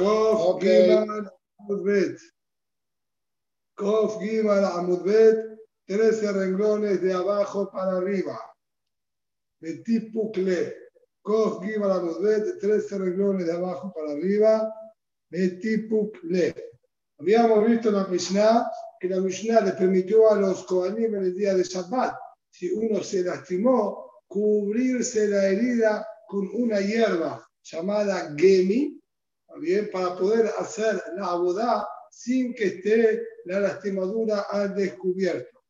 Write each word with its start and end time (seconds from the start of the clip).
Kof 0.00 0.40
Ok. 0.54 0.62
Gimal 0.62 1.30
Amudbet. 1.60 2.18
Kof 3.76 4.18
Gimal 4.20 4.64
Amudbet, 4.64 5.36
13 5.86 6.32
renglones 6.32 7.02
de 7.02 7.12
abajo 7.12 7.70
para 7.70 7.98
arriba. 7.98 8.38
Betipukle. 9.60 10.74
Kof 11.22 11.62
Gimal 11.62 11.92
Amudbet, 11.92 12.58
13 12.60 12.98
renglones 12.98 13.46
de 13.46 13.52
abajo 13.52 13.92
para 13.92 14.12
arriba. 14.12 14.72
Betipukle. 15.30 16.54
Habíamos 17.18 17.66
visto 17.66 17.90
en 17.90 17.94
la 17.96 18.06
Mishnah 18.06 18.70
que 18.98 19.08
la 19.08 19.20
Mishnah 19.20 19.60
le 19.60 19.72
permitió 19.72 20.30
a 20.30 20.36
los 20.36 20.64
Kohanim 20.64 21.14
en 21.14 21.24
el 21.24 21.34
día 21.34 21.54
de 21.54 21.62
Shabbat, 21.62 22.14
si 22.50 22.70
uno 22.70 23.02
se 23.02 23.22
lastimó, 23.22 24.22
cubrirse 24.26 25.26
la 25.28 25.46
herida 25.46 26.06
con 26.26 26.48
una 26.52 26.80
hierba 26.80 27.46
llamada 27.62 28.34
Gemi, 28.36 28.99
¿está 28.99 28.99
bien? 29.60 29.90
para 29.92 30.16
poder 30.16 30.50
hacer 30.58 31.02
la 31.16 31.26
abodá 31.26 31.86
sin 32.10 32.54
que 32.54 32.64
esté 32.66 33.22
la 33.44 33.60
lastimadura 33.60 34.46
al 34.50 34.74
descubierto. 34.74 35.62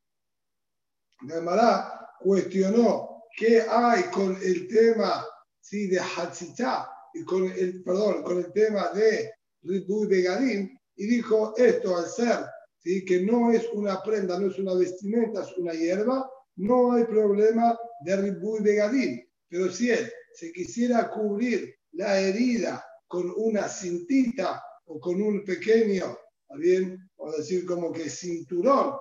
Gemara 1.21 2.09
cuestionó 2.21 3.25
qué 3.37 3.63
hay 3.63 4.05
con 4.05 4.37
el 4.43 4.69
tema 4.69 5.25
¿sí? 5.61 5.89
de 5.89 6.01
Hatzitá 6.01 6.91
y 7.15 7.25
con 7.25 7.45
el, 7.45 7.83
perdón, 7.83 8.23
con 8.23 8.39
el 8.39 8.53
tema 8.53 8.89
de 8.91 9.31
Ribu 9.63 10.09
Begadim 10.09 10.77
y 10.97 11.07
dijo 11.07 11.55
esto 11.57 11.97
al 11.97 12.07
ser 12.07 12.47
¿sí? 12.79 13.05
que 13.05 13.23
no 13.23 13.53
es 13.53 13.69
una 13.73 14.03
prenda, 14.03 14.39
no 14.39 14.51
es 14.51 14.59
una 14.59 14.75
vestimenta, 14.75 15.43
es 15.43 15.57
una 15.59 15.73
hierba, 15.73 16.29
no 16.57 16.93
hay 16.93 17.05
problema 17.05 17.79
de 18.05 18.17
Ribu 18.17 18.63
Begadim. 18.63 19.27
Pero 19.49 19.71
si 19.71 19.91
él 19.91 20.11
se 20.35 20.53
quisiera 20.53 21.11
cubrir 21.11 21.75
la 21.93 22.21
herida 22.21 22.85
con 23.11 23.33
una 23.37 23.69
cintita 23.69 24.63
o 24.87 25.01
con 25.01 25.21
un 25.21 25.45
pequeño, 25.45 26.17
¿está 26.43 26.57
bien? 26.57 27.11
Vamos 27.19 27.35
a 27.35 27.39
decir 27.39 27.67
como 27.67 27.93
que 27.93 28.09
cinturón 28.09 28.95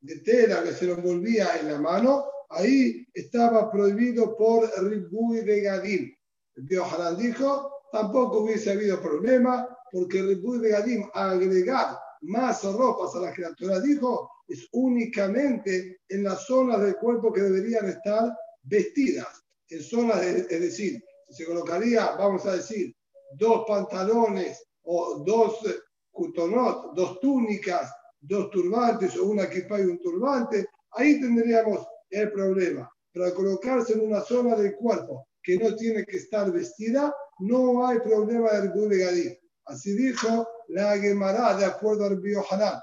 de 0.00 0.20
tela 0.20 0.62
que 0.62 0.70
se 0.72 0.86
lo 0.86 0.94
envolvía 0.94 1.56
en 1.58 1.66
la 1.72 1.80
mano, 1.80 2.24
ahí 2.48 3.04
estaba 3.12 3.68
prohibido 3.68 4.36
por 4.36 4.70
Ribuy 4.88 5.40
Begadim. 5.40 6.14
El 6.54 6.64
Pío 6.64 6.84
Hanan 6.84 7.18
dijo, 7.18 7.72
tampoco 7.90 8.44
hubiese 8.44 8.70
habido 8.70 9.02
problema, 9.02 9.66
porque 9.90 10.22
Ribuy 10.22 10.60
Begadim, 10.60 11.10
agregar 11.12 11.98
más 12.20 12.62
ropas 12.62 13.16
a 13.16 13.18
la 13.20 13.32
criatura, 13.32 13.80
dijo, 13.80 14.30
es 14.46 14.68
únicamente 14.72 16.02
en 16.08 16.22
las 16.22 16.46
zonas 16.46 16.80
del 16.82 16.94
cuerpo 16.98 17.32
que 17.32 17.42
deberían 17.42 17.88
estar 17.88 18.32
vestidas. 18.62 19.42
En 19.68 19.82
zonas, 19.82 20.20
de- 20.20 20.46
es 20.48 20.60
decir, 20.60 21.02
se 21.28 21.44
colocaría, 21.44 22.12
vamos 22.16 22.46
a 22.46 22.54
decir, 22.56 22.94
dos 23.32 23.64
pantalones 23.66 24.62
o 24.82 25.22
dos 25.24 25.64
eh, 25.66 25.74
cutonot, 26.10 26.94
dos 26.94 27.20
túnicas, 27.20 27.92
dos 28.20 28.50
turbantes 28.50 29.16
o 29.16 29.26
una 29.26 29.44
equipa 29.44 29.80
y 29.80 29.84
un 29.84 29.98
turbante, 30.00 30.66
ahí 30.92 31.20
tendríamos 31.20 31.86
el 32.10 32.30
problema. 32.32 32.90
Pero 33.12 33.24
al 33.26 33.34
colocarse 33.34 33.94
en 33.94 34.06
una 34.06 34.20
zona 34.20 34.54
del 34.56 34.74
cuerpo 34.76 35.28
que 35.42 35.56
no 35.56 35.74
tiene 35.74 36.04
que 36.04 36.18
estar 36.18 36.50
vestida, 36.52 37.14
no 37.40 37.86
hay 37.86 37.98
problema 38.00 38.50
de 38.52 38.88
Begadim. 38.88 39.34
Así 39.64 39.92
dijo 39.92 40.46
la 40.68 40.98
Gemara 40.98 41.56
de 41.56 41.64
acuerdo 41.64 42.04
al 42.04 42.20
Bio 42.20 42.44
Hanan. 42.50 42.80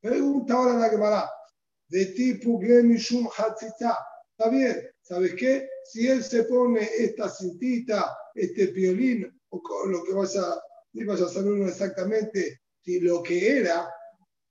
Pregunta 0.00 0.54
ahora 0.54 0.74
la 0.74 0.88
Gemara. 0.88 1.30
De 1.88 2.06
tipo 2.06 2.58
Glemishum 2.58 3.28
Hatzitá. 3.36 3.98
Está 4.36 4.50
bien, 4.50 4.88
¿sabes 5.00 5.34
qué? 5.34 5.68
Si 5.84 6.06
él 6.06 6.22
se 6.22 6.44
pone 6.44 6.88
esta 6.98 7.28
cintita, 7.28 8.16
este 8.34 8.68
piolín, 8.68 9.37
o 9.50 9.62
con 9.62 9.92
lo 9.92 10.04
que 10.04 10.12
vas 10.12 10.36
a, 10.36 10.60
vas 11.06 11.20
a 11.20 11.28
saber 11.28 11.62
exactamente 11.62 12.60
si 12.82 13.00
lo 13.00 13.22
que 13.22 13.58
era, 13.58 13.88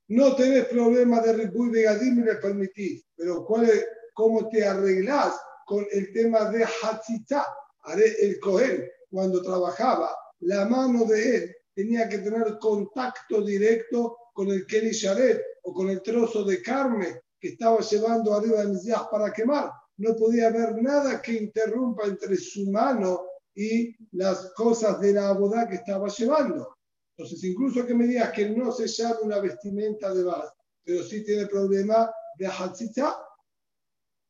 no 0.08 0.34
tenés 0.36 0.66
problema 0.66 1.20
de 1.20 1.32
Ribuy 1.34 1.70
Begadim 1.70 2.20
y 2.20 2.24
le 2.24 2.36
permitís. 2.36 3.04
Pero 3.16 3.44
¿cuál 3.44 3.68
es, 3.68 3.86
¿cómo 4.14 4.48
te 4.48 4.64
arreglás 4.64 5.38
con 5.66 5.86
el 5.92 6.12
tema 6.12 6.50
de 6.50 6.64
Hatzitá? 6.64 7.46
El 7.94 8.38
Cohen, 8.40 8.86
cuando 9.10 9.42
trabajaba, 9.42 10.14
la 10.40 10.66
mano 10.66 11.04
de 11.04 11.36
él 11.36 11.56
tenía 11.74 12.08
que 12.08 12.18
tener 12.18 12.58
contacto 12.58 13.42
directo 13.42 14.16
con 14.32 14.48
el 14.48 14.66
Kenny 14.66 14.90
Sharet 14.90 15.40
o 15.62 15.72
con 15.72 15.88
el 15.90 16.02
trozo 16.02 16.44
de 16.44 16.62
carne 16.62 17.22
que 17.40 17.48
estaba 17.48 17.80
llevando 17.80 18.34
arriba 18.34 18.58
del 18.58 18.70
Mizías 18.70 19.02
para 19.10 19.32
quemar. 19.32 19.70
No 19.96 20.14
podía 20.16 20.48
haber 20.48 20.80
nada 20.82 21.20
que 21.22 21.32
interrumpa 21.32 22.06
entre 22.06 22.36
su 22.36 22.70
mano 22.70 23.22
y 23.58 23.96
las 24.12 24.52
cosas 24.52 25.00
de 25.00 25.12
la 25.14 25.32
boda 25.32 25.68
que 25.68 25.74
estaba 25.74 26.06
llevando. 26.06 26.76
Entonces, 27.16 27.42
incluso 27.42 27.84
que 27.84 27.92
me 27.92 28.06
digas 28.06 28.30
que 28.30 28.50
no 28.50 28.70
se 28.70 28.86
llama 28.86 29.16
una 29.24 29.40
vestimenta 29.40 30.14
de 30.14 30.22
base, 30.22 30.52
pero 30.84 31.02
sí 31.02 31.24
tiene 31.24 31.46
problema 31.46 32.08
de 32.36 32.46
hatzitza, 32.46 33.18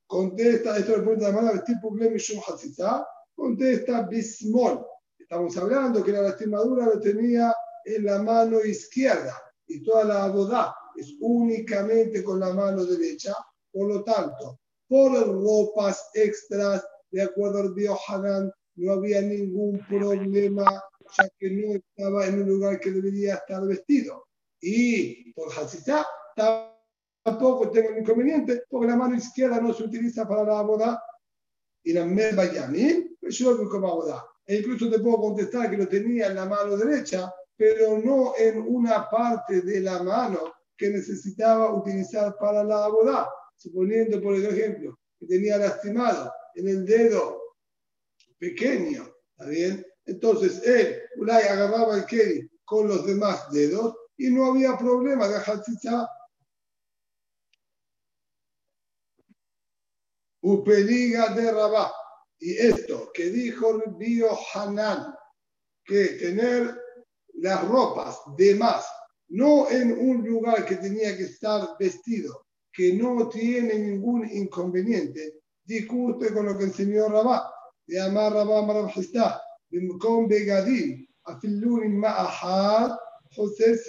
contesta, 0.07 0.79
esto 0.79 0.93
es 0.93 1.03
pregunta 1.03 1.27
de 1.27 1.33
mano, 1.33 1.63
tipo 1.63 1.91
Glemishum 1.91 2.41
hatzitza, 2.49 3.07
contesta 3.35 4.07
Bismol. 4.09 4.87
Estamos 5.19 5.55
hablando 5.59 6.03
que 6.03 6.13
la 6.13 6.23
lastimadura 6.23 6.87
lo 6.87 6.99
tenía 6.99 7.55
en 7.85 8.07
la 8.07 8.23
mano 8.23 8.65
izquierda 8.65 9.37
y 9.67 9.83
toda 9.83 10.05
la 10.05 10.25
abodá 10.25 10.75
es 10.97 11.15
únicamente 11.21 12.25
con 12.25 12.41
la 12.41 12.55
mano 12.55 12.83
derecha. 12.87 13.35
Por 13.71 13.89
lo 13.89 14.03
tanto, 14.05 14.59
por 14.89 15.13
ropas 15.13 16.09
extras, 16.15 16.83
de 17.11 17.23
acuerdo 17.23 17.59
al 17.59 17.75
Biohanan, 17.75 18.51
no 18.79 18.93
había 18.93 19.21
ningún 19.21 19.79
problema, 19.89 20.65
ya 21.17 21.29
que 21.39 21.51
no 21.51 21.75
estaba 21.75 22.27
en 22.27 22.43
un 22.43 22.49
lugar 22.49 22.79
que 22.79 22.91
debería 22.91 23.35
estar 23.35 23.65
vestido. 23.67 24.29
Y 24.61 25.33
por 25.33 25.53
Hatzitá, 25.53 26.07
tampoco 27.25 27.71
tengo 27.71 27.99
inconveniente, 27.99 28.63
porque 28.69 28.87
la 28.87 28.97
mano 28.97 29.17
izquierda 29.17 29.61
no 29.61 29.73
se 29.75 29.85
utiliza 29.85 30.27
para 30.29 30.45
la 30.45 30.61
abodá. 30.61 31.03
Y 31.83 31.93
la 31.93 32.05
Merba 32.05 32.53
Yamin, 32.53 33.17
yo 33.23 33.69
como 33.69 33.89
abodá. 33.89 34.25
E 34.47 34.57
incluso 34.57 34.91
te 34.91 34.99
puedo 34.99 35.19
contestar 35.19 35.71
que 35.71 35.77
lo 35.77 35.89
tenía 35.89 36.29
en 36.29 36.37
la 36.37 36.47
mano 36.47 36.77
derecha, 36.77 37.33
pero 37.57 37.99
no 37.99 38.35
en 38.39 38.61
una 38.61 39.09
parte 39.09 39.63
de 39.63 39.81
la 39.81 40.03
mano 40.03 40.53
que 40.77 40.91
necesitaba 40.91 41.75
utilizar 41.75 42.37
para 42.39 42.63
la 42.63 42.85
abodá. 42.85 43.29
Suponiendo, 43.57 44.23
por 44.23 44.37
ejemplo, 44.37 44.99
que 45.19 45.27
tenía 45.27 45.59
lastimado 45.59 46.33
en 46.55 46.69
el 46.69 46.87
dedo 46.87 47.48
pequeño, 48.39 49.09
¿está 49.33 49.49
bien? 49.49 49.87
Entonces 50.07 50.63
él, 50.65 51.03
Ulay, 51.17 51.45
agarraba 51.45 51.99
el 51.99 52.07
keri 52.07 52.49
con 52.65 52.89
los 52.89 53.07
demás 53.07 53.51
dedos 53.51 53.95
y 54.17 54.31
no 54.31 54.47
había 54.47 54.77
problema 54.77 55.29
de 55.29 55.37
hatzitza. 55.37 56.09
Upeliga 60.41 61.35
de 61.35 61.53
Rabá. 61.53 61.93
Y 62.39 62.57
esto 62.57 63.11
que 63.13 63.25
dijo 63.31 63.83
Bio 63.99 64.31
Hanan, 64.55 65.15
que 65.85 66.05
tener 66.21 66.79
las 67.35 67.67
ropas 67.67 68.19
de 68.37 68.55
más, 68.55 68.87
no 69.29 69.69
en 69.71 69.93
un 69.93 70.27
lugar 70.27 70.65
que 70.65 70.77
tenía 70.77 71.17
que 71.17 71.25
estar 71.25 71.77
vestido, 71.79 72.47
que 72.73 72.95
no 72.95 73.29
tiene 73.29 73.79
ningún 73.79 74.29
inconveniente, 74.31 75.41
discute 75.65 76.33
con 76.33 76.47
lo 76.47 76.57
que 76.57 76.65
enseñó 76.65 77.09
Rabá. 77.09 77.53
De 77.89 77.99
amar 77.99 78.33
Rabá 78.35 78.61
Marabjistá, 78.63 79.41
con 79.99 80.29
Begadim, 80.29 81.07
Afilurim 81.25 81.99
Ma'ahad, 81.99 82.97
José. 83.35 83.81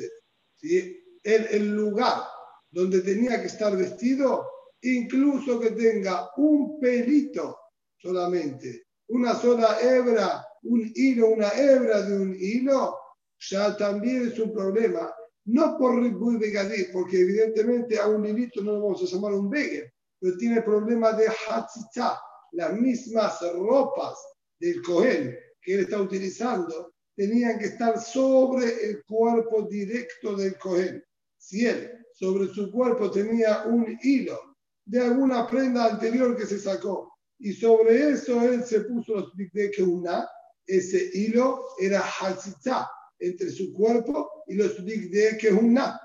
¿Sí? 0.55 1.03
El, 1.23 1.75
lugar 1.75 2.23
donde 2.71 3.01
tenía 3.01 3.41
que 3.41 3.47
estar 3.47 3.75
vestido, 3.75 4.47
incluso 4.81 5.59
que 5.59 5.71
tenga 5.71 6.29
un 6.37 6.79
pelito 6.79 7.59
solamente, 7.97 8.85
una 9.09 9.35
sola 9.35 9.77
hebra, 9.81 10.45
un 10.63 10.89
hilo, 10.95 11.31
una 11.31 11.49
hebra 11.49 12.01
de 12.03 12.17
un 12.17 12.35
hilo, 12.39 12.97
ya 13.37 13.75
también 13.75 14.29
es 14.29 14.39
un 14.39 14.53
problema. 14.53 15.13
No 15.45 15.77
por 15.77 16.01
Ribuy 16.01 16.37
Begadim, 16.37 16.87
porque 16.93 17.19
evidentemente 17.19 17.99
a 17.99 18.07
un 18.07 18.25
hilito 18.25 18.61
no 18.61 18.73
lo 18.73 18.81
vamos 18.81 19.01
a 19.01 19.13
llamar 19.13 19.33
un 19.33 19.49
Beger, 19.49 19.91
pero 20.19 20.37
tiene 20.37 20.61
problema 20.61 21.11
de 21.13 21.27
Hatzitza, 21.27 22.19
las 22.53 22.73
mismas 22.73 23.39
ropas 23.53 24.17
del 24.59 24.81
Cohen 24.81 25.35
que 25.61 25.73
él 25.73 25.79
está 25.81 26.01
utilizando 26.01 26.93
tenían 27.15 27.59
que 27.59 27.65
estar 27.65 27.99
sobre 27.99 28.89
el 28.89 29.03
cuerpo 29.03 29.63
directo 29.63 30.35
del 30.35 30.57
Cohen. 30.57 31.03
Si 31.37 31.65
él 31.65 31.91
sobre 32.13 32.47
su 32.47 32.71
cuerpo 32.71 33.11
tenía 33.11 33.63
un 33.65 33.97
hilo 34.01 34.55
de 34.85 35.01
alguna 35.01 35.47
prenda 35.47 35.85
anterior 35.85 36.35
que 36.35 36.45
se 36.45 36.59
sacó 36.59 37.13
y 37.39 37.53
sobre 37.53 38.11
eso 38.11 38.41
él 38.41 38.63
se 38.63 38.81
puso 38.81 39.15
los 39.15 39.33
de 39.35 39.71
que 39.71 39.83
una, 39.83 40.27
ese 40.65 41.09
hilo 41.13 41.63
era 41.79 42.01
Hatzitza 42.01 42.89
entre 43.19 43.49
su 43.49 43.73
cuerpo 43.73 44.43
y 44.47 44.55
los 44.55 44.83
de 44.85 45.37
que 45.39 45.51
una. 45.51 45.99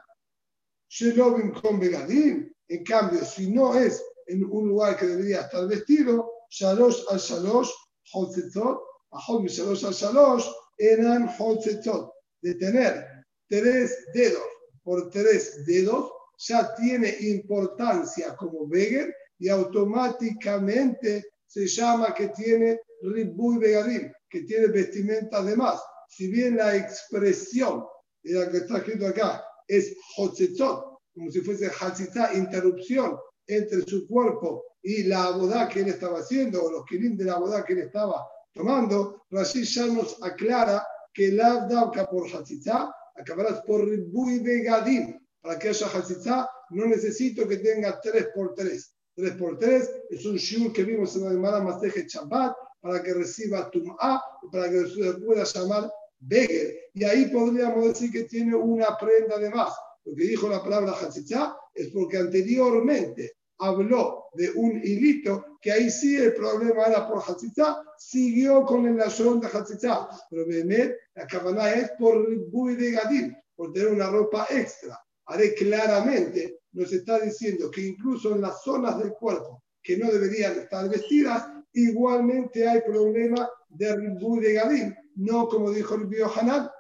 Con 1.61 1.81
Begadim, 1.81 2.53
en 2.69 2.85
cambio, 2.85 3.25
si 3.25 3.51
no 3.51 3.77
es 3.77 4.01
en 4.29 4.45
un 4.45 4.69
lugar 4.69 4.97
que 4.97 5.07
debería 5.07 5.41
estar 5.41 5.67
vestido, 5.67 6.34
Shalosh 6.55 7.03
al 7.11 7.19
Shalosh, 7.19 7.71
Hotzitzot, 8.13 8.79
Ahod 9.13 9.49
Shalosh 9.49 9.85
al 9.85 9.93
Shalosh, 9.93 10.47
eran 10.79 11.29
hotzetot, 11.29 12.13
de 12.43 12.55
tener 12.55 13.07
tres 13.49 13.97
dedos 14.13 14.43
por 14.83 15.11
tres 15.11 15.65
dedos, 15.67 16.11
ya 16.39 16.75
tiene 16.77 17.17
importancia 17.21 18.37
como 18.37 18.67
Beger 18.69 19.15
y 19.39 19.49
automáticamente 19.49 21.25
se 21.47 21.67
llama 21.67 22.15
que 22.15 22.29
tiene 22.29 22.81
Ribuy 23.03 23.59
Begadim, 23.59 24.13
que 24.29 24.43
tiene 24.43 24.67
vestimenta 24.69 25.43
de 25.43 25.57
más. 25.57 25.81
Si 26.09 26.31
bien 26.31 26.57
la 26.57 26.77
expresión 26.77 27.85
de 28.23 28.35
la 28.35 28.51
que 28.51 28.59
está 28.59 28.79
escrito 28.79 29.07
acá 29.07 29.45
es 29.67 29.97
Hotzetot, 30.17 30.99
como 31.15 31.31
si 31.31 31.41
fuese 31.41 31.71
Hatzitá, 31.81 32.35
interrupción 32.35 33.17
entre 33.47 33.83
su 33.83 34.07
cuerpo 34.07 34.64
y 34.85 35.05
la 35.05 35.25
abodá 35.25 35.67
que 35.67 35.81
él 35.81 35.89
estaba 35.89 36.19
haciendo, 36.19 36.63
o 36.63 36.71
los 36.71 36.85
kilim 36.85 37.17
de 37.17 37.25
la 37.25 37.35
abodá 37.35 37.65
que 37.65 37.73
él 37.73 37.81
estaba 37.81 38.29
tomando, 38.53 39.25
Rashi 39.31 39.65
ya 39.65 39.87
nos 39.87 40.23
aclara 40.23 40.87
que 41.13 41.33
la 41.33 41.67
dauka 41.67 42.07
por 42.07 42.29
Hatzitá 42.29 42.95
acabarás 43.17 43.63
por 43.63 43.89
Ribuy 43.89 44.41
Begadim. 44.41 45.19
Para 45.41 45.59
que 45.59 45.71
haya 45.71 45.87
Hatzitá, 45.87 46.51
no 46.71 46.87
necesito 46.87 47.49
que 47.49 47.59
tenga 47.59 47.99
3 48.01 48.29
por 48.35 48.55
3. 48.55 48.95
3 49.17 49.33
por 49.33 49.59
3 49.59 49.91
es 50.11 50.27
un 50.27 50.37
shiur 50.37 50.73
que 50.73 50.85
vimos 50.85 51.17
en 51.17 51.25
la 51.25 51.31
Gemara 51.31 51.61
Maseje 51.61 52.07
Shabbat 52.07 52.55
para 52.81 53.03
que 53.03 53.15
reciba 53.15 53.71
Tum'a 53.71 54.23
para 54.53 54.69
que 54.69 54.87
se 54.87 55.15
pueda 55.15 55.45
llamar 55.45 55.91
Beger. 56.19 56.75
Y 56.93 57.05
ahí 57.05 57.27
podríamos 57.27 57.87
decir 57.87 58.11
que 58.11 58.25
tiene 58.25 58.55
una 58.55 58.99
prenda 58.99 59.39
de 59.39 59.49
más. 59.51 59.73
Lo 60.05 60.15
que 60.15 60.25
dijo 60.25 60.49
la 60.49 60.63
palabra 60.63 60.93
Hatzitá 60.93 61.57
es 61.73 61.89
porque 61.89 62.19
anteriormente 62.19 63.34
habló 63.59 64.27
de 64.35 64.51
un 64.51 64.81
hilito, 64.83 65.59
que 65.61 65.73
ahí 65.73 65.91
sí 65.91 66.17
el 66.17 66.35
problema 66.35 66.85
era 66.85 67.09
por 67.09 67.23
Hatzitá, 67.23 67.83
siguió 67.99 68.65
con 68.65 68.87
el 68.87 68.97
nación 68.97 69.41
de 69.41 69.47
Hatzitá. 69.47 70.09
Pero 70.31 70.47
Behemet, 70.47 70.97
la 71.15 71.27
cabana 71.27 71.73
es 71.73 71.91
por 71.99 72.29
Ribuy 72.29 72.77
de 72.77 72.93
Gadim, 72.93 73.35
por 73.55 73.73
tener 73.73 73.89
una 73.93 74.11
ropa 74.11 74.47
extra. 74.51 74.99
Haré 75.27 75.55
claramente, 75.55 76.61
nos 76.73 76.93
está 76.93 77.21
diciendo 77.21 77.71
que 77.71 77.83
incluso 77.87 78.35
en 78.35 78.43
las 78.43 78.63
zonas 78.63 78.99
del 78.99 79.13
cuerpo 79.13 79.63
que 79.83 79.97
no 79.97 80.11
deberían 80.11 80.59
estar 80.59 80.89
vestidas, 80.89 81.47
igualmente 81.73 82.67
hay 82.69 82.81
problema 82.81 83.49
de 83.69 83.97
Ribuy 83.97 84.41
de 84.41 84.53
Gadim, 84.55 84.95
no 85.17 85.49
como 85.49 85.71
dijo 85.71 85.95
el 85.95 86.09
Hanan. 86.37 86.71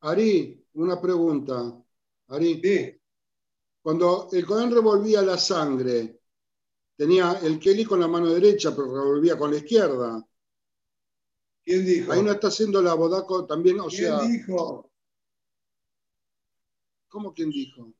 Ari, 0.00 0.66
una 0.74 1.00
pregunta. 1.00 1.72
Ari, 2.28 2.60
Sí. 2.62 3.03
Cuando 3.84 4.30
el 4.32 4.46
Cohen 4.46 4.70
revolvía 4.70 5.20
la 5.20 5.36
sangre, 5.36 6.18
tenía 6.96 7.34
el 7.42 7.58
Kelly 7.58 7.84
con 7.84 8.00
la 8.00 8.08
mano 8.08 8.32
derecha, 8.32 8.74
pero 8.74 8.86
revolvía 8.86 9.36
con 9.36 9.50
la 9.50 9.58
izquierda. 9.58 10.26
¿Quién 11.62 11.84
dijo? 11.84 12.10
Ahí 12.10 12.22
no 12.22 12.32
está 12.32 12.48
haciendo 12.48 12.80
la 12.80 12.94
bodaco 12.94 13.44
también, 13.44 13.78
o 13.80 13.88
¿Quién 13.88 14.00
sea, 14.00 14.22
dijo? 14.22 14.90
¿cómo 17.08 17.34
quien 17.34 17.50
dijo? 17.50 17.92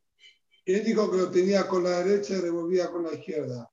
¿Quién 0.64 0.86
dijo 0.86 1.10
que 1.10 1.18
lo 1.18 1.30
tenía 1.30 1.68
con 1.68 1.84
la 1.84 2.02
derecha 2.02 2.32
y 2.32 2.40
revolvía 2.40 2.90
con 2.90 3.02
la 3.02 3.12
izquierda? 3.12 3.70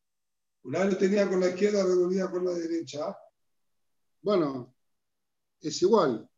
Una 0.64 0.84
lo 0.84 0.98
tenía 0.98 1.30
con 1.30 1.40
la 1.40 1.48
izquierda, 1.48 1.86
revolvía 1.86 2.30
con 2.30 2.44
la 2.44 2.52
derecha. 2.52 3.18
Bueno, 4.22 4.76
es 5.62 5.82
igual. 5.82 6.30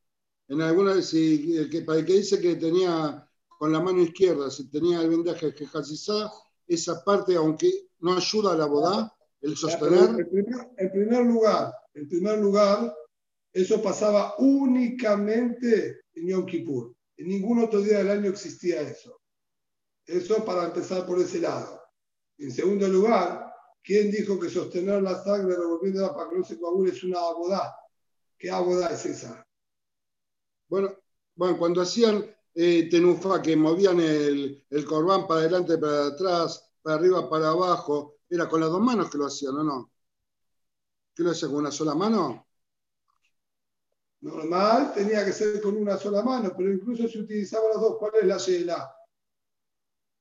En 0.48 0.62
alguna 0.62 1.02
si 1.02 1.58
el 1.58 1.68
que, 1.68 1.82
para 1.82 1.98
el 1.98 2.06
que 2.06 2.14
dice 2.14 2.40
que 2.40 2.58
tenía 2.58 3.28
con 3.64 3.72
la 3.72 3.80
mano 3.80 4.02
izquierda, 4.02 4.52
si 4.52 4.70
tenía 4.70 5.00
el 5.00 5.10
vendaje 5.10 5.56
que 5.56 5.66
Hazizá, 5.74 6.30
esa 6.68 7.02
parte, 7.02 7.34
aunque 7.38 7.72
no 8.00 8.14
ayuda 8.14 8.52
a 8.52 8.58
la 8.58 8.66
boda, 8.66 9.16
el 9.40 9.56
sostener, 9.56 10.20
En 10.20 10.30
primer, 10.30 10.70
en 10.76 10.92
primer 10.92 11.26
lugar, 11.26 11.74
en 11.94 12.10
primer 12.10 12.40
lugar, 12.40 12.94
eso 13.54 13.82
pasaba 13.82 14.36
únicamente 14.40 16.02
en 16.14 16.28
Yom 16.28 16.46
Kippur. 16.46 16.94
En 17.16 17.30
ningún 17.30 17.64
otro 17.64 17.80
día 17.80 18.00
del 18.00 18.10
año 18.10 18.32
existía 18.32 18.82
eso. 18.82 19.22
Eso 20.06 20.44
para 20.44 20.66
empezar 20.66 21.06
por 21.06 21.22
ese 21.22 21.40
lado. 21.40 21.82
En 22.40 22.52
segundo 22.52 22.86
lugar, 22.90 23.50
¿quién 23.82 24.12
dijo 24.12 24.38
que 24.38 24.50
sostener 24.50 25.02
la 25.02 25.24
sangre 25.24 25.56
revolviéndola 25.56 26.14
para 26.14 26.32
que 26.32 26.38
no 26.38 26.44
se 26.44 26.60
coagule 26.60 26.92
es 26.92 27.02
una 27.02 27.22
abodá? 27.22 27.74
¿Qué 28.38 28.52
abodá 28.52 28.90
es 28.90 29.06
esa? 29.06 29.48
bueno, 30.68 30.94
bueno, 31.36 31.58
cuando 31.58 31.80
hacían 31.80 32.30
eh, 32.56 32.90
tenufá, 32.90 33.42
que 33.42 33.56
movían 33.56 34.00
el, 34.00 34.64
el 34.70 34.86
corbán 34.86 35.28
para 35.28 35.42
adelante, 35.42 35.78
para 35.78 36.08
atrás, 36.08 36.72
para 36.82 36.96
arriba, 36.98 37.30
para 37.30 37.50
abajo, 37.50 38.18
era 38.30 38.48
con 38.50 38.62
las 38.62 38.70
dos 38.72 38.82
manos 38.82 39.10
que 39.10 39.18
lo 39.18 39.26
hacían, 39.28 39.56
¿o 39.58 39.64
no? 39.64 39.92
¿Qué 41.16 41.24
lo 41.24 41.32
hacían 41.32 41.50
con 41.52 41.62
una 41.62 41.72
sola 41.72 41.96
mano? 41.96 42.48
Normal 44.22 44.92
tenía 44.96 45.24
que 45.24 45.32
ser 45.32 45.62
con 45.62 45.78
una 45.78 45.98
sola 45.98 46.24
mano, 46.24 46.52
pero 46.58 46.74
incluso 46.74 47.08
se 47.08 47.20
utilizaban 47.20 47.70
las 47.74 47.82
dos. 47.82 47.98
¿Cuál 48.00 48.14
es 48.22 48.26
la 48.26 48.38
yela? 48.40 48.92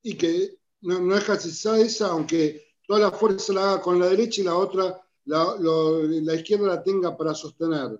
Y 0.03 0.15
que 0.17 0.59
no, 0.81 0.99
no 0.99 1.17
es 1.17 1.27
Hazizá 1.29 1.79
esa, 1.79 2.07
aunque 2.07 2.75
toda 2.87 2.99
la 2.99 3.11
fuerza 3.11 3.53
la 3.53 3.71
haga 3.73 3.81
con 3.81 3.99
la 3.99 4.07
derecha 4.07 4.41
y 4.41 4.43
la 4.45 4.55
otra, 4.55 5.01
la, 5.25 5.55
lo- 5.59 6.03
la 6.03 6.35
izquierda 6.35 6.67
la 6.67 6.83
tenga 6.83 7.15
para 7.17 7.33
sostener. 7.33 7.99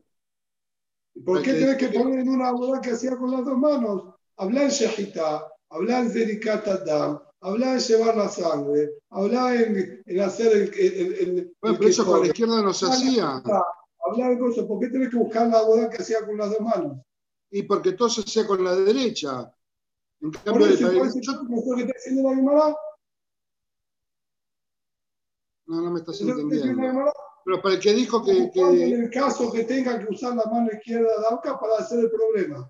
¿Por 1.25 1.41
qué 1.41 1.55
tenés 1.55 1.77
que 1.77 1.89
poner 1.89 2.19
en 2.19 2.29
una 2.29 2.51
boda 2.51 2.79
que 2.79 2.91
hacía 2.91 3.17
con 3.17 3.31
las 3.31 3.43
dos 3.43 3.57
manos? 3.57 4.12
Hablar 4.37 4.63
en 4.63 4.69
Shehita, 4.69 5.47
hablar 5.69 6.03
en 6.05 6.11
Zerikat 6.11 6.67
Adam, 6.67 7.21
hablar 7.41 7.75
en 7.75 7.79
llevar 7.79 8.17
la 8.17 8.29
sangre, 8.29 8.89
hablar 9.09 9.55
en, 9.55 10.01
en 10.05 10.19
hacer 10.21 10.51
el. 10.51 10.73
el, 10.73 11.13
el- 11.13 11.55
Bueno, 11.61 11.77
pero 11.77 11.89
eso 11.89 12.05
con 12.05 12.21
la 12.21 12.27
izquierda 12.27 12.61
no 12.61 12.73
se 12.73 12.85
hacía. 12.87 13.41
Hablar 14.05 14.31
de 14.31 14.39
cosas. 14.39 14.65
¿Por 14.65 14.79
qué 14.79 14.87
tenés 14.89 15.09
que 15.09 15.17
buscar 15.17 15.47
la 15.47 15.61
boda 15.61 15.89
que 15.89 15.97
hacía 16.01 16.25
con 16.25 16.37
las 16.37 16.49
dos 16.49 16.59
manos? 16.61 16.97
Y 17.51 17.63
porque 17.63 17.93
todo 17.93 18.09
se 18.09 18.21
hacía 18.21 18.45
con 18.47 18.63
la 18.63 18.75
derecha. 18.75 19.53
En 20.21 20.31
cambio, 20.31 20.65
por 20.67 20.71
eso, 20.73 20.89
yo- 20.89 21.05
¿eso 21.05 21.75
que 21.75 21.81
está 21.81 21.93
diciendo 21.93 22.29
la 22.29 22.35
Gemara? 22.35 22.75
no, 25.65 25.81
no 25.81 25.91
me 25.91 25.99
estás 25.99 26.15
¿Eso 26.15 26.25
que 26.25 26.31
está 26.31 26.43
diciendo 26.55 26.81
la 26.81 26.87
entendiendo. 26.87 27.13
Pero 27.45 27.61
para 27.61 27.75
el 27.75 27.81
que 27.81 27.93
dijo 27.93 28.23
que, 28.23 28.31
en 28.55 29.03
el 29.03 29.09
caso 29.09 29.51
que 29.51 29.63
tenga 29.65 29.99
que 29.99 30.13
usar 30.13 30.35
la 30.35 30.45
mano 30.45 30.69
izquierda 30.71 31.09
de 31.09 31.51
para 31.59 31.77
hacer 31.77 31.99
el 31.99 32.09
problema. 32.11 32.69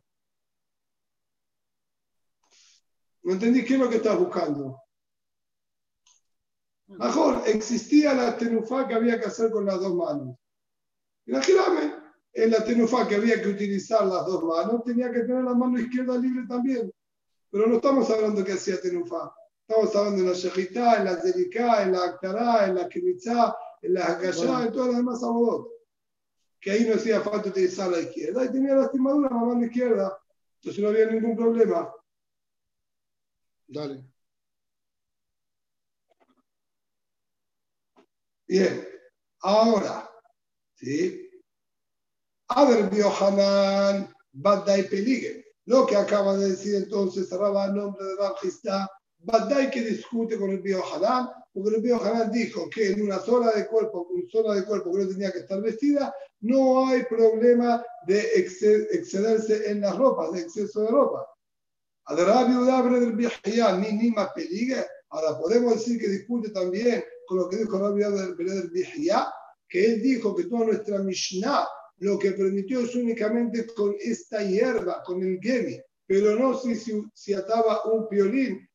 ¿No 3.23 3.33
entendí 3.33 3.63
qué 3.63 3.75
es 3.75 3.79
lo 3.79 3.89
que 3.89 3.97
estás 3.97 4.19
buscando? 4.19 4.79
Mejor, 6.87 7.41
existía 7.45 8.13
la 8.13 8.37
tenufá 8.37 8.87
que 8.87 8.93
había 8.93 9.19
que 9.19 9.27
hacer 9.27 9.49
con 9.49 9.65
las 9.65 9.79
dos 9.79 9.95
manos. 9.95 10.37
Imagíname, 11.25 11.93
en 12.33 12.51
la 12.51 12.63
tenufá 12.63 13.07
que 13.07 13.15
había 13.15 13.41
que 13.41 13.49
utilizar 13.49 14.05
las 14.05 14.25
dos 14.25 14.43
manos, 14.43 14.83
tenía 14.83 15.11
que 15.11 15.21
tener 15.21 15.43
la 15.43 15.53
mano 15.53 15.79
izquierda 15.79 16.17
libre 16.17 16.45
también. 16.47 16.91
Pero 17.49 17.67
no 17.67 17.75
estamos 17.75 18.09
hablando 18.09 18.43
que 18.43 18.53
hacía 18.53 18.81
tenufá. 18.81 19.33
Estamos 19.67 19.95
hablando 19.95 20.21
en 20.21 20.29
la 20.29 20.33
shejitá, 20.33 20.97
en 20.97 21.05
la 21.05 21.15
zeriká, 21.15 21.83
en 21.83 21.93
la 21.93 22.03
aktará, 22.03 22.67
en 22.67 22.75
la 22.75 22.89
kimitzá, 22.89 23.55
en 23.81 23.93
la 23.93 24.05
hakashá, 24.05 24.65
en 24.65 24.71
todas 24.73 24.87
las 24.87 24.97
demás 24.97 25.23
abodot. 25.23 25.67
Que 26.59 26.71
ahí 26.71 26.85
no 26.85 26.95
hacía 26.95 27.21
falta 27.21 27.49
utilizar 27.49 27.89
la 27.89 27.99
izquierda. 27.99 28.43
Y 28.43 28.51
tenía 28.51 28.75
lastimadura 28.75 29.29
en 29.29 29.35
la 29.35 29.45
mano 29.45 29.65
izquierda. 29.65 30.19
Entonces 30.55 30.83
no 30.83 30.89
había 30.89 31.05
ningún 31.05 31.37
problema. 31.37 31.89
Dale. 33.67 34.03
Bien, 38.47 38.87
ahora, 39.41 40.09
¿sí? 40.75 41.29
A 42.49 42.65
ver, 42.65 42.89
Biohanan, 42.89 44.07
Badai 44.31 44.83
Peligre. 44.89 45.45
Lo 45.65 45.85
que 45.85 45.95
acaba 45.95 46.37
de 46.37 46.49
decir 46.51 46.75
entonces 46.75 47.29
Rabba 47.31 47.65
a 47.65 47.67
nombre 47.71 48.05
de 48.05 48.15
Rab 48.17 48.35
Histá, 48.43 48.89
Badai 49.19 49.69
que 49.71 49.81
discute 49.81 50.37
con 50.37 50.49
el 50.51 50.61
Biohanan, 50.61 51.29
porque 51.53 51.75
el 51.75 51.81
Biohanan 51.81 52.31
dijo 52.31 52.69
que 52.69 52.91
en 52.91 53.01
una 53.03 53.19
zona 53.19 53.51
de 53.51 53.67
cuerpo, 53.67 54.07
una 54.09 54.29
zona 54.29 54.55
de 54.55 54.65
cuerpo 54.65 54.91
que 54.91 55.03
no 55.03 55.07
tenía 55.09 55.31
que 55.31 55.39
estar 55.39 55.61
vestida, 55.61 56.13
no 56.41 56.87
hay 56.87 57.03
problema 57.05 57.83
de 58.07 58.19
exce- 58.35 58.87
excederse 58.91 59.69
en 59.71 59.81
las 59.81 59.97
ropas, 59.97 60.31
de 60.33 60.41
exceso 60.41 60.81
de 60.81 60.87
ropa. 60.89 61.25
Udabre 62.09 62.99
del 62.99 63.15
ni 63.15 63.93
ni 63.93 64.11
más 64.11 64.29
peligre. 64.33 64.85
Ahora 65.09 65.37
podemos 65.37 65.75
decir 65.75 65.99
que 65.99 66.09
discute 66.09 66.49
también 66.49 67.03
con 67.27 67.37
lo 67.37 67.49
que 67.49 67.57
dijo 67.57 67.77
Rabbi 67.77 68.01
del 68.01 68.35
del 68.35 68.69
Bihya, 68.69 69.31
que 69.69 69.85
él 69.85 70.01
dijo 70.01 70.35
que 70.35 70.45
toda 70.45 70.65
nuestra 70.65 70.99
Mishnah 70.99 71.65
lo 71.99 72.19
que 72.19 72.31
permitió 72.31 72.81
es 72.81 72.95
únicamente 72.95 73.65
con 73.67 73.95
esta 73.99 74.43
hierba, 74.43 75.01
con 75.03 75.21
el 75.23 75.39
gemi, 75.39 75.79
pero 76.05 76.35
no 76.35 76.57
si, 76.57 76.75
si, 76.75 77.01
si 77.13 77.33
ataba 77.33 77.85
un 77.85 78.09
piolín 78.09 78.67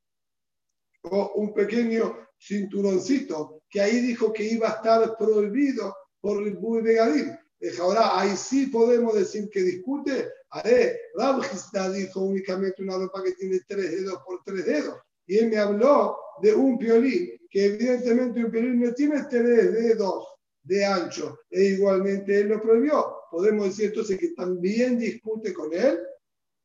o 1.03 1.33
un 1.35 1.53
pequeño 1.53 2.17
cinturoncito, 2.39 3.63
que 3.69 3.81
ahí 3.81 4.01
dijo 4.01 4.33
que 4.33 4.45
iba 4.45 4.69
a 4.69 4.77
estar 4.77 5.17
prohibido 5.19 5.95
por 6.21 6.43
el 6.43 6.57
Bui 6.57 6.83
Begadim. 6.83 7.37
Ahora, 7.81 8.19
ahí 8.19 8.37
sí 8.37 8.67
podemos 8.67 9.15
decir 9.15 9.49
que 9.51 9.61
discute. 9.61 10.29
Haré, 10.51 10.99
Rabjista 11.15 11.91
dijo 11.91 12.21
únicamente 12.21 12.83
una 12.83 12.97
ropa 12.97 13.23
que 13.23 13.33
tiene 13.33 13.61
tres 13.67 13.91
dedos 13.91 14.23
por 14.25 14.43
tres 14.45 14.65
dedos. 14.65 14.99
Y 15.27 15.39
él 15.39 15.51
me 15.51 15.59
habló 15.59 16.17
de 16.41 16.55
un 16.55 16.79
piolín, 16.79 17.39
que 17.51 17.67
evidentemente 17.67 18.45
un 18.45 18.51
piolín 18.51 18.81
no 18.81 18.95
tiene 18.95 19.25
tres 19.29 19.73
dedos 19.73 20.27
de 20.63 20.85
ancho, 20.85 21.41
e 21.51 21.65
igualmente 21.65 22.41
él 22.41 22.49
lo 22.49 22.63
prohibió. 22.63 23.15
podemos 23.31 23.67
decir 23.67 23.87
entonces 23.87 24.19
que 24.19 24.29
también 24.29 24.99
discute 24.99 25.53
con 25.53 25.73
él. 25.73 25.99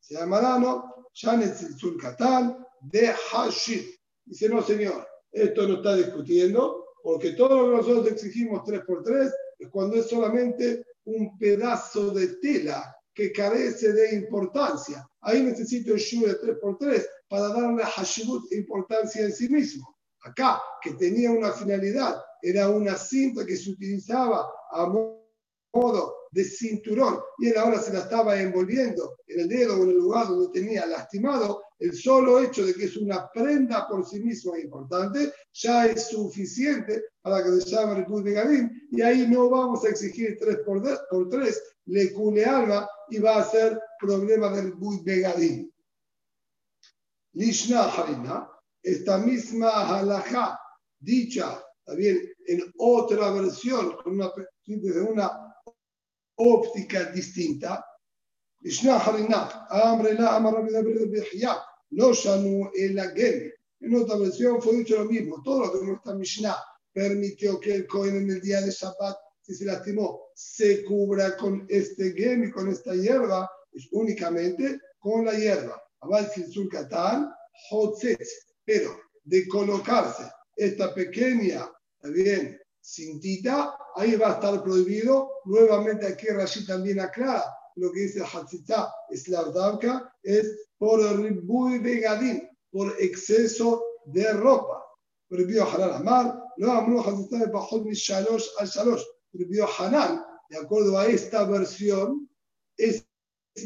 Se 0.00 0.14
llama 0.14 0.40
Dano, 0.40 1.08
Janet 1.14 1.54
Sul 1.54 2.00
Katán, 2.00 2.64
de 2.80 3.08
Hashid. 3.08 3.82
Dice, 4.24 4.48
no, 4.48 4.62
señor, 4.62 5.06
esto 5.30 5.66
no 5.66 5.76
está 5.76 5.96
discutiendo, 5.96 6.86
porque 7.02 7.32
todo 7.32 7.56
lo 7.56 7.70
que 7.70 7.76
nosotros 7.76 8.12
exigimos 8.12 8.62
3x3 8.62 9.32
es 9.58 9.68
cuando 9.68 9.96
es 9.96 10.06
solamente 10.06 10.84
un 11.04 11.38
pedazo 11.38 12.10
de 12.10 12.28
tela 12.36 12.93
que 13.14 13.32
carece 13.32 13.92
de 13.92 14.16
importancia. 14.16 15.06
Ahí 15.20 15.42
necesito 15.42 15.94
el 15.94 16.00
shu 16.00 16.26
de 16.26 16.40
3x3 16.40 17.06
para 17.28 17.48
darle 17.48 17.82
a 17.82 17.86
Hashibut 17.86 18.52
importancia 18.52 19.22
en 19.22 19.32
sí 19.32 19.48
mismo. 19.48 19.96
Acá, 20.22 20.60
que 20.82 20.94
tenía 20.94 21.30
una 21.30 21.52
finalidad, 21.52 22.20
era 22.42 22.68
una 22.68 22.96
cinta 22.96 23.44
que 23.46 23.56
se 23.56 23.70
utilizaba 23.70 24.50
a 24.72 24.86
modo 24.86 26.14
de 26.30 26.44
cinturón 26.44 27.20
y 27.38 27.48
él 27.48 27.58
ahora 27.58 27.80
se 27.80 27.92
la 27.92 28.00
estaba 28.00 28.40
envolviendo 28.40 29.16
en 29.28 29.40
el 29.40 29.48
dedo 29.48 29.78
o 29.78 29.84
en 29.84 29.90
el 29.90 29.96
lugar 29.96 30.26
donde 30.28 30.60
tenía 30.60 30.86
lastimado, 30.86 31.62
el 31.78 31.94
solo 31.94 32.40
hecho 32.40 32.64
de 32.66 32.74
que 32.74 32.84
es 32.84 32.96
una 32.96 33.30
prenda 33.32 33.86
por 33.88 34.06
sí 34.06 34.20
misma 34.20 34.58
importante 34.58 35.32
ya 35.52 35.86
es 35.86 36.08
suficiente 36.08 37.04
para 37.22 37.42
que 37.42 37.50
se 37.60 37.70
llame 37.70 38.04
el 38.06 38.24
de 38.24 38.32
Gadim 38.32 38.70
y 38.90 39.02
ahí 39.02 39.26
no 39.28 39.48
vamos 39.48 39.84
a 39.84 39.88
exigir 39.90 40.36
3 40.40 40.58
por, 40.66 40.82
por 41.08 41.28
3, 41.28 41.62
le 41.86 42.12
cule 42.12 42.44
alma 42.44 42.88
y 43.10 43.18
va 43.18 43.36
a 43.36 43.44
ser 43.44 43.80
problema 43.98 44.50
del 44.50 44.74
de 45.04 45.20
Gadim. 45.20 45.70
Lishna 47.32 47.84
Harina, 47.84 48.48
esta 48.82 49.18
misma 49.18 49.98
halajá 49.98 50.58
dicha 50.98 51.64
también 51.84 52.18
en 52.46 52.72
otra 52.78 53.30
versión, 53.32 53.96
con 54.02 54.14
una, 54.14 54.30
desde 54.66 55.00
una 55.02 55.54
óptica 56.36 57.04
distinta. 57.10 57.84
En 63.80 63.96
otra 63.96 64.16
versión 64.16 64.62
fue 64.62 64.76
dicho 64.76 64.96
lo 64.96 65.04
mismo. 65.04 65.42
Todo 65.42 65.66
lo 65.66 65.72
que 65.72 65.86
nuestra 65.86 66.14
Mishnah 66.14 66.56
permitió 66.92 67.60
que 67.60 67.74
el 67.74 67.86
Cohen 67.86 68.16
en 68.16 68.30
el 68.30 68.40
día 68.40 68.62
de 68.62 68.70
Shabbat, 68.70 69.16
si 69.44 69.54
se 69.54 69.64
lastimó, 69.66 70.30
se 70.34 70.82
cubra 70.84 71.36
con 71.36 71.66
este 71.68 72.12
gem 72.12 72.44
y 72.44 72.50
con 72.50 72.68
esta 72.70 72.94
hierba, 72.94 73.50
es 73.72 73.86
únicamente 73.92 74.80
con 74.98 75.24
la 75.24 75.34
hierba. 75.34 75.82
Pero 78.64 79.00
de 79.24 79.48
colocarse 79.48 80.24
esta 80.56 80.94
pequeña, 80.94 81.70
bien, 82.02 82.58
cintita, 82.82 83.76
ahí 83.96 84.16
va 84.16 84.30
a 84.30 84.34
estar 84.34 84.62
prohibido. 84.62 85.30
Nuevamente 85.44 86.06
aquí 86.06 86.28
Rashi 86.28 86.66
también 86.66 87.00
aclara 87.00 87.44
lo 87.76 87.92
que 87.92 88.00
dice 88.00 88.22
Hatzitá 88.22 88.92
es 89.10 89.28
la 89.28 89.44
es 90.22 90.68
por 90.78 91.00
ribuy 91.00 91.78
begadim, 91.78 92.48
por 92.70 92.94
exceso 93.00 93.82
de 94.06 94.32
ropa. 94.32 94.82
Prohibido 95.28 95.66
Hanan 95.68 95.94
Amar, 95.94 96.38
no 96.58 96.72
amro 96.72 97.00
Hatzitá 97.00 97.38
de 97.38 97.46
Bajot 97.46 97.86
Shalosh 97.90 98.46
al 98.58 98.68
Shalosh. 98.68 99.02
Prohibido 99.34 99.66
Hanan, 99.78 100.24
de 100.48 100.58
acuerdo 100.58 100.96
a 100.96 101.06
esta 101.06 101.44
versión, 101.44 102.30
es 102.76 103.04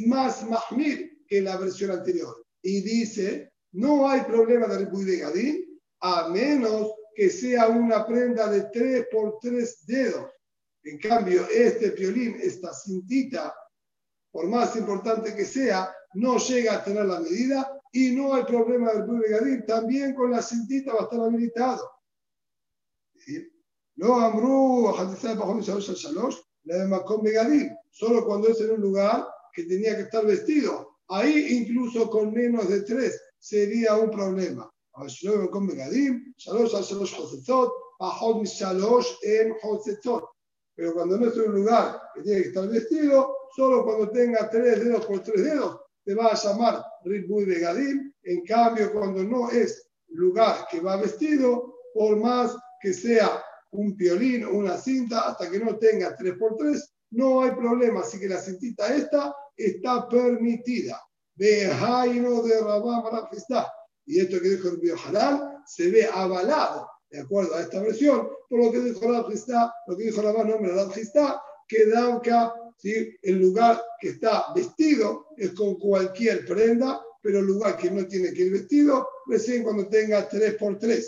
más 0.06 0.48
mahmir 0.48 1.24
que 1.28 1.42
la 1.42 1.58
versión 1.58 1.90
anterior. 1.90 2.46
Y 2.62 2.80
dice, 2.80 3.52
no 3.72 4.08
hay 4.08 4.22
problema 4.22 4.66
de 4.66 4.78
ribuy 4.78 5.04
begadim, 5.04 5.64
a 6.00 6.28
menos 6.28 6.92
que 7.14 7.28
sea 7.28 7.68
una 7.68 8.06
prenda 8.06 8.50
de 8.50 8.62
tres 8.72 9.06
por 9.12 9.38
tres 9.40 9.84
dedos. 9.86 10.30
En 10.84 10.98
cambio, 10.98 11.46
este 11.50 11.90
piolín, 11.90 12.38
esta 12.40 12.72
cintita, 12.72 13.54
por 14.30 14.46
más 14.46 14.74
importante 14.76 15.34
que 15.34 15.44
sea, 15.44 15.94
no 16.14 16.38
llega 16.38 16.76
a 16.76 16.84
tener 16.84 17.04
la 17.04 17.20
medida 17.20 17.78
y 17.92 18.12
no 18.12 18.32
hay 18.32 18.44
problema 18.44 18.92
del 18.92 19.22
Gadim. 19.28 19.66
También 19.66 20.14
con 20.14 20.30
la 20.30 20.40
cintita 20.40 20.94
va 20.94 21.00
a 21.00 21.02
estar 21.02 21.20
habilitado. 21.20 21.90
No 23.98 24.14
Amru, 24.20 24.94
Hadizá 24.96 25.34
bajo 25.34 25.60
Shalosh, 25.60 26.36
la 26.66 26.76
de 26.78 26.86
Macón 26.86 27.20
Megadil, 27.20 27.68
solo 27.90 28.24
cuando 28.24 28.46
es 28.46 28.60
en 28.60 28.70
un 28.70 28.80
lugar 28.80 29.26
que 29.52 29.64
tenía 29.64 29.96
que 29.96 30.02
estar 30.02 30.24
vestido. 30.24 30.98
Ahí 31.08 31.58
incluso 31.58 32.08
con 32.08 32.32
menos 32.32 32.68
de 32.68 32.82
tres 32.82 33.20
sería 33.40 33.96
un 33.96 34.08
problema. 34.12 34.70
Shalosh 34.96 35.40
Macón 35.40 35.66
Megadil, 35.66 36.32
Shalosh 36.36 36.74
Shalosh 36.74 37.16
Josetot, 37.16 37.72
Bajot 37.98 38.44
Shalosh 38.44 39.16
en 39.22 39.54
Josetot. 39.60 40.24
Pero 40.76 40.94
cuando 40.94 41.18
no 41.18 41.26
es 41.26 41.34
en 41.34 41.48
un 41.48 41.54
lugar 41.56 42.00
que 42.14 42.22
tiene 42.22 42.42
que 42.42 42.48
estar 42.48 42.68
vestido, 42.68 43.36
solo 43.56 43.82
cuando 43.82 44.10
tenga 44.10 44.48
tres 44.48 44.84
dedos 44.84 45.06
por 45.06 45.24
tres 45.24 45.42
dedos, 45.42 45.80
te 46.04 46.14
va 46.14 46.26
a 46.26 46.34
llamar 46.36 46.84
Ribu 47.02 47.40
y 47.40 47.46
Begadim. 47.46 48.12
En 48.22 48.44
cambio, 48.44 48.92
cuando 48.92 49.24
no 49.24 49.50
es 49.50 49.90
lugar 50.10 50.68
que 50.70 50.78
va 50.78 50.98
vestido, 50.98 51.74
por 51.92 52.16
más 52.16 52.56
que 52.80 52.92
sea 52.92 53.42
un 53.70 53.96
piolín 53.96 54.44
o 54.44 54.52
una 54.52 54.76
cinta, 54.76 55.28
hasta 55.28 55.50
que 55.50 55.58
no 55.58 55.76
tenga 55.76 56.16
tres 56.16 56.34
por 56.38 56.56
tres, 56.56 56.92
no 57.10 57.42
hay 57.42 57.52
problema. 57.52 58.00
Así 58.00 58.18
que 58.18 58.28
la 58.28 58.40
cintita 58.40 58.94
esta 58.94 59.34
está 59.56 60.08
permitida. 60.08 61.00
Bejaino 61.34 62.42
de 62.42 62.60
Rabá 62.60 63.02
para 63.02 63.28
y 64.06 64.20
esto 64.20 64.40
que 64.40 64.48
dijo 64.48 64.68
el 64.68 64.78
Biohanan 64.78 65.62
se 65.66 65.90
ve 65.90 66.06
avalado, 66.06 66.88
de 67.10 67.20
acuerdo 67.20 67.54
a 67.54 67.60
esta 67.60 67.80
versión, 67.80 68.28
por 68.48 68.64
lo 68.64 68.72
que 68.72 68.80
dijo 68.80 69.10
la 69.10 69.18
lo 69.18 69.96
que 69.96 70.04
dijo 70.04 70.22
la 70.22 70.32
nombre 70.32 70.72
Gistá, 70.94 71.40
que 71.68 71.86
Dauka, 71.86 72.54
¿sí? 72.78 73.14
el 73.22 73.38
lugar 73.38 73.80
que 74.00 74.08
está 74.08 74.46
vestido 74.54 75.28
es 75.36 75.52
con 75.52 75.78
cualquier 75.78 76.46
prenda, 76.46 77.00
pero 77.20 77.40
el 77.40 77.46
lugar 77.46 77.76
que 77.76 77.90
no 77.90 78.06
tiene 78.06 78.32
que 78.32 78.42
ir 78.42 78.52
vestido, 78.52 79.06
recién 79.26 79.62
cuando 79.62 79.88
tenga 79.88 80.28
3x3. 80.28 81.04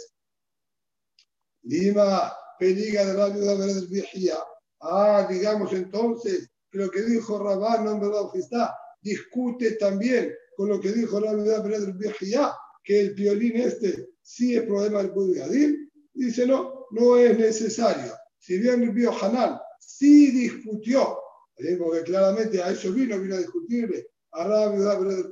Lima, 1.63 2.33
peliga 2.61 3.05
de 3.05 3.15
la 3.15 3.29
viuda 3.31 3.57
del 3.57 3.89
Vigía. 3.89 4.37
Ah, 4.81 5.27
digamos 5.29 5.73
entonces 5.73 6.49
que 6.71 6.79
lo 6.79 6.91
que 6.91 7.03
dijo 7.03 7.43
Rabán, 7.43 7.85
nombre 7.85 8.09
de 8.09 8.67
discute 9.03 9.73
también 9.73 10.33
con 10.57 10.69
lo 10.69 10.81
que 10.81 10.93
dijo 10.93 11.19
la 11.19 11.35
viuda 11.35 11.61
del 11.61 11.95
Vigía 11.95 12.55
que 12.85 13.01
el 13.01 13.15
violín 13.15 13.57
este 13.57 14.11
sí 14.23 14.57
es 14.57 14.63
problema 14.63 15.03
del 15.03 15.35
Gadim, 15.35 15.89
dice 16.15 16.47
no, 16.47 16.87
no 16.93 17.17
es 17.17 17.39
necesario. 17.39 18.13
Si 18.39 18.59
bien 18.59 18.83
el 18.83 18.91
Bio 18.91 19.13
Hanan 19.13 19.59
sí 19.79 20.31
discutió, 20.31 21.19
porque 21.79 22.03
claramente 22.05 22.63
a 22.63 22.71
eso 22.71 22.93
vino, 22.93 23.19
vino 23.21 23.35
a 23.35 23.39
discutirle 23.39 24.07
a 24.33 24.45
Rabbi 24.45 24.79
del 24.79 25.29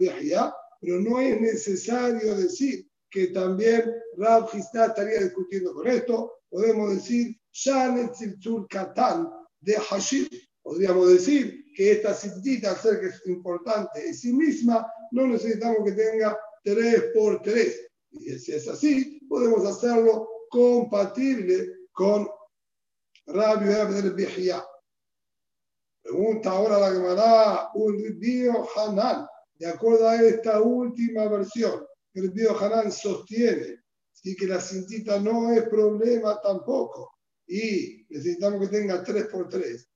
pero 0.80 1.00
no 1.00 1.20
es 1.20 1.40
necesario 1.40 2.36
decir 2.36 2.86
que 3.10 3.28
también 3.28 3.92
Rab 4.16 4.48
Histá 4.52 4.86
estaría 4.86 5.20
discutiendo 5.20 5.72
con 5.72 5.86
esto. 5.86 6.37
Podemos 6.50 6.94
decir, 6.94 7.36
Shanet 7.52 8.12
Tziltzul 8.12 8.66
Katan 8.68 9.28
de 9.60 9.76
Hashir. 9.76 10.28
Podríamos 10.62 11.08
decir 11.08 11.64
que 11.74 11.92
esta 11.92 12.14
cintita, 12.14 12.70
al 12.70 12.76
ser 12.76 13.00
que 13.00 13.06
es 13.06 13.22
importante 13.26 14.06
en 14.06 14.14
sí 14.14 14.32
misma, 14.32 14.86
no 15.12 15.26
necesitamos 15.26 15.78
que 15.84 15.92
tenga 15.92 16.38
3 16.64 17.04
por 17.14 17.40
3. 17.42 17.90
Y 18.10 18.38
si 18.38 18.52
es 18.52 18.68
así, 18.68 19.20
podemos 19.28 19.64
hacerlo 19.66 20.28
compatible 20.50 21.68
con 21.92 22.28
Rabbi 23.26 23.66
del 23.94 24.14
Bihya. 24.14 24.64
Pregunta 26.02 26.50
ahora 26.50 26.78
la 26.78 26.92
Gemara, 26.92 27.70
un 27.74 27.98
Río 28.20 28.66
Hanan, 28.74 29.26
de 29.56 29.66
acuerdo 29.66 30.08
a 30.08 30.16
esta 30.16 30.60
última 30.62 31.28
versión, 31.28 31.84
el 32.14 32.32
Río 32.32 32.58
Hanan 32.58 32.90
sostiene 32.90 33.82
sí, 34.22 34.36
que 34.36 34.46
la 34.46 34.60
cintita 34.60 35.20
no 35.20 35.52
es 35.52 35.62
problema 35.68 36.40
tampoco 36.40 37.18
y 37.46 38.06
necesitamos 38.08 38.60
que 38.60 38.76
tenga 38.76 39.02
3 39.02 39.26
por 39.26 39.48
3. 39.48 39.88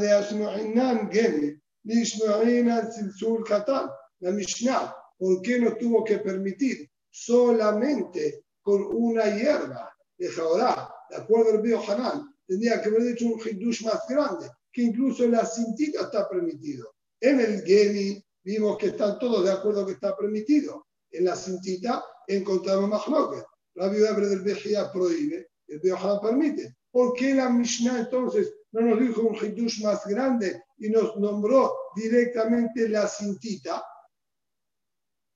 de 0.00 0.12
Ashnu'inan 0.12 1.10
Gemi, 1.10 1.54
Nishnu'inan 1.84 2.92
Silsul 2.92 3.44
Katan, 3.44 3.88
la 4.20 4.30
Mishnah 4.32 4.94
¿por 5.18 5.42
qué 5.42 5.58
no 5.58 5.76
tuvo 5.76 6.04
que 6.04 6.18
permitir 6.18 6.88
solamente 7.10 8.44
con 8.62 8.84
una 8.94 9.24
hierba 9.34 9.92
de 10.16 10.28
Jahorá, 10.28 10.94
de 11.10 11.16
acuerdo 11.16 11.52
al 11.52 11.62
Bio 11.62 11.80
Hanan? 11.80 12.34
Tendría 12.46 12.80
que 12.80 12.88
haber 12.88 13.08
hecho 13.08 13.26
un 13.26 13.40
hindush 13.40 13.84
más 13.84 14.02
grande, 14.08 14.48
que 14.72 14.82
incluso 14.82 15.26
la 15.26 15.44
cintita 15.44 16.02
está 16.02 16.28
permitido. 16.28 16.94
En 17.20 17.40
el 17.40 17.62
Gemi 17.62 18.22
vimos 18.44 18.78
que 18.78 18.88
están 18.88 19.18
todos 19.18 19.44
de 19.44 19.52
acuerdo 19.52 19.84
que 19.84 19.92
está 19.92 20.16
permitido. 20.16 20.86
En 21.10 21.24
la 21.24 21.34
cintita 21.34 22.04
encontramos 22.26 22.88
Mahloket. 22.88 23.44
La 23.78 23.86
viuda 23.88 24.12
del 24.12 24.40
Bejía 24.40 24.90
prohíbe, 24.90 25.50
el 25.68 25.78
Bio 25.78 25.96
Hanan 25.96 26.20
permite. 26.20 26.78
¿Por 26.90 27.14
qué 27.14 27.32
la 27.32 27.48
Mishnah 27.48 28.00
entonces 28.00 28.52
no 28.72 28.80
nos 28.80 28.98
dijo 28.98 29.22
un 29.22 29.36
hindush 29.36 29.84
más 29.84 30.04
grande 30.04 30.64
y 30.78 30.90
nos 30.90 31.16
nombró 31.16 31.72
directamente 31.94 32.88
la 32.88 33.06
cintita? 33.06 33.84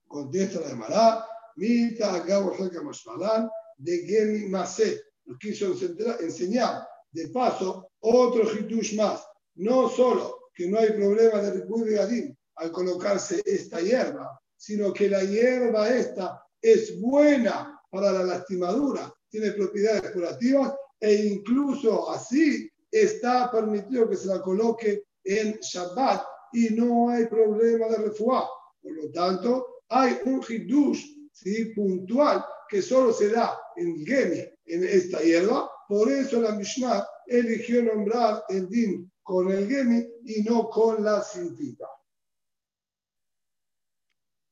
contesta 0.09 0.61
la 0.61 0.75
Mará, 0.75 1.27
Mita 1.55 2.15
Agabo 2.15 2.57
Mashmalan, 2.83 3.49
de 3.79 3.99
Gemi 4.07 4.49
Masé. 4.49 5.01
Nos 5.25 5.39
quiso 5.39 5.73
enseñar, 6.21 6.85
de 7.13 7.29
paso, 7.29 7.93
otro 8.01 8.43
Hitush 8.43 8.97
más. 8.97 9.25
No 9.55 9.89
solo 9.89 10.51
que 10.53 10.67
no 10.67 10.81
hay 10.81 10.91
problema 10.91 11.41
de 11.41 11.53
Ripuy 11.53 11.85
Begadim 11.85 12.35
al 12.57 12.73
colocarse 12.73 13.41
esta 13.47 13.81
hierba, 13.81 14.37
sino 14.57 14.93
que 14.93 15.09
la 15.09 15.23
hierba 15.23 15.89
esta 15.89 16.45
es 16.61 17.01
buena 17.01 17.72
para 17.93 18.11
la 18.11 18.25
lastimadura, 18.25 19.15
tiene 19.29 19.53
propiedades 19.53 20.11
curativas 20.13 20.75
e 20.99 21.27
incluso 21.27 22.11
así 22.11 22.71
está 22.91 23.51
permitido 23.51 24.09
que 24.09 24.17
se 24.17 24.29
la 24.29 24.41
coloque 24.41 25.05
en 25.23 25.59
Shabbat 25.61 26.25
y 26.55 26.71
no 26.71 27.11
hay 27.11 27.27
problema 27.27 27.89
de 27.89 27.99
refuá. 27.99 28.49
Por 28.81 28.93
lo 28.93 29.11
tanto, 29.13 29.83
hay 29.91 30.19
un 30.25 30.43
hidush 30.49 31.05
¿sí? 31.33 31.67
puntual 31.75 32.43
que 32.67 32.81
solo 32.81 33.13
se 33.13 33.29
da 33.29 33.59
en 33.77 34.07
Gemi, 34.07 34.43
en 34.65 34.85
esta 34.85 35.21
hierba. 35.21 35.71
Por 35.87 36.11
eso 36.11 36.41
la 36.41 36.53
Mishnah 36.53 37.07
eligió 37.27 37.83
nombrar 37.83 38.43
el 38.49 38.71
din 38.71 39.13
con 39.23 39.51
el 39.51 39.69
Gemi 39.69 40.03
y 40.25 40.43
no 40.45 40.71
con 40.71 41.05
la 41.05 41.23
cintita. 41.23 41.87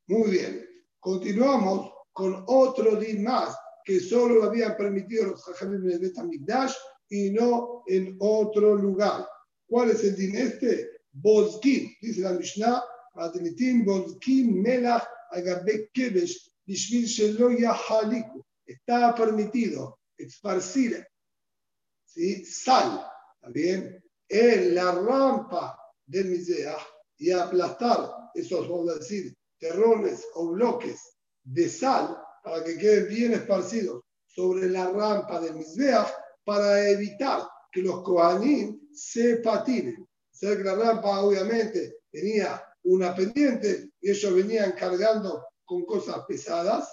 Muy 0.08 0.30
bien, 0.30 0.66
continuamos 0.98 1.99
con 2.12 2.44
otro 2.46 2.96
din 2.96 3.22
más 3.22 3.56
que 3.84 4.00
solo 4.00 4.36
lo 4.36 4.44
habían 4.44 4.76
permitido 4.76 5.26
los 5.26 5.44
Jajamim 5.44 5.84
en 5.86 5.92
el 5.92 5.98
Betamigdash 5.98 6.74
y 7.08 7.30
no 7.30 7.82
en 7.86 8.16
otro 8.20 8.76
lugar. 8.76 9.26
¿Cuál 9.66 9.90
es 9.90 10.04
el 10.04 10.16
din 10.16 10.36
este? 10.36 10.90
Bozkin, 11.12 11.92
dice 12.00 12.20
la 12.20 12.32
Mishnah, 12.32 12.82
Admitim 13.14 13.84
Bozkin 13.84 14.62
Melach 14.62 15.04
Agabe 15.30 15.90
Kebesh 15.92 16.50
Bishvil 16.66 17.06
Shelo 17.06 17.50
Yahaliku. 17.50 18.44
Está 18.66 19.14
permitido 19.14 19.98
esparcir 20.16 21.04
¿sí? 22.04 22.44
sal, 22.44 23.04
¿está 23.34 23.50
bien? 23.50 24.02
En 24.28 24.74
la 24.74 24.92
rampa 24.92 25.76
del 26.06 26.26
Miseah 26.26 26.78
y 27.16 27.32
aplastar 27.32 28.30
esos, 28.34 28.68
vamos 28.68 28.90
a 28.90 28.98
decir, 28.98 29.34
terrones 29.58 30.26
o 30.34 30.50
bloques 30.50 31.00
de 31.44 31.68
sal 31.68 32.16
para 32.42 32.64
que 32.64 32.76
queden 32.78 33.08
bien 33.08 33.32
esparcidos 33.32 34.02
sobre 34.26 34.68
la 34.68 34.90
rampa 34.90 35.40
del 35.40 35.54
Miseah 35.54 36.06
para 36.44 36.88
evitar 36.88 37.42
que 37.70 37.82
los 37.82 38.02
Kohanim 38.02 38.80
se 38.92 39.36
patinen. 39.36 40.06
Sé 40.30 40.56
que 40.56 40.64
la 40.64 40.74
rampa 40.74 41.20
obviamente 41.20 41.98
tenía 42.10 42.62
una 42.84 43.14
pendiente 43.14 43.90
y 44.00 44.10
ellos 44.10 44.34
venían 44.34 44.72
cargando 44.72 45.44
con 45.64 45.84
cosas 45.84 46.24
pesadas. 46.26 46.88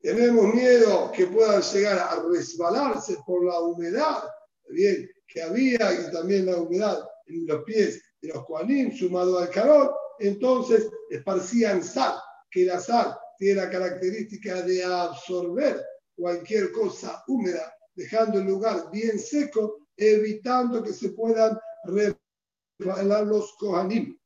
Tenemos 0.00 0.54
miedo 0.54 1.10
que 1.12 1.26
puedan 1.26 1.62
llegar 1.62 1.98
a 1.98 2.22
resbalarse 2.28 3.16
por 3.26 3.44
la 3.44 3.60
humedad 3.60 4.24
bien, 4.68 5.08
que 5.26 5.42
había 5.42 5.92
y 5.92 6.12
también 6.12 6.46
la 6.46 6.56
humedad 6.56 7.06
en 7.26 7.46
los 7.46 7.64
pies 7.64 8.02
de 8.20 8.28
los 8.28 8.44
Kohanim 8.44 8.96
sumado 8.96 9.38
al 9.38 9.50
calor. 9.50 9.94
Entonces 10.18 10.88
esparcían 11.10 11.82
sal, 11.82 12.14
que 12.54 12.64
la 12.64 12.80
sal 12.80 13.18
tiene 13.36 13.62
la 13.62 13.68
característica 13.68 14.62
de 14.62 14.84
absorber 14.84 15.84
cualquier 16.14 16.70
cosa 16.70 17.24
húmeda, 17.26 17.74
dejando 17.96 18.38
el 18.38 18.46
lugar 18.46 18.90
bien 18.92 19.18
seco, 19.18 19.88
evitando 19.96 20.80
que 20.84 20.92
se 20.92 21.08
puedan 21.08 21.58
resbalar 21.84 23.26
los 23.26 23.56
Kohanim. 23.58 24.16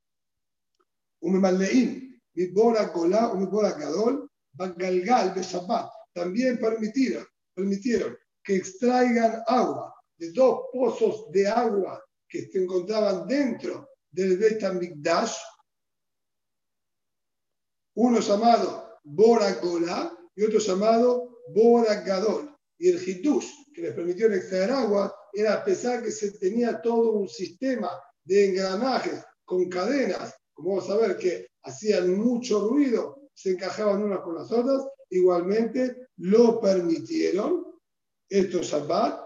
Umemaleim, 1.23 2.21
Midbora 2.35 2.89
Golá, 2.89 3.33
Midbora 3.33 3.73
Gadol, 3.73 4.31
Bagalgal 4.53 5.35
de 5.35 5.43
Shabbat. 5.43 5.91
También 6.13 6.59
permitieron, 6.59 7.27
permitieron 7.55 8.15
que 8.45 8.57
extraigan 8.57 9.43
agua 9.47 9.95
de 10.19 10.33
dos 10.33 10.67
pozos 10.71 11.33
de 11.33 11.49
agua 11.49 12.05
que 12.29 12.47
se 12.51 12.63
encontraban 12.63 13.27
dentro 13.27 13.89
del 14.11 14.37
Betamikdash, 14.37 15.35
uno 17.99 18.21
llamado 18.21 19.01
Bora 19.03 19.55
Golá 19.61 20.17
y 20.37 20.45
otro 20.45 20.61
llamado 20.61 21.41
Bora 21.49 22.01
Gadol. 22.03 22.55
Y 22.79 22.91
el 22.91 23.09
Hitush, 23.09 23.73
que 23.75 23.83
les 23.83 23.93
permitió 23.93 24.33
extraer 24.33 24.71
agua, 24.71 25.13
era 25.33 25.55
a 25.55 25.65
pesar 25.65 26.05
que 26.05 26.13
se 26.13 26.31
tenía 26.39 26.81
todo 26.81 27.11
un 27.15 27.29
sistema 27.29 27.91
de 28.23 28.51
engranajes 28.51 29.25
con 29.45 29.69
cadenas, 29.69 30.33
como 30.53 30.77
vamos 30.77 30.89
a 30.91 30.97
ver 30.97 31.17
que 31.17 31.49
hacían 31.65 32.17
mucho 32.17 32.69
ruido, 32.69 33.31
se 33.35 33.51
encajaban 33.51 34.01
unas 34.01 34.21
con 34.21 34.37
las 34.37 34.53
otras, 34.53 34.87
igualmente 35.11 36.09
lo 36.19 36.61
permitieron, 36.61 37.67
esto 38.29 38.61
es 38.61 38.67
Shabbat, 38.69 39.25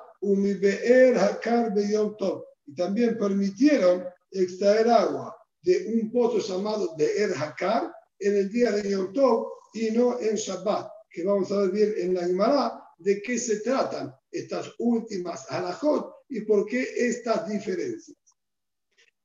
y 2.65 2.75
también 2.75 3.19
permitieron 3.19 4.07
extraer 4.31 4.89
agua 4.89 5.37
de 5.61 5.93
un 5.95 6.11
pozo 6.11 6.39
llamado 6.39 6.95
de 6.97 7.23
Er 7.23 7.33
Hakar 7.37 7.93
en 8.23 8.37
el 8.37 8.51
día 8.51 8.73
de 8.73 8.91
Yom 8.91 9.13
Tov 9.13 9.49
y 9.75 9.91
no 9.91 10.19
en 10.21 10.37
Shabbat, 10.37 10.91
que 11.11 11.25
vamos 11.25 11.51
a 11.53 11.61
ver 11.61 11.71
bien 11.71 11.95
en 11.99 12.15
la 12.15 12.27
Gemara 12.27 12.83
de 12.99 13.21
qué 13.23 13.39
se 13.39 13.61
tratan 13.61 14.15
estas 14.31 14.73
últimas 14.79 15.51
halajot 15.51 16.15
y 16.29 16.43
por 16.43 16.67
qué 16.67 16.87
estas 16.97 17.49
diferencias. 17.49 18.17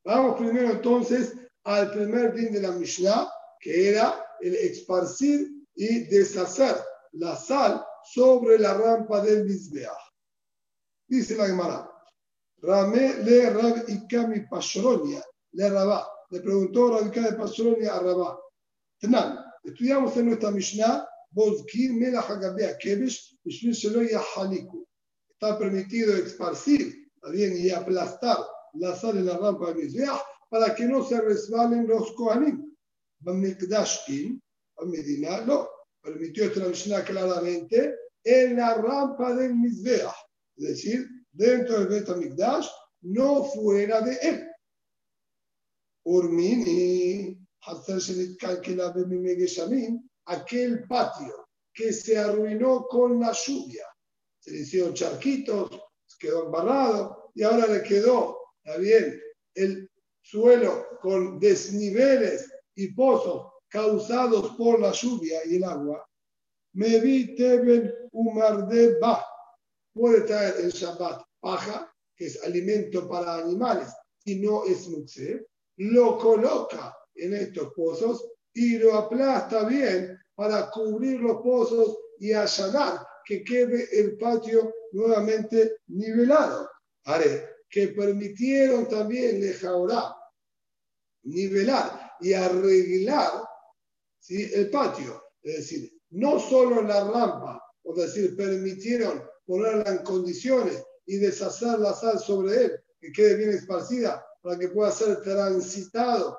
Vamos 0.04 0.38
primero 0.38 0.72
entonces 0.72 1.34
al 1.64 1.92
primer 1.92 2.34
din 2.34 2.54
de 2.54 2.62
la 2.62 2.72
Mishnah, 2.72 3.30
que 3.60 3.90
era 3.90 4.26
el 4.42 4.56
esparcir 4.56 5.50
y 5.76 6.06
deshacer 6.06 6.76
la 7.14 7.36
sal 7.36 7.86
sobre 8.14 8.58
la 8.58 8.74
rampa 8.74 9.22
del 9.22 9.46
Mizbeach. 9.46 9.92
Dice 11.08 11.36
la 11.36 11.48
Gemara, 11.48 11.90
Rame 12.62 13.24
le 13.24 13.50
Rab 13.50 13.86
Ikami 13.88 14.48
Pasronia, 14.50 15.24
le 15.52 15.70
Rabá. 15.70 16.08
Le 16.30 16.42
preguntó 16.42 16.90
Rab 16.92 17.08
Ikami 17.08 17.38
Pasronia 17.38 17.96
a 17.96 18.00
Rabá. 18.00 18.40
Tnan, 19.00 19.38
estudiamos 19.64 20.18
en 20.18 20.26
nuestra 20.28 20.52
Mishnah, 20.52 21.08
Bozkin 21.32 22.00
Melach 22.00 22.30
Agabea 22.30 22.78
Kebesh, 22.78 23.38
Bishvil 23.44 23.74
Shelo 23.74 24.02
Yahaliku. 24.02 24.88
Está 25.30 25.58
permitido 25.60 26.16
esparcir, 26.16 27.12
bien, 27.32 27.58
y 27.58 27.70
aplastar 27.70 28.38
la 28.74 28.96
sal 28.96 29.18
en 29.18 29.28
la 29.28 29.38
rampa 29.38 29.68
del 29.68 29.84
Mizbeach 29.84 30.20
para 30.50 30.74
que 30.74 30.86
no 30.86 31.04
se 31.04 31.22
resbalen 31.22 31.88
los 31.88 32.12
Kohanim. 32.14 32.76
Bamikdashkin, 33.20 34.42
Medina, 34.86 35.42
no, 35.42 35.68
permitió 36.02 36.46
esta 36.46 36.66
Mishnah 36.66 37.04
claramente 37.04 37.96
en 38.24 38.58
la 38.58 38.76
rampa 38.76 39.36
del 39.36 39.56
Mizbeach, 39.56 40.14
es 40.58 40.68
decir, 40.70 41.08
dentro 41.32 41.86
del 41.86 41.88
Bet 41.88 42.16
Mikdash, 42.16 42.68
no 43.02 43.44
fuera 43.44 44.02
de 44.02 44.18
él. 44.22 44.48
Urmini, 46.04 47.38
aquel 50.26 50.88
patio 50.88 51.48
que 51.74 51.94
se 51.94 52.18
arruinó 52.18 52.86
con 52.88 53.20
la 53.20 53.32
lluvia. 53.32 53.86
Se 54.40 54.52
le 54.52 54.60
hicieron 54.60 54.94
charquitos, 54.94 55.70
quedó 56.20 56.46
embarrado 56.46 57.32
y 57.36 57.44
ahora 57.44 57.68
le 57.68 57.84
quedó, 57.84 58.40
está 58.64 58.80
bien, 58.80 59.22
el 59.54 59.90
suelo 60.22 60.88
con 61.02 61.40
desniveles 61.40 62.52
y 62.76 62.94
pozos 62.94 63.52
causados 63.70 64.56
por 64.56 64.80
la 64.80 64.92
lluvia 64.92 65.40
y 65.46 65.58
el 65.58 65.64
agua, 65.64 66.08
me 66.74 67.00
vi 67.00 67.36
teben 67.36 67.94
de 68.70 69.00
ba. 69.00 69.26
Puede 69.94 70.22
traer 70.22 70.56
el 70.60 70.72
Shabbat 70.72 71.24
paja, 71.40 71.92
que 72.16 72.26
es 72.28 72.44
alimento 72.44 73.08
para 73.08 73.36
animales 73.36 73.94
y 74.26 74.36
no 74.36 74.66
es 74.66 74.88
muxe, 74.88 75.48
lo 75.78 76.18
coloca 76.18 76.96
en 77.18 77.34
estos 77.34 77.74
pozos 77.74 78.28
y 78.54 78.78
lo 78.78 78.96
aplasta 78.96 79.66
bien 79.66 80.18
para 80.36 80.70
cubrir 80.70 81.20
los 81.20 81.42
pozos 81.42 81.98
y 82.20 82.34
allanar 82.34 83.06
que 83.26 83.44
quede 83.44 83.88
el 84.00 84.18
patio 84.18 84.74
nuevamente 84.92 85.78
nivelado. 85.88 86.70
Haré 87.04 87.58
que 87.70 87.90
permitieron 87.90 88.88
también 88.88 89.42
de 89.42 89.54
Jaorá 89.54 90.16
nivelar 91.24 92.14
y 92.22 92.34
arreglar 92.34 93.44
¿sí? 94.20 94.50
el 94.54 94.70
patio. 94.70 95.22
Es 95.44 95.58
decir, 95.58 95.92
no 96.12 96.40
solo 96.40 96.82
la 96.82 97.04
rampa, 97.04 97.62
o 97.84 97.94
decir, 97.94 98.36
permitieron 98.36 99.24
ponerla 99.46 99.92
en 99.92 100.00
condiciones 100.00 100.84
y 101.06 101.18
deshacer 101.18 101.80
la 101.80 101.94
sal 101.94 102.20
sobre 102.20 102.66
él, 102.66 102.84
que 103.00 103.12
quede 103.12 103.36
bien 103.36 103.50
esparcida 103.52 104.26
para 104.42 104.58
que 104.58 104.70
pueda 104.70 104.92
ser 104.92 105.22
transitado 105.22 106.38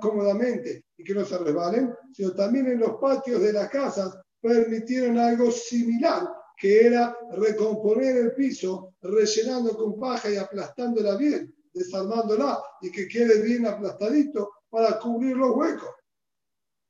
cómodamente 0.00 0.84
y 0.96 1.04
que 1.04 1.14
no 1.14 1.24
se 1.24 1.38
resbalen, 1.38 1.92
sino 2.12 2.32
también 2.32 2.66
en 2.66 2.80
los 2.80 2.96
patios 3.00 3.40
de 3.40 3.52
las 3.52 3.68
casas 3.68 4.16
permitieron 4.40 5.18
algo 5.18 5.50
similar, 5.50 6.28
que 6.56 6.86
era 6.86 7.16
recomponer 7.32 8.16
el 8.16 8.34
piso, 8.34 8.94
rellenando 9.00 9.76
con 9.76 9.98
paja 9.98 10.30
y 10.30 10.36
aplastándola 10.36 11.16
bien, 11.16 11.54
desarmándola 11.72 12.62
y 12.80 12.90
que 12.90 13.08
quede 13.08 13.42
bien 13.42 13.66
aplastadito 13.66 14.50
para 14.70 14.98
cubrir 14.98 15.36
los 15.36 15.56
huecos. 15.56 15.90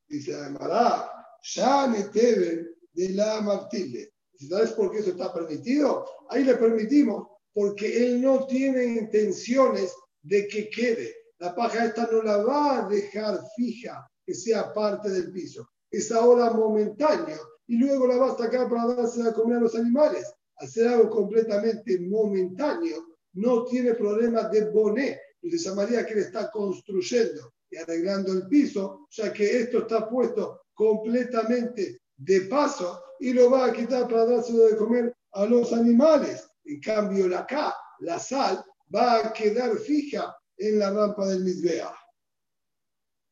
Dice 0.08 0.34
además, 0.34 1.06
ya 1.42 1.86
me 1.86 2.04
de 2.04 3.08
la 3.10 3.40
martile. 3.40 4.12
¿Sabes 4.48 4.72
por 4.72 4.90
qué 4.90 4.98
eso 4.98 5.10
está 5.10 5.32
permitido? 5.32 6.04
Ahí 6.28 6.44
le 6.44 6.56
permitimos, 6.56 7.28
porque 7.52 8.06
él 8.06 8.20
no 8.20 8.46
tiene 8.46 8.84
intenciones 8.84 9.94
de 10.22 10.46
que 10.46 10.68
quede. 10.68 11.14
La 11.38 11.54
paja 11.54 11.84
esta 11.84 12.08
no 12.10 12.22
la 12.22 12.38
va 12.38 12.86
a 12.86 12.88
dejar 12.88 13.38
fija, 13.56 14.08
que 14.24 14.34
sea 14.34 14.72
parte 14.72 15.10
del 15.10 15.30
piso. 15.30 15.68
Es 15.90 16.10
ahora 16.10 16.50
momentáneo 16.50 17.38
y 17.66 17.78
luego 17.78 18.06
la 18.06 18.16
va 18.16 18.32
a 18.32 18.36
sacar 18.36 18.68
para 18.68 18.94
darse 18.94 19.22
a 19.22 19.32
comer 19.32 19.58
a 19.58 19.60
los 19.60 19.74
animales. 19.74 20.32
Hacer 20.56 20.88
algo 20.88 21.10
completamente 21.10 22.00
momentáneo 22.00 23.04
no 23.34 23.64
tiene 23.64 23.94
problema 23.94 24.48
de 24.48 24.70
boné, 24.70 25.20
se 25.50 25.58
llamaría 25.58 26.04
que 26.04 26.14
le 26.14 26.22
está 26.22 26.50
construyendo 26.50 27.52
y 27.70 27.76
arreglando 27.76 28.32
el 28.32 28.48
piso, 28.48 29.06
ya 29.10 29.32
que 29.32 29.60
esto 29.60 29.78
está 29.80 30.08
puesto 30.08 30.62
completamente 30.74 32.00
de 32.16 32.40
paso 32.42 33.02
y 33.20 33.32
lo 33.32 33.50
va 33.50 33.66
a 33.66 33.72
quitar 33.72 34.08
para 34.08 34.26
dárselo 34.26 34.66
de 34.66 34.76
comer 34.76 35.16
a 35.32 35.46
los 35.46 35.72
animales. 35.72 36.48
En 36.64 36.80
cambio, 36.80 37.28
la 37.28 37.46
K, 37.46 37.74
la 38.00 38.18
sal, 38.18 38.64
va 38.94 39.18
a 39.18 39.32
quedar 39.32 39.76
fija 39.78 40.34
en 40.56 40.78
la 40.78 40.90
rampa 40.90 41.26
del 41.26 41.44
Mizbeah. 41.44 41.94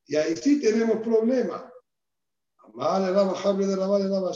Y 0.06 0.16
ahí 0.16 0.36
sí 0.36 0.60
tenemos 0.60 0.98
problema. 0.98 1.70
Vale, 2.74 3.12
la 3.12 3.24
de 3.52 3.76
la 3.76 3.86
vale, 3.86 4.04
la 4.04 4.32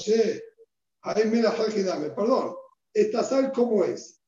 Ahí 1.03 1.24
me 1.29 1.42
la 1.42 1.53
dame, 1.53 2.11
perdón. 2.11 2.55
Esta 2.92 3.22
sal, 3.22 3.53
¿cómo 3.53 3.85
es? 3.85 4.20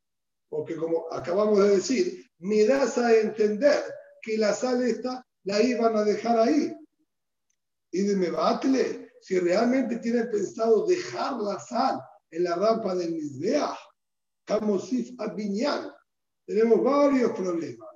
Porque 0.48 0.76
como 0.76 1.06
acabamos 1.12 1.58
de 1.60 1.76
decir, 1.76 2.26
me 2.38 2.64
das 2.64 2.98
a 2.98 3.14
entender 3.16 3.82
que 4.22 4.36
la 4.36 4.52
sal 4.52 4.82
esta 4.82 5.24
la 5.44 5.62
iban 5.62 5.96
a 5.96 6.04
dejar 6.04 6.38
ahí. 6.38 6.74
Y 7.92 8.02
de 8.02 8.30
batle, 8.30 9.12
si 9.20 9.38
realmente 9.38 9.98
tienen 9.98 10.30
pensado 10.30 10.86
dejar 10.86 11.40
la 11.40 11.58
sal 11.58 12.00
en 12.30 12.44
la 12.44 12.56
rampa 12.56 12.94
del 12.94 13.12
Mizbeah, 13.12 13.76
Kamosif 14.44 15.10
Abinyan, 15.18 15.90
tenemos 16.46 16.82
varios 16.82 17.32
problemas. 17.32 17.89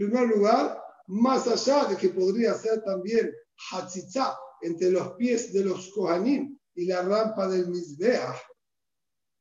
Primer 0.00 0.28
lugar, 0.28 0.82
más 1.08 1.46
allá 1.46 1.84
de 1.84 1.94
que 1.94 2.08
podría 2.08 2.54
ser 2.54 2.82
también 2.82 3.30
Hatzitza 3.70 4.34
entre 4.62 4.92
los 4.92 5.12
pies 5.16 5.52
de 5.52 5.62
los 5.62 5.92
Kohanim 5.92 6.58
y 6.74 6.86
la 6.86 7.02
rampa 7.02 7.46
del 7.46 7.68
Mizbeah, 7.68 8.34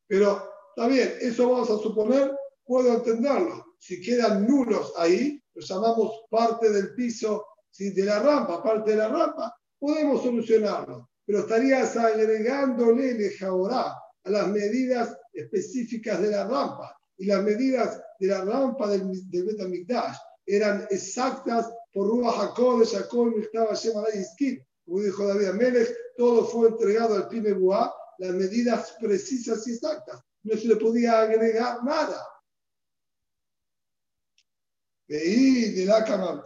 pero 0.06 0.52
está 0.76 0.89
bien, 0.89 1.13
eso 1.22 1.50
vamos 1.50 1.69
a 1.69 1.78
suponer, 1.78 2.36
puedo 2.65 2.93
entenderlo. 2.93 3.78
Si 3.80 4.02
quedan 4.02 4.45
nulos 4.45 4.91
ahí, 4.98 5.41
los 5.54 5.65
llamamos 5.65 6.26
parte 6.30 6.69
del 6.69 6.93
piso 6.93 7.45
si 7.72 7.91
de 7.91 8.04
la 8.04 8.19
rampa, 8.19 8.62
parte 8.62 8.91
de 8.91 8.98
la 8.98 9.08
rampa, 9.08 9.56
podemos 9.80 10.22
solucionarlo. 10.22 11.10
Pero 11.26 11.39
estarías 11.39 11.95
agregándole 11.95 13.13
lejaorá 13.13 13.93
a 14.26 14.30
las 14.30 14.50
medidas 14.50 15.15
específicas 15.32 16.22
de 16.22 16.32
la 16.32 16.45
rampa. 16.45 17.00
Y 17.17 17.28
las 17.28 17.41
medidas 17.43 18.02
de 18.19 18.28
la 18.28 18.43
rampa 18.43 18.89
del, 18.89 19.10
del 19.30 19.45
Betamikdash 19.45 20.17
eran 20.49 20.88
exactas 20.89 21.71
por 21.93 22.07
Ruach 22.07 22.35
Jacob, 22.35 22.81
estaba 22.81 23.73
y 24.13 24.19
Iskin. 24.19 24.65
Como 24.83 25.01
dijo 25.01 25.27
David 25.27 25.49
Amélez, 25.49 25.95
todo 26.17 26.45
fue 26.45 26.69
entregado 26.69 27.15
al 27.15 27.27
Pime 27.29 27.53
Buá, 27.53 27.93
las 28.17 28.31
medidas 28.31 28.95
precisas 28.99 29.67
y 29.67 29.73
exactas. 29.73 30.19
No 30.43 30.57
se 30.57 30.67
le 30.67 30.75
podía 30.77 31.21
agregar 31.21 31.83
nada. 31.83 32.25
Veí 35.07 35.71
de 35.73 35.85
la 35.85 36.43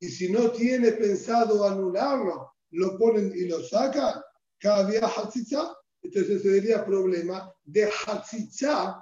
y 0.00 0.08
si 0.08 0.30
no 0.30 0.50
tiene 0.50 0.92
pensado 0.92 1.66
anularlo, 1.66 2.54
lo 2.70 2.98
ponen 2.98 3.32
y 3.34 3.46
lo 3.46 3.62
sacan, 3.62 4.20
cada 4.58 4.90
día 4.90 5.06
hatzitza, 5.06 5.74
entonces 6.02 6.42
sería 6.42 6.84
problema 6.84 7.50
de 7.64 7.90
hatzitza 8.06 9.00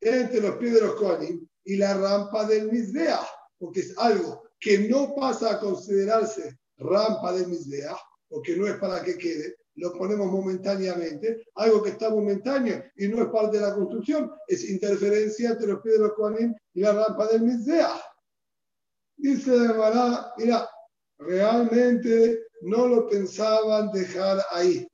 entre 0.00 0.40
los 0.40 0.56
pies 0.56 0.74
de 0.74 0.80
los 0.82 0.94
kohanim 0.96 1.46
y 1.64 1.76
la 1.76 1.94
rampa 1.96 2.44
del 2.46 2.70
Mizbeah, 2.70 3.26
porque 3.58 3.80
es 3.80 3.96
algo 3.98 4.42
que 4.60 4.88
no 4.88 5.14
pasa 5.14 5.52
a 5.52 5.60
considerarse 5.60 6.58
rampa 6.78 7.32
del 7.32 7.48
Mizbeah, 7.48 7.96
porque 8.28 8.56
no 8.56 8.66
es 8.66 8.76
para 8.76 9.02
que 9.02 9.16
quede, 9.16 9.56
lo 9.76 9.92
ponemos 9.92 10.30
momentáneamente, 10.30 11.44
algo 11.54 11.82
que 11.82 11.90
está 11.90 12.10
momentáneo 12.10 12.82
y 12.96 13.08
no 13.08 13.22
es 13.22 13.28
parte 13.28 13.58
de 13.58 13.66
la 13.66 13.74
construcción, 13.74 14.32
es 14.48 14.68
interferencia 14.68 15.50
entre 15.50 15.68
los 15.68 15.80
pies 15.80 15.96
de 15.96 16.00
los 16.00 16.14
kohanim 16.14 16.54
y 16.74 16.80
la 16.80 16.92
rampa 16.92 17.26
del 17.28 17.42
Mizbeah. 17.42 18.02
Dice 19.18 19.50
Mará, 19.50 20.32
mira, 20.36 20.68
realmente 21.18 22.46
no 22.62 22.88
lo 22.88 23.08
pensaban 23.08 23.90
dejar 23.92 24.42
ahí. 24.50 24.86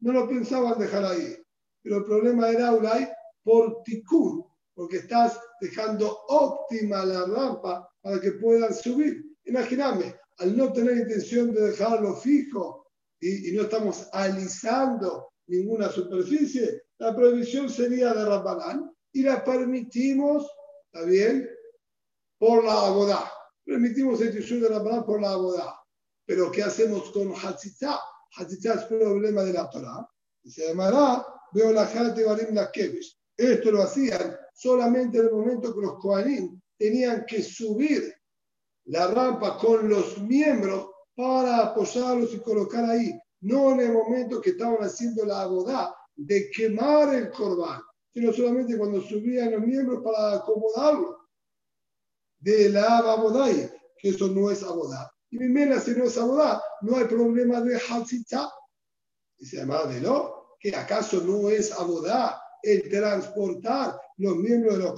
No 0.00 0.12
lo 0.12 0.28
pensaban 0.28 0.78
dejar 0.78 1.04
ahí. 1.04 1.36
Pero 1.82 1.98
el 1.98 2.04
problema 2.04 2.48
era, 2.50 2.72
Ulay, 2.72 3.08
por 3.42 3.82
tikkun, 3.84 4.44
porque 4.74 4.98
estás 4.98 5.40
dejando 5.60 6.24
óptima 6.28 7.04
la 7.04 7.26
rampa 7.26 7.88
para 8.00 8.20
que 8.20 8.32
puedan 8.32 8.74
subir. 8.74 9.24
Imagíname, 9.44 10.14
al 10.38 10.56
no 10.56 10.72
tener 10.72 10.96
intención 10.98 11.52
de 11.54 11.70
dejarlo 11.70 12.16
fijo 12.16 12.86
y, 13.20 13.52
no 13.52 13.62
estamos 13.62 14.08
alisando 14.12 15.30
ninguna 15.46 15.88
superficie, 15.88 16.82
la 16.98 17.14
prohibición 17.14 17.70
sería 17.70 18.12
de 18.12 18.24
Rabbanán 18.24 18.90
y 19.12 19.22
la 19.22 19.42
permitimos, 19.44 20.46
¿está 20.92 21.06
bien? 21.06 21.48
Por 22.38 22.64
la 22.64 22.86
abodá 22.86 23.32
permitimos 23.66 24.20
el 24.20 24.32
tishur 24.32 24.60
de 24.60 24.70
la 24.70 25.04
por 25.04 25.20
la 25.20 25.36
boda. 25.36 25.74
Pero 26.24 26.50
¿qué 26.50 26.62
hacemos 26.62 27.10
con 27.10 27.32
Hatzitza? 27.32 27.98
Hatzitza 28.36 28.74
es 28.74 28.84
problema 28.84 29.42
de 29.42 29.52
la 29.52 29.68
Torah. 29.68 30.08
Y 30.44 30.50
se 30.50 30.68
llamará 30.68 31.26
veo 31.52 31.72
la 31.72 31.86
gente 31.86 32.24
Barim 32.24 32.54
la 32.54 32.70
Kevish. 32.70 33.18
Esto 33.36 33.70
lo 33.70 33.82
hacían 33.82 34.36
solamente 34.54 35.18
en 35.18 35.26
el 35.26 35.32
momento 35.32 35.74
que 35.74 35.80
los 35.80 35.98
Kohanim 35.98 36.60
tenían 36.78 37.24
que 37.26 37.42
subir 37.42 38.14
la 38.86 39.08
rampa 39.08 39.58
con 39.58 39.88
los 39.88 40.18
miembros 40.18 40.90
para 41.14 41.58
apoyarlos 41.58 42.32
y 42.34 42.38
colocar 42.38 42.84
ahí. 42.84 43.12
No 43.40 43.72
en 43.72 43.80
el 43.80 43.92
momento 43.92 44.40
que 44.40 44.50
estaban 44.50 44.78
haciendo 44.78 45.24
la 45.24 45.46
boda 45.46 45.94
de 46.14 46.50
quemar 46.50 47.14
el 47.14 47.30
corbán, 47.30 47.80
sino 48.12 48.32
solamente 48.32 48.78
cuando 48.78 49.00
subían 49.02 49.52
los 49.52 49.60
miembros 49.60 50.02
para 50.02 50.36
acomodarlo 50.36 51.18
de 52.38 52.70
la 52.70 52.98
abodai, 52.98 53.70
que 53.98 54.10
eso 54.10 54.28
no 54.28 54.50
es 54.50 54.62
abodá. 54.62 55.10
Y 55.30 55.38
mi 55.38 55.80
si 55.80 55.90
no 55.92 56.04
es 56.04 56.16
abodá, 56.16 56.62
no 56.82 56.96
hay 56.96 57.04
problema 57.04 57.60
de 57.60 57.76
hatzitza. 57.76 58.50
Y 59.38 59.44
se 59.44 59.66
de 59.66 60.00
lo, 60.00 60.56
que 60.58 60.74
acaso 60.74 61.20
no 61.20 61.50
es 61.50 61.72
abodá 61.72 62.40
el 62.66 62.90
transportar 62.90 63.98
los 64.18 64.36
miembros 64.36 64.78
de 64.78 64.84
los 64.84 64.94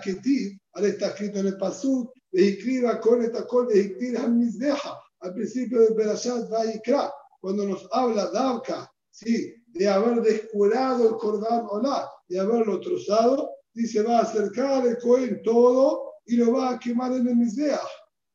que 0.00 0.14
ti, 0.14 0.58
ahora 0.72 0.88
está 0.88 1.08
escrito 1.08 1.40
en 1.40 1.48
el 1.48 1.58
pasuk, 1.58 2.12
escriba 2.32 3.00
con 3.00 3.22
esta 3.22 3.46
col 3.46 3.68
de 3.68 3.80
misdeja, 4.28 5.00
al 5.20 5.34
principio 5.34 5.80
de 5.80 5.94
Berashat 5.94 6.48
Vaikra, 6.48 7.12
cuando 7.40 7.64
nos 7.64 7.88
habla 7.92 8.30
Davka, 8.30 8.90
sí, 9.10 9.54
de 9.68 9.88
haber 9.88 10.22
descurado 10.22 11.08
el 11.08 11.16
cordán 11.16 11.66
olá, 11.70 12.10
de 12.28 12.40
haberlo 12.40 12.80
trozado, 12.80 13.50
dice 13.74 14.02
va 14.02 14.18
a 14.18 14.22
acercar 14.22 14.86
el 14.86 14.98
Cohen 14.98 15.42
todo 15.42 16.14
y 16.24 16.36
lo 16.36 16.52
va 16.52 16.70
a 16.70 16.78
quemar 16.78 17.12
en 17.12 17.28
el 17.28 17.36
Mizbeach, 17.36 17.80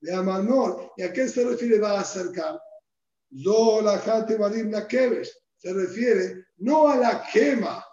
de 0.02 0.14
Amanor. 0.14 0.92
¿Y 0.98 1.04
a 1.04 1.12
qué 1.12 1.28
se 1.28 1.44
refiere 1.44 1.80
va 1.80 1.98
a 1.98 2.02
acercar? 2.02 2.60
la 3.82 4.00
Se 5.58 5.74
refiere 5.74 6.46
no 6.58 6.88
a 6.88 6.98
la 6.98 7.24
quema, 7.32 7.84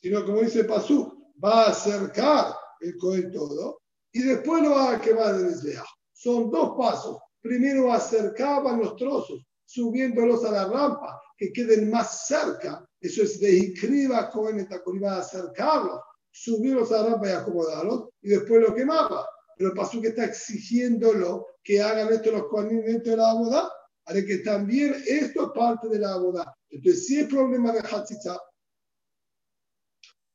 sino 0.00 0.24
como 0.24 0.42
dice 0.42 0.64
Pasú, 0.64 1.32
va 1.42 1.64
a 1.64 1.70
acercar 1.70 2.54
el 2.80 2.96
Cohen 2.96 3.30
todo 3.32 3.80
y 4.12 4.22
después 4.22 4.62
lo 4.62 4.70
va 4.70 4.92
a 4.92 5.00
quemar 5.00 5.34
el 5.34 5.46
Mizbeach. 5.46 5.86
Son 6.12 6.50
dos 6.50 6.76
pasos. 6.76 7.18
Primero 7.40 7.92
acercaban 7.92 8.80
los 8.80 8.96
trozos, 8.96 9.44
subiéndolos 9.64 10.44
a 10.44 10.50
la 10.50 10.64
rampa, 10.66 11.20
que 11.36 11.52
queden 11.52 11.90
más 11.90 12.26
cerca. 12.26 12.84
Eso 13.00 13.22
es 13.22 13.38
de 13.40 13.52
Ikriba 13.52 14.30
Cohen 14.30 14.68
va 15.02 15.14
a 15.14 15.18
acercarlos 15.18 16.00
subirlos 16.36 16.92
a 16.92 17.02
la 17.02 17.10
rampa 17.10 17.28
y 17.28 17.32
acomodarlos, 17.32 18.08
y 18.20 18.28
después 18.28 18.60
lo 18.60 18.74
quemaba. 18.74 19.26
Pero 19.56 19.74
pasú 19.74 20.02
que 20.02 20.08
está 20.08 20.26
exigiéndolo 20.26 21.46
que 21.64 21.80
hagan 21.80 22.12
esto 22.12 22.30
los 22.30 22.48
cuadernos 22.48 22.84
dentro 22.84 23.12
de 23.12 23.16
la 23.16 23.32
boda, 23.32 23.72
haré 24.04 24.26
que 24.26 24.38
también 24.38 24.94
esto 25.06 25.46
es 25.46 25.50
parte 25.54 25.88
de 25.88 25.98
la 25.98 26.16
boda. 26.18 26.54
Entonces, 26.68 27.06
si 27.06 27.20
es 27.20 27.28
problema 27.28 27.72
de 27.72 27.80
Hatzitza, 27.80 28.38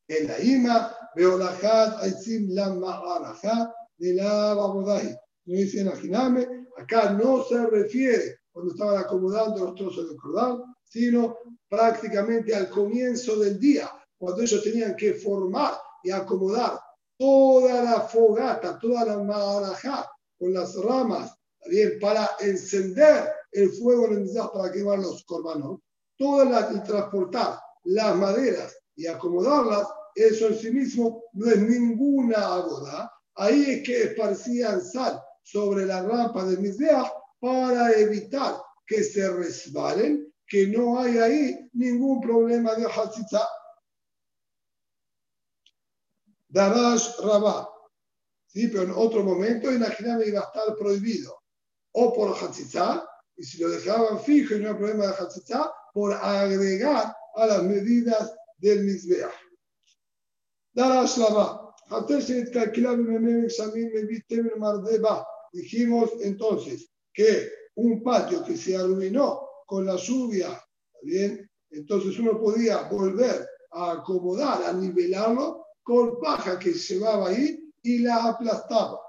en 0.08 0.28
la 0.28 0.40
ima, 0.40 0.96
veo 1.16 1.38
la 1.38 1.52
hat, 1.52 2.04
aitzim 2.04 2.50
la 2.50 2.74
ma'araja 2.74 3.74
de 3.98 4.14
la 4.14 4.54
babodai. 4.56 5.16
No 5.46 5.58
dice, 5.58 5.82
imaginame, 5.82 6.48
acá 6.78 7.14
no 7.14 7.44
se 7.44 7.66
refiere 7.68 8.42
cuando 8.52 8.74
estaban 8.74 8.98
acomodando 8.98 9.66
los 9.66 9.76
trozos 9.76 10.10
del 10.10 10.18
cordal, 10.18 10.64
sino 10.84 11.38
prácticamente 11.70 12.54
al 12.56 12.70
comienzo 12.70 13.38
del 13.38 13.60
día, 13.60 13.90
cuando 14.18 14.42
ellos 14.42 14.64
tenían 14.64 14.96
que 14.96 15.14
formar 15.14 15.74
y 16.04 16.12
acomodar 16.12 16.80
toda 17.18 17.84
la 17.84 18.02
fogata, 18.02 18.78
toda 18.80 19.06
la 19.06 19.18
marajá 19.20 20.10
con 20.38 20.54
las 20.54 20.76
ramas, 20.76 21.34
bien, 21.70 21.98
para 22.02 22.30
encender 22.40 23.32
el 23.52 23.70
fuego 23.72 24.08
en 24.08 24.24
el 24.24 24.30
para 24.54 24.72
quemar 24.72 25.00
los 25.00 25.24
corbanos, 25.26 25.80
toda 26.18 26.46
la, 26.46 26.72
y 26.76 26.84
transportar 26.84 27.60
las 27.84 28.16
maderas 28.16 28.81
y 28.96 29.08
acomodarlas, 29.08 29.88
eso 30.16 30.48
en 30.48 30.58
sí 30.58 30.72
mismo 30.72 31.24
no 31.34 31.50
es 31.50 31.58
ninguna 31.58 32.58
boda, 32.58 33.12
Ahí 33.36 33.64
es 33.72 33.84
que 33.84 34.04
esparcían 34.04 34.82
sal 34.82 35.22
sobre 35.42 35.86
la 35.86 36.02
rampa 36.02 36.46
de 36.46 36.58
Mizbeach 36.58 37.12
para 37.40 37.92
evitar 37.94 38.62
que 38.86 39.04
se 39.04 39.30
resbalen, 39.32 40.32
que 40.46 40.68
no 40.68 41.00
hay 41.00 41.18
ahí 41.18 41.70
ningún 41.74 42.20
problema 42.22 42.76
de 42.76 42.86
Hatzitza. 42.86 43.48
Darash 46.50 47.18
Rabá. 47.24 47.70
¿Sí? 48.48 48.68
Pero 48.68 48.84
en 48.84 48.92
otro 48.92 49.24
momento, 49.24 49.72
imaginaba 49.72 50.26
iba 50.26 50.42
a 50.42 50.44
estar 50.44 50.76
prohibido. 50.76 51.42
O 51.94 52.14
por 52.14 52.36
Hatzitza, 52.38 53.08
y 53.38 53.44
si 53.44 53.60
lo 53.60 53.70
dejaban 53.70 54.20
fijo 54.20 54.56
y 54.56 54.60
no 54.60 54.70
hay 54.70 54.76
problema 54.76 55.08
de 55.08 55.14
Hatzitza, 55.14 55.72
por 55.94 56.14
agregar 56.14 57.16
a 57.36 57.46
las 57.46 57.64
medidas 57.64 58.36
del 58.62 58.84
Mizbeach. 58.84 59.34
Darash 60.74 61.18
Rabá. 61.18 61.68
Dijimos 65.52 66.10
entonces 66.22 66.90
que 67.14 67.52
un 67.76 68.02
patio 68.02 68.46
que 68.46 68.56
se 68.56 68.78
arruinó 68.78 69.50
con 69.66 69.86
la 69.86 69.98
lluvia, 69.98 70.64
¿bien? 71.02 71.50
Entonces 71.70 72.18
uno 72.20 72.40
podía 72.40 72.84
volver 72.84 73.46
a 73.72 73.92
acomodar, 73.94 74.64
a 74.64 74.74
nivelarlo 74.74 75.66
con 75.84 76.20
paja 76.20 76.58
que 76.58 76.74
se 76.74 76.96
llevaba 76.96 77.30
ahí 77.30 77.74
y 77.82 78.00
la 78.00 78.30
aplastaba. 78.30 79.02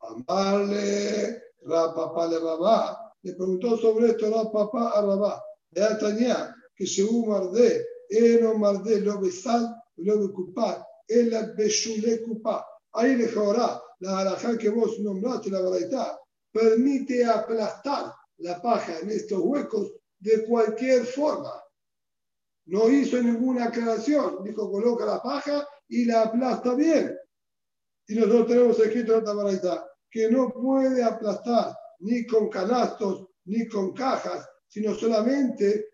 Amarle, 0.00 1.42
Rapapá 1.62 2.26
le 2.28 2.38
Rabá, 2.38 3.14
le 3.22 3.34
preguntó 3.34 3.76
sobre 3.78 4.08
esto 4.08 4.30
Rapapá 4.30 4.90
a 4.90 5.00
Rabá. 5.00 5.42
De 5.70 5.82
tenía 5.98 6.54
que 6.74 6.86
se 6.86 7.02
un 7.04 7.28
mardé, 7.28 7.84
era 8.08 8.54
mardé, 8.54 9.00
lo 9.00 9.20
besal, 9.20 9.74
lo 9.96 10.28
becupar, 10.28 10.86
el 11.08 11.30
beshule 11.56 12.22
cupa. 12.22 12.66
Ahí 12.92 13.16
le 13.16 13.30
la 14.00 14.18
alajá 14.18 14.56
que 14.58 14.68
vos 14.68 14.98
nombraste, 15.00 15.50
la 15.50 15.60
verdad, 15.62 16.18
permite 16.52 17.24
aplastar 17.24 18.12
la 18.38 18.60
paja 18.60 18.98
en 19.00 19.10
estos 19.10 19.40
huecos 19.40 19.92
de 20.18 20.44
cualquier 20.44 21.04
forma. 21.04 21.52
No 22.66 22.88
hizo 22.90 23.22
ninguna 23.22 23.66
aclaración, 23.66 24.42
dijo 24.42 24.70
coloca 24.70 25.04
la 25.06 25.22
paja 25.22 25.66
y 25.88 26.04
la 26.04 26.22
aplasta 26.22 26.74
bien. 26.74 27.16
Y 28.08 28.14
nosotros 28.14 28.48
tenemos 28.48 28.78
escrito 28.80 29.12
en 29.12 29.18
esta 29.20 29.34
baraita 29.34 29.86
que 30.10 30.30
no 30.30 30.50
puede 30.50 31.02
aplastar 31.02 31.76
ni 32.00 32.26
con 32.26 32.48
canastos 32.48 33.28
ni 33.44 33.66
con 33.68 33.92
cajas, 33.92 34.48
sino 34.66 34.94
solamente 34.94 35.90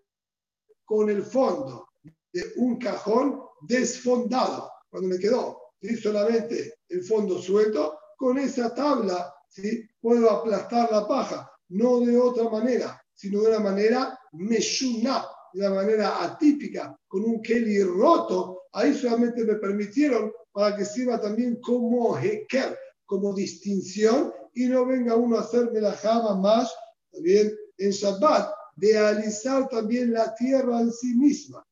con 0.85 1.11
el 1.11 1.23
fondo 1.23 1.92
de 2.33 2.53
un 2.57 2.79
cajón 2.79 3.43
desfondado. 3.63 4.71
Cuando 4.91 5.09
me 5.09 5.19
quedó 5.19 5.63
solamente 6.01 6.75
el 6.89 7.03
fondo 7.03 7.41
suelto, 7.41 7.99
con 8.17 8.39
esa 8.39 8.75
tabla 8.75 9.35
¿sí? 9.49 9.89
puedo 10.01 10.31
aplastar 10.31 10.91
la 10.93 11.07
paja, 11.07 11.51
no 11.71 12.01
de 12.01 12.17
otra 12.17 12.49
manera, 12.49 13.01
sino 13.15 13.43
de 13.43 13.49
una 13.49 13.61
manera 13.61 14.19
meshuna, 14.33 15.27
de 15.53 15.67
una 15.67 15.75
manera 15.75 16.23
atípica, 16.23 16.97
con 17.09 17.25
un 17.25 17.43
keli 17.43 17.83
roto. 17.83 18.63
Ahí 18.73 18.95
solamente 18.95 19.45
me 19.45 19.57
permitieron 19.57 20.33
para 20.53 20.77
que 20.77 20.85
sirva 20.85 21.21
también 21.21 21.61
como 21.61 22.17
heker, 22.17 22.79
como 23.07 23.35
distinción, 23.35 24.33
y 24.55 24.67
no 24.67 24.87
venga 24.87 25.17
uno 25.17 25.39
a 25.39 25.41
hacerme 25.41 25.81
la 25.81 25.93
jama 25.93 26.35
más, 26.37 26.73
también 27.11 27.53
en 27.79 27.91
Shabbat, 27.91 28.53
de 28.77 28.99
alisar 28.99 29.69
también 29.69 30.13
la 30.13 30.35
tierra 30.35 30.81
en 30.81 30.93
sí 30.93 31.15
misma. 31.15 31.65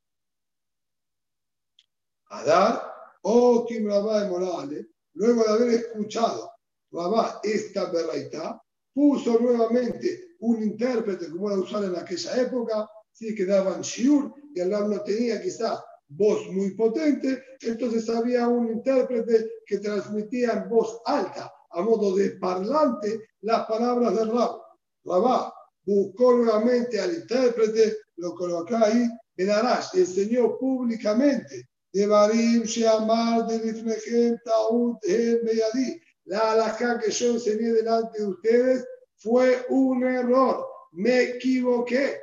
Adar, 2.30 2.90
o 3.22 3.66
Kim 3.66 3.86
Rabá 3.86 4.22
de 4.22 4.30
Morales, 4.30 4.86
luego 5.14 5.42
de 5.44 5.50
haber 5.50 5.68
escuchado 5.74 6.50
Rabá 6.92 7.40
esta 7.42 7.90
berraita, 7.90 8.60
puso 8.92 9.38
nuevamente 9.38 10.36
un 10.40 10.62
intérprete 10.62 11.30
como 11.30 11.50
era 11.50 11.60
usar 11.60 11.84
en 11.84 11.96
aquella 11.96 12.40
época, 12.40 12.88
sí, 13.12 13.34
que 13.34 13.44
daban 13.44 13.82
shiur, 13.82 14.32
y 14.54 14.60
el 14.60 14.70
no 14.70 15.00
tenía 15.02 15.40
quizás 15.40 15.80
voz 16.08 16.48
muy 16.50 16.74
potente, 16.74 17.42
entonces 17.60 18.08
había 18.08 18.48
un 18.48 18.72
intérprete 18.72 19.48
que 19.66 19.78
transmitía 19.78 20.52
en 20.52 20.68
voz 20.68 21.00
alta, 21.04 21.52
a 21.70 21.82
modo 21.82 22.16
de 22.16 22.30
parlante, 22.30 23.28
las 23.42 23.66
palabras 23.66 24.16
del 24.16 24.32
Rab. 24.32 24.60
Rabá 25.04 25.52
buscó 25.84 26.32
nuevamente 26.34 27.00
al 27.00 27.14
intérprete, 27.14 27.96
lo 28.16 28.34
colocó 28.34 28.76
ahí, 28.76 29.08
en 29.36 29.50
Arash, 29.50 29.94
enseñó 29.94 30.58
públicamente, 30.58 31.69
de 31.92 32.06
Barim 32.06 32.62
Sheamar 32.62 33.46
de 33.46 33.58
Lifnejem 33.58 34.38
Taut 34.44 35.00
Beyadí. 35.02 36.00
La 36.26 36.52
alajá 36.52 36.98
que 36.98 37.10
yo 37.10 37.32
enseñé 37.32 37.72
delante 37.72 38.20
de 38.20 38.26
ustedes 38.26 38.86
fue 39.16 39.64
un 39.68 40.04
error, 40.04 40.66
me 40.92 41.22
equivoqué. 41.22 42.20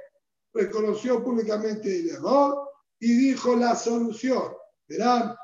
Reconoció 0.53 1.23
públicamente 1.23 1.99
el 1.99 2.09
error 2.11 2.69
y 2.99 3.13
dijo 3.13 3.55
la 3.55 3.75
solución. 3.75 4.53
Verán, 4.87 5.35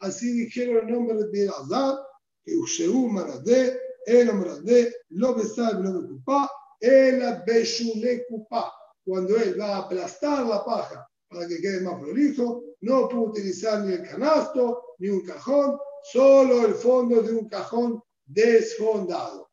Así 0.00 0.32
dijeron 0.32 0.88
el 0.88 0.92
nombre 0.92 1.16
de 1.16 1.30
Bielazar, 1.30 1.98
que 2.44 2.56
Usheu 2.56 3.08
Maradé, 3.08 3.80
el 4.04 4.34
Maradé, 4.34 4.94
lo 5.10 5.34
besar, 5.34 5.74
lo 5.74 6.00
ocupa, 6.00 6.50
el 6.80 7.22
Beshule 7.46 8.26
Kupa. 8.28 8.72
Cuando 9.04 9.36
él 9.36 9.58
va 9.58 9.76
a 9.76 9.78
aplastar 9.78 10.44
la 10.44 10.64
paja 10.64 11.08
para 11.32 11.48
que 11.48 11.60
quede 11.60 11.80
más 11.80 12.00
prolijo, 12.00 12.62
no 12.80 13.08
puede 13.08 13.28
utilizar 13.28 13.84
ni 13.84 13.94
el 13.94 14.02
canasto, 14.02 14.94
ni 14.98 15.08
un 15.08 15.24
cajón, 15.24 15.78
solo 16.12 16.66
el 16.66 16.74
fondo 16.74 17.22
de 17.22 17.32
un 17.32 17.48
cajón 17.48 18.02
desfondado. 18.24 19.50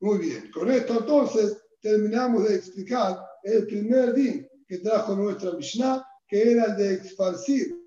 Muy 0.00 0.18
bien, 0.18 0.50
con 0.50 0.70
esto 0.70 0.98
entonces 0.98 1.56
terminamos 1.80 2.48
de 2.48 2.56
explicar 2.56 3.18
el 3.42 3.66
primer 3.66 4.14
din 4.14 4.48
que 4.66 4.78
trajo 4.78 5.14
nuestra 5.14 5.52
Mishnah, 5.52 6.04
que 6.26 6.52
era 6.52 6.64
el 6.66 6.76
de 6.76 6.94
esparcir 6.94 7.78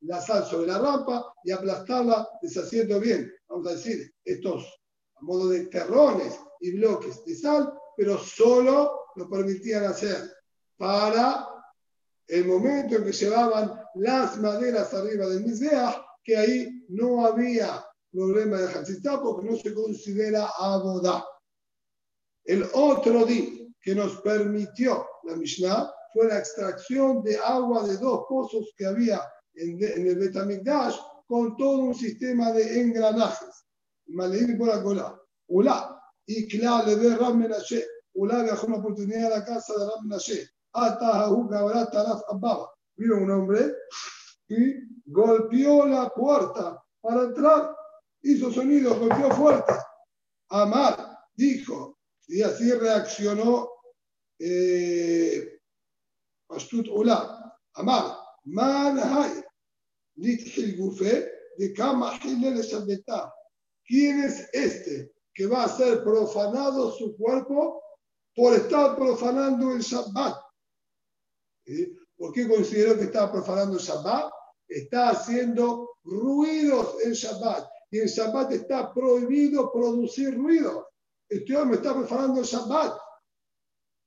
la 0.00 0.20
sal 0.20 0.44
sobre 0.44 0.68
la 0.68 0.78
rampa 0.78 1.32
y 1.44 1.50
aplastarla 1.50 2.28
deshaciendo 2.42 3.00
bien, 3.00 3.32
vamos 3.48 3.66
a 3.68 3.72
decir, 3.72 4.12
estos 4.24 4.64
a 5.16 5.22
modo 5.22 5.48
de 5.48 5.66
terrones 5.66 6.38
y 6.60 6.76
bloques 6.76 7.24
de 7.24 7.34
sal, 7.34 7.72
pero 7.96 8.18
solo 8.18 9.05
lo 9.16 9.28
permitían 9.28 9.84
hacer 9.84 10.30
para 10.76 11.48
el 12.28 12.44
momento 12.46 12.96
en 12.96 13.04
que 13.04 13.12
llevaban 13.12 13.80
las 13.94 14.38
maderas 14.38 14.92
arriba 14.94 15.26
del 15.26 15.44
Mizbeach, 15.44 15.96
que 16.22 16.36
ahí 16.36 16.84
no 16.88 17.24
había 17.24 17.84
problema 18.10 18.58
de 18.58 18.72
Hatzitá 18.72 19.20
porque 19.22 19.48
no 19.48 19.56
se 19.56 19.72
considera 19.72 20.50
abodá. 20.58 21.24
El 22.44 22.66
otro 22.74 23.24
día 23.24 23.66
que 23.80 23.94
nos 23.94 24.20
permitió 24.20 25.06
la 25.24 25.36
Mishnah 25.36 25.90
fue 26.12 26.28
la 26.28 26.38
extracción 26.38 27.22
de 27.22 27.36
agua 27.38 27.86
de 27.86 27.96
dos 27.98 28.24
pozos 28.28 28.72
que 28.76 28.86
había 28.86 29.20
en, 29.54 29.78
el 29.82 30.16
Betamikdash 30.16 30.96
con 31.26 31.56
todo 31.56 31.78
un 31.78 31.94
sistema 31.94 32.52
de 32.52 32.80
engranajes. 32.80 33.66
Maleín 34.06 34.56
por 34.58 34.68
la 34.68 35.18
Ula. 35.48 36.00
Y 36.26 36.48
claro, 36.48 36.86
le 36.86 36.96
ve 36.96 37.16
Ram. 37.16 37.46
Ula 38.16 38.42
viajó 38.42 38.66
una 38.66 38.78
oportunidad 38.78 39.32
a 39.32 39.38
la 39.38 39.44
casa 39.44 39.72
de 39.74 39.86
Ram 39.86 40.04
Menashe. 40.04 40.50
Vino 42.96 43.16
un 43.16 43.30
hombre 43.30 43.74
y 44.48 44.74
golpeó 45.06 45.86
la 45.86 46.08
puerta 46.10 46.82
para 47.00 47.22
entrar. 47.22 47.76
Hizo 48.22 48.50
sonido, 48.50 48.98
golpeó 48.98 49.30
fuerte. 49.30 49.72
Amar 50.48 51.18
dijo, 51.34 51.98
y 52.26 52.42
así 52.42 52.72
reaccionó 52.72 53.70
eh, 54.38 55.60
Astut 56.48 56.88
Ula. 56.88 57.54
Amar, 57.74 58.16
man 58.44 58.98
hay, 58.98 59.44
de 60.14 61.74
Kama 61.74 62.18
¿Quién 63.84 64.20
es 64.22 64.48
este 64.52 65.12
que 65.34 65.46
va 65.46 65.64
a 65.64 65.68
ser 65.68 66.02
profanado 66.02 66.90
su 66.92 67.14
cuerpo 67.16 67.82
por 68.36 68.52
estar 68.54 68.94
profanando 68.94 69.72
el 69.72 69.80
Shabbat? 69.80 70.36
¿Por 72.16 72.32
qué 72.32 72.46
consideró 72.46 72.96
que 72.96 73.04
estaba 73.04 73.32
profanando 73.32 73.78
el 73.78 73.82
Shabbat? 73.82 74.30
Está 74.68 75.10
haciendo 75.10 75.96
ruidos 76.04 76.96
en 77.02 77.12
Shabbat. 77.12 77.66
Y 77.90 78.00
en 78.00 78.06
Shabbat 78.06 78.52
está 78.52 78.92
prohibido 78.92 79.72
producir 79.72 80.36
ruidos. 80.36 80.84
Este 81.28 81.56
hombre 81.56 81.78
está 81.78 81.94
profanando 81.94 82.40
el 82.40 82.46
Shabbat. 82.46 82.98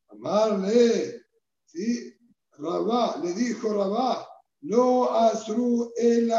Amarle, 0.10 1.24
¿sí? 1.66 2.14
Rabá, 2.52 3.18
le 3.24 3.34
dijo 3.34 3.74
Rabá, 3.74 4.28
no 4.62 5.10
asru 5.10 5.92
el 5.96 6.30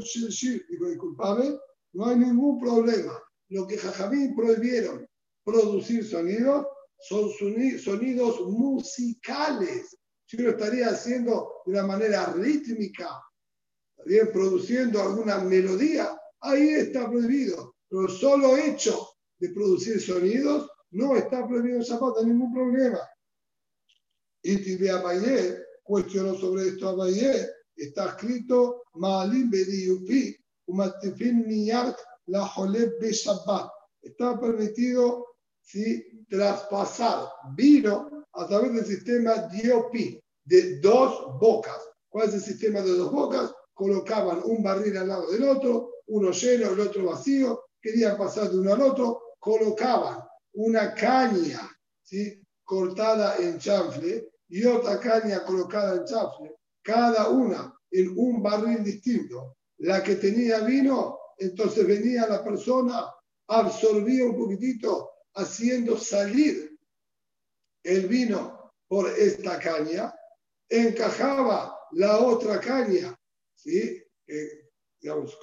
shir. 0.00 0.66
Dijo, 0.68 0.86
disculpame, 0.86 1.58
no 1.92 2.06
hay 2.06 2.16
ningún 2.16 2.58
problema. 2.58 3.22
Lo 3.50 3.66
que 3.66 3.78
Jajamín 3.78 4.34
prohibieron 4.34 5.08
producir 5.44 6.04
sonidos 6.04 6.66
son 7.00 7.30
sonidos 7.30 8.40
musicales 8.48 9.96
si 10.28 10.36
uno 10.36 10.50
estaría 10.50 10.90
haciendo 10.90 11.62
de 11.64 11.72
una 11.72 11.86
manera 11.86 12.26
rítmica 12.34 13.08
bien 14.04 14.30
produciendo 14.30 15.02
alguna 15.02 15.38
melodía, 15.38 16.18
ahí 16.40 16.68
está 16.68 17.08
prohibido. 17.08 17.74
Pero 17.88 18.08
solo 18.08 18.56
hecho 18.56 19.08
de 19.38 19.48
producir 19.50 20.00
sonidos 20.00 20.70
no 20.90 21.16
está 21.16 21.46
prohibido 21.46 21.76
en 21.76 21.82
Shabbat, 21.82 22.24
ningún 22.24 22.52
problema. 22.52 23.00
Y 24.42 24.56
Tibe 24.58 24.90
Abaye 24.90 25.58
cuestionó 25.82 26.34
sobre 26.34 26.68
esto 26.68 26.90
Abaye, 26.90 27.48
está 27.74 28.08
escrito 28.08 28.82
Shabbat. 33.12 33.70
Está 34.02 34.38
permitido 34.38 35.26
si 35.68 36.24
traspasar 36.30 37.28
vino 37.54 38.26
a 38.32 38.46
través 38.46 38.72
del 38.72 38.86
sistema 38.86 39.34
DOP 39.36 39.94
de 40.44 40.80
dos 40.80 41.38
bocas. 41.38 41.78
¿Cuál 42.08 42.28
es 42.28 42.34
el 42.36 42.40
sistema 42.40 42.80
de 42.80 42.92
dos 42.92 43.12
bocas? 43.12 43.52
Colocaban 43.74 44.40
un 44.44 44.62
barril 44.62 44.96
al 44.96 45.08
lado 45.08 45.30
del 45.30 45.44
otro, 45.44 45.90
uno 46.06 46.30
lleno, 46.30 46.70
el 46.70 46.80
otro 46.80 47.04
vacío, 47.04 47.64
querían 47.82 48.16
pasar 48.16 48.50
de 48.50 48.58
uno 48.58 48.72
al 48.72 48.80
otro, 48.80 49.20
colocaban 49.38 50.20
una 50.54 50.94
caña 50.94 51.70
¿sí? 52.02 52.42
cortada 52.64 53.36
en 53.36 53.58
chanfle 53.58 54.26
y 54.48 54.64
otra 54.64 54.98
caña 54.98 55.44
colocada 55.44 55.96
en 55.96 56.04
chanfle, 56.06 56.56
cada 56.82 57.28
una 57.28 57.74
en 57.90 58.14
un 58.16 58.42
barril 58.42 58.82
distinto. 58.82 59.58
La 59.80 60.02
que 60.02 60.16
tenía 60.16 60.60
vino, 60.60 61.18
entonces 61.36 61.86
venía 61.86 62.26
la 62.26 62.42
persona, 62.42 63.12
absorbía 63.48 64.24
un 64.24 64.36
poquitito, 64.36 65.10
haciendo 65.38 65.96
salir 65.96 66.76
el 67.84 68.06
vino 68.08 68.72
por 68.88 69.08
esta 69.08 69.58
caña, 69.58 70.12
encajaba 70.68 71.78
la 71.92 72.18
otra 72.18 72.60
caña, 72.60 73.16
¿sí? 73.54 74.02
digamos, 75.00 75.38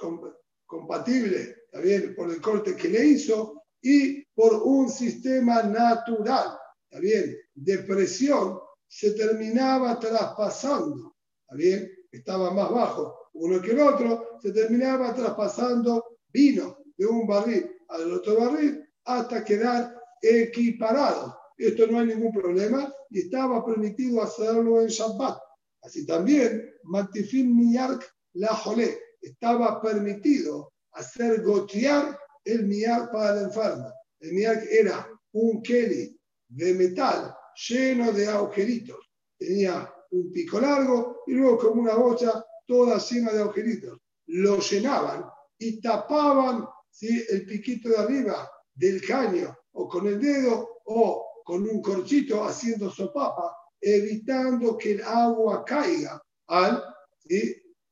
compatible 0.66 1.64
también 1.72 2.14
por 2.14 2.30
el 2.30 2.40
corte 2.40 2.76
que 2.76 2.88
le 2.88 3.04
hizo 3.04 3.62
y 3.80 4.22
por 4.34 4.62
un 4.62 4.90
sistema 4.90 5.62
natural, 5.62 6.58
también 6.90 7.36
de 7.54 7.78
presión, 7.78 8.60
se 8.86 9.12
terminaba 9.12 9.98
traspasando, 9.98 11.16
bien? 11.52 11.90
estaba 12.12 12.50
más 12.50 12.70
bajo 12.70 13.30
uno 13.34 13.60
que 13.60 13.72
el 13.72 13.80
otro, 13.80 14.38
se 14.40 14.52
terminaba 14.52 15.14
traspasando 15.14 16.18
vino 16.28 16.78
de 16.96 17.06
un 17.06 17.26
barril 17.26 17.70
al 17.88 18.12
otro 18.12 18.38
barril 18.38 18.85
hasta 19.06 19.44
quedar 19.44 19.94
equiparados. 20.20 21.34
Esto 21.56 21.86
no 21.86 22.00
hay 22.00 22.06
ningún 22.06 22.32
problema 22.32 22.92
y 23.10 23.20
estaba 23.20 23.64
permitido 23.64 24.22
hacerlo 24.22 24.82
en 24.82 24.88
Shabbat. 24.88 25.38
Así 25.82 26.04
también, 26.04 26.68
Matifin 26.84 27.56
Miyark 27.56 28.04
la 28.34 28.48
Jolé, 28.48 28.98
estaba 29.20 29.80
permitido 29.80 30.72
hacer 30.92 31.42
gotear 31.42 32.18
el 32.44 32.66
Miyark 32.66 33.10
para 33.12 33.38
el 33.38 33.44
enfermo. 33.46 33.92
El 34.20 34.32
Miyark 34.32 34.64
era 34.70 35.08
un 35.32 35.62
Kelly 35.62 36.18
de 36.48 36.74
metal 36.74 37.34
lleno 37.68 38.12
de 38.12 38.28
agujeritos. 38.28 38.98
Tenía 39.38 39.90
un 40.10 40.32
pico 40.32 40.60
largo 40.60 41.22
y 41.26 41.32
luego 41.32 41.58
como 41.58 41.82
una 41.82 41.94
bocha 41.94 42.44
toda 42.66 42.98
llena 42.98 43.32
de 43.32 43.40
agujeritos. 43.40 43.98
Lo 44.26 44.60
llenaban 44.60 45.24
y 45.58 45.80
tapaban 45.80 46.66
¿sí? 46.90 47.24
el 47.30 47.46
piquito 47.46 47.88
de 47.88 47.96
arriba 47.96 48.50
del 48.76 49.04
caño 49.04 49.56
o 49.72 49.88
con 49.88 50.06
el 50.06 50.20
dedo 50.20 50.80
o 50.84 51.42
con 51.44 51.62
un 51.62 51.80
corchito 51.80 52.44
haciendo 52.44 52.90
sopapa, 52.90 53.56
evitando 53.80 54.76
que 54.76 54.92
el 54.92 55.02
agua 55.02 55.64
caiga 55.64 56.20
al 56.48 56.82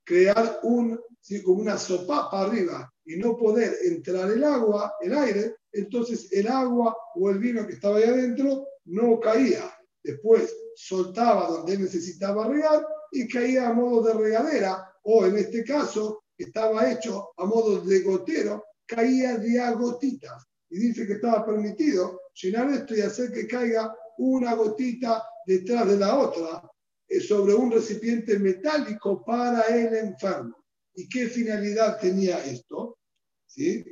crear 0.05 0.61
un, 0.63 1.01
como 1.45 1.63
una 1.63 1.79
sopapa 1.79 2.43
arriba 2.43 2.93
y 3.05 3.17
no 3.17 3.37
poder 3.37 3.77
entrar 3.85 4.31
el 4.31 4.45
agua, 4.45 4.95
el 5.01 5.15
aire, 5.15 5.57
entonces 5.73 6.31
el 6.33 6.49
agua 6.49 6.97
o 7.15 7.31
el 7.31 7.39
vino 7.39 7.67
que 7.67 7.75
estaba 7.75 7.99
ahí 7.99 8.05
adentro 8.05 8.67
no 8.87 9.21
caía. 9.21 9.73
Después 10.03 10.55
soltaba 10.75 11.49
donde 11.49 11.79
necesitaba 11.79 12.47
regar 12.49 12.87
y 13.13 13.29
caía 13.29 13.69
a 13.69 13.73
modo 13.73 14.03
de 14.03 14.15
regadera, 14.15 14.93
o 15.03 15.25
en 15.25 15.39
este 15.39 15.65
caso 15.65 16.25
estaba 16.37 16.91
hecho 16.91 17.31
a 17.37 17.47
modo 17.47 17.81
de 17.81 18.01
gotero, 18.01 18.65
caía 18.87 19.39
de 19.39 19.61
a 19.61 19.73
gotitas 19.73 20.45
y 20.71 20.79
dice 20.79 21.07
que 21.07 21.15
estaba 21.15 21.45
permitido 21.45 22.21
llenar 22.35 22.71
esto 22.71 22.97
y 22.97 23.01
hacer 23.01 23.31
que 23.33 23.47
caiga 23.47 23.95
una 24.19 24.55
gotita 24.55 25.25
detrás 25.47 25.87
de 25.89 25.97
la 25.97 26.19
otra 26.19 26.63
eh, 27.09 27.21
sobre 27.21 27.55
un 27.55 27.71
recipiente 27.71 28.39
metálico 28.39 29.25
para 29.25 29.63
el 29.63 29.95
enfermo. 29.95 30.57
¿Y 30.95 31.09
qué 31.09 31.27
finalidad 31.27 31.99
tenía 31.99 32.45
esto? 32.45 32.99
¿Sí? 33.47 33.85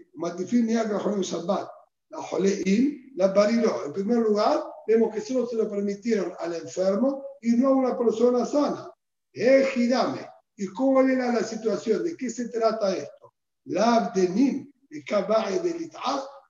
En 3.15 3.93
primer 3.93 4.19
lugar, 4.19 4.65
vemos 4.87 5.15
que 5.15 5.21
solo 5.21 5.47
se 5.47 5.57
lo 5.57 5.71
permitieron 5.71 6.33
al 6.39 6.55
enfermo 6.55 7.25
y 7.41 7.53
no 7.53 7.69
a 7.69 7.75
una 7.75 7.99
persona 7.99 8.47
sana. 8.47 8.91
Ejidame. 9.33 10.27
¿Y 10.57 10.69
cuál 10.69 11.11
era 11.11 11.33
la 11.33 11.43
situación? 11.43 12.05
¿De 12.05 12.17
qué 12.17 12.31
se 12.31 12.49
trata 12.49 12.95
esto? 12.97 13.35
La 13.65 13.97
abdenim, 13.97 14.71
de 14.91 15.05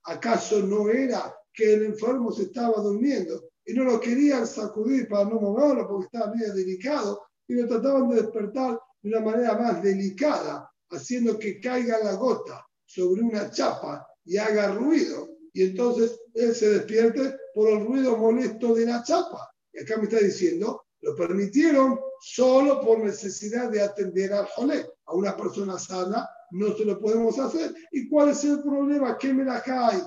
¿Acaso 0.05 0.61
no 0.61 0.89
era 0.89 1.33
que 1.53 1.73
el 1.73 1.85
enfermo 1.85 2.31
se 2.31 2.43
estaba 2.43 2.81
durmiendo 2.81 3.49
y 3.65 3.73
no 3.73 3.83
lo 3.83 3.99
querían 3.99 4.45
sacudir 4.45 5.07
para 5.07 5.25
no 5.25 5.39
moverlo 5.39 5.87
porque 5.87 6.05
estaba 6.05 6.33
medio 6.33 6.53
delicado 6.53 7.21
y 7.47 7.53
lo 7.55 7.67
trataban 7.67 8.09
de 8.09 8.21
despertar 8.21 8.79
de 9.01 9.09
una 9.09 9.19
manera 9.19 9.57
más 9.57 9.83
delicada, 9.83 10.69
haciendo 10.89 11.37
que 11.37 11.59
caiga 11.59 11.99
la 12.03 12.13
gota 12.13 12.65
sobre 12.85 13.21
una 13.21 13.49
chapa 13.51 14.05
y 14.25 14.37
haga 14.37 14.73
ruido? 14.73 15.29
Y 15.53 15.63
entonces 15.63 16.19
él 16.33 16.53
se 16.55 16.69
despierte 16.69 17.35
por 17.53 17.69
el 17.69 17.85
ruido 17.85 18.17
molesto 18.17 18.73
de 18.73 18.85
la 18.85 19.03
chapa. 19.03 19.49
Y 19.71 19.81
acá 19.81 19.97
me 19.97 20.03
está 20.03 20.17
diciendo, 20.17 20.83
lo 21.01 21.15
permitieron 21.15 21.99
solo 22.21 22.81
por 22.81 22.99
necesidad 22.99 23.69
de 23.69 23.81
atender 23.81 24.33
al 24.33 24.47
jolé. 24.47 24.85
A 25.05 25.13
una 25.13 25.35
persona 25.35 25.77
sana 25.77 26.27
no 26.53 26.75
se 26.75 26.85
lo 26.85 26.99
podemos 26.99 27.37
hacer. 27.39 27.73
¿Y 27.91 28.07
cuál 28.07 28.29
es 28.29 28.43
el 28.43 28.61
problema? 28.61 29.17
¿Qué 29.17 29.33
me 29.33 29.43
la 29.43 29.61
cae? 29.61 30.01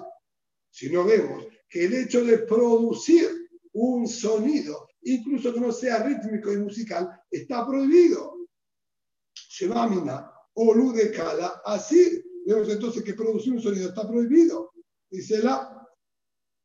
Si 0.71 0.91
no 0.91 1.05
vemos 1.05 1.47
que 1.69 1.87
el 1.87 1.95
hecho 1.95 2.25
de 2.25 2.39
producir 2.39 3.27
un 3.73 4.07
sonido, 4.07 4.89
incluso 5.03 5.53
que 5.53 5.61
no 5.61 5.73
sea 5.73 6.05
rítmico 6.05 6.53
y 6.53 6.59
musical, 6.59 7.21
está 7.31 7.67
prohibido. 7.67 8.37
Shemamina 9.35 10.31
o 10.55 10.93
de 10.93 11.11
Kala, 11.11 11.61
así 11.65 12.23
vemos 12.47 12.69
entonces 12.69 13.03
que 13.03 13.15
producir 13.15 13.53
un 13.53 13.61
sonido 13.61 13.89
está 13.89 14.09
prohibido. 14.09 14.73
Dice 15.11 15.43
la, 15.43 15.87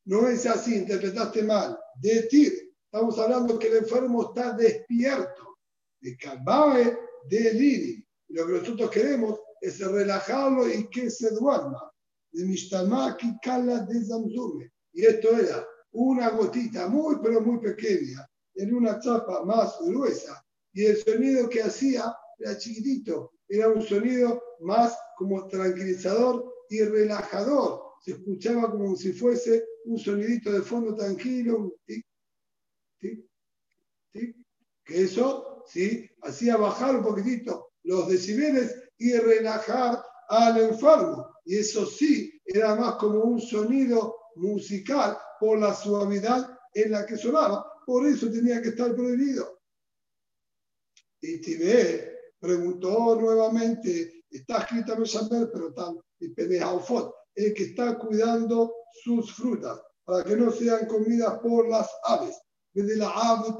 no 0.06 0.28
es 0.28 0.46
así, 0.46 0.76
interpretaste 0.76 1.44
mal. 1.44 1.78
Decir, 2.00 2.54
estamos 2.86 3.18
hablando 3.18 3.58
que 3.58 3.68
el 3.68 3.78
enfermo 3.78 4.30
está 4.30 4.54
despierto. 4.54 5.58
De 6.00 6.18
Kalbae, 6.18 6.98
de 7.28 7.54
Lili. 7.54 8.08
Lo 8.30 8.48
que 8.48 8.54
nosotros 8.54 8.90
queremos 8.90 9.40
es 9.62 9.80
relajarlo 9.80 10.68
y 10.68 10.90
que 10.90 11.10
se 11.10 11.30
duerma. 11.32 11.90
De 12.32 12.46
Mishtamaki 12.46 13.38
Kala 13.42 13.82
de 13.82 14.06
Zamzume. 14.06 14.72
Y 14.94 15.06
esto 15.06 15.38
era 15.38 15.66
una 15.92 16.30
gotita 16.30 16.88
muy, 16.88 17.18
pero 17.22 17.42
muy 17.42 17.60
pequeña, 17.60 18.28
en 18.56 18.74
una 18.74 19.00
chapa 19.00 19.44
más 19.46 19.78
gruesa. 19.82 20.44
Y 20.74 20.86
el 20.86 20.98
sonido 20.98 21.50
que 21.50 21.62
hacía 21.62 22.14
era 22.40 22.58
chiquitito, 22.58 23.34
era 23.48 23.70
un 23.70 23.82
sonido 23.82 24.42
más 24.62 24.98
como 25.18 25.48
tranquilizador 25.48 26.52
y 26.70 26.82
relajador. 26.84 27.82
Se 28.04 28.12
escuchaba 28.12 28.72
como 28.72 28.96
si 28.96 29.14
fuese 29.14 29.64
un 29.86 30.00
sonidito 30.00 30.52
de 30.52 30.62
fondo 30.62 30.96
tranquilo, 30.96 31.76
tic, 31.86 32.06
tic, 33.00 33.26
tic, 34.12 34.36
que 34.86 35.04
eso 35.04 35.64
sí 35.68 36.10
hacía 36.22 36.58
bajar 36.58 36.96
un 36.96 37.04
poquitito 37.04 37.72
los 37.84 38.08
decibeles 38.08 38.81
y 39.02 39.18
relajar 39.18 40.00
al 40.30 40.58
enfermo. 40.62 41.28
Y 41.44 41.58
eso 41.58 41.88
sí, 41.88 42.40
era 42.46 42.76
más 42.76 42.96
como 42.96 43.24
un 43.24 43.42
sonido 43.42 44.16
musical 44.36 45.18
por 45.40 45.58
la 45.58 45.74
suavidad 45.74 46.56
en 46.76 46.92
la 46.92 47.04
que 47.08 47.18
sonaba. 47.18 47.66
Por 47.84 48.06
eso 48.06 48.32
tenía 48.32 48.62
que 48.62 48.70
estar 48.70 48.94
prohibido. 48.94 49.60
Y 51.20 51.42
Tibé 51.42 52.16
preguntó 52.40 53.16
nuevamente, 53.16 54.24
está 54.30 54.60
escrita 54.60 54.94
en 54.94 55.52
pero 55.52 55.74
tal, 55.74 56.00
y 56.20 56.26
el 57.36 57.54
que 57.56 57.64
está 57.64 57.98
cuidando 57.98 58.76
sus 59.04 59.34
frutas, 59.34 59.82
para 60.04 60.24
que 60.24 60.36
no 60.36 60.52
sean 60.52 60.86
comidas 60.86 61.40
por 61.40 61.68
las 61.68 61.90
aves, 62.04 62.40
desde 62.72 62.98
la 62.98 63.10
ave 63.10 63.56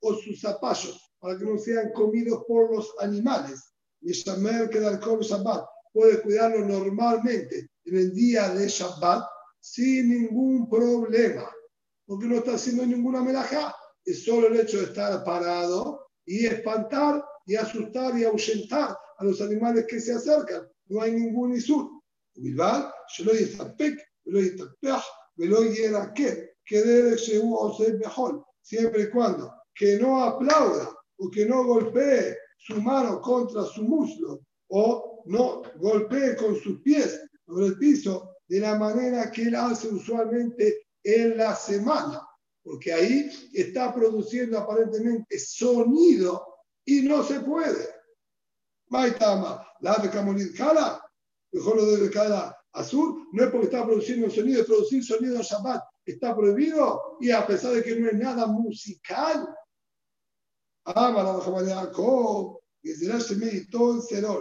o 0.00 0.14
sus 0.14 0.40
zapallos, 0.40 1.12
para 1.20 1.38
que 1.38 1.44
no 1.44 1.56
sean 1.56 1.92
comidos 1.92 2.42
por 2.48 2.74
los 2.74 2.92
animales 2.98 3.69
y 4.02 4.12
Shamer 4.12 4.70
que 4.70 4.80
con 5.00 5.20
Shabbat 5.20 5.64
puede 5.92 6.22
cuidarlo 6.22 6.64
normalmente 6.66 7.70
en 7.84 7.96
el 7.96 8.14
día 8.14 8.48
de 8.50 8.68
Shabbat 8.68 9.24
sin 9.60 10.08
ningún 10.08 10.68
problema, 10.68 11.50
porque 12.06 12.26
no 12.26 12.36
está 12.36 12.54
haciendo 12.54 12.86
ninguna 12.86 13.22
melajá, 13.22 13.74
es 14.04 14.24
solo 14.24 14.48
el 14.48 14.60
hecho 14.60 14.78
de 14.78 14.84
estar 14.84 15.22
parado 15.24 16.08
y 16.24 16.46
espantar 16.46 17.24
y 17.46 17.56
asustar 17.56 18.16
y 18.18 18.24
ahuyentar 18.24 18.96
a 19.18 19.24
los 19.24 19.40
animales 19.40 19.86
que 19.86 20.00
se 20.00 20.14
acercan. 20.14 20.66
No 20.86 21.02
hay 21.02 21.12
ningún 21.12 21.54
isur. 21.54 21.90
Bilbao, 22.34 22.92
yo 23.16 23.24
lo 23.24 23.76
pec, 23.76 23.98
lo 24.24 24.40
lo 25.36 25.60
que 26.14 26.50
que 26.64 26.82
debe 26.82 27.18
ser 27.18 27.42
mejor, 27.98 28.44
siempre 28.62 29.02
y 29.02 29.10
cuando 29.10 29.52
que 29.74 29.98
no 29.98 30.22
aplauda 30.22 30.94
o 31.18 31.30
que 31.30 31.46
no 31.46 31.64
golpee 31.64 32.36
su 32.60 32.80
mano 32.80 33.20
contra 33.20 33.64
su 33.64 33.82
muslo 33.82 34.40
o 34.68 35.22
no 35.26 35.62
golpee 35.76 36.36
con 36.36 36.56
sus 36.56 36.80
pies 36.82 37.20
sobre 37.46 37.66
el 37.66 37.78
piso 37.78 38.36
de 38.46 38.60
la 38.60 38.78
manera 38.78 39.30
que 39.30 39.42
él 39.42 39.54
hace 39.54 39.88
usualmente 39.88 40.86
en 41.02 41.38
la 41.38 41.54
semana, 41.54 42.20
porque 42.62 42.92
ahí 42.92 43.30
está 43.54 43.94
produciendo 43.94 44.58
aparentemente 44.58 45.38
sonido 45.38 46.44
y 46.84 47.02
no 47.02 47.22
se 47.22 47.40
puede. 47.40 47.88
Maitama, 48.88 49.66
la 49.80 49.94
de 49.96 50.10
Camonid 50.10 50.54
Kala, 50.56 51.02
mejor 51.52 51.76
lo 51.76 51.86
de 51.86 52.10
cada 52.10 52.56
azul, 52.72 53.26
no 53.32 53.44
es 53.44 53.50
porque 53.50 53.66
está 53.66 53.86
produciendo 53.86 54.28
sonido, 54.28 54.66
producir 54.66 55.02
sonido 55.02 55.40
Shabbat 55.40 55.82
está 56.04 56.36
prohibido 56.36 57.16
y 57.20 57.30
a 57.30 57.46
pesar 57.46 57.72
de 57.72 57.82
que 57.82 57.98
no 57.98 58.08
es 58.08 58.18
nada 58.18 58.46
musical, 58.46 59.48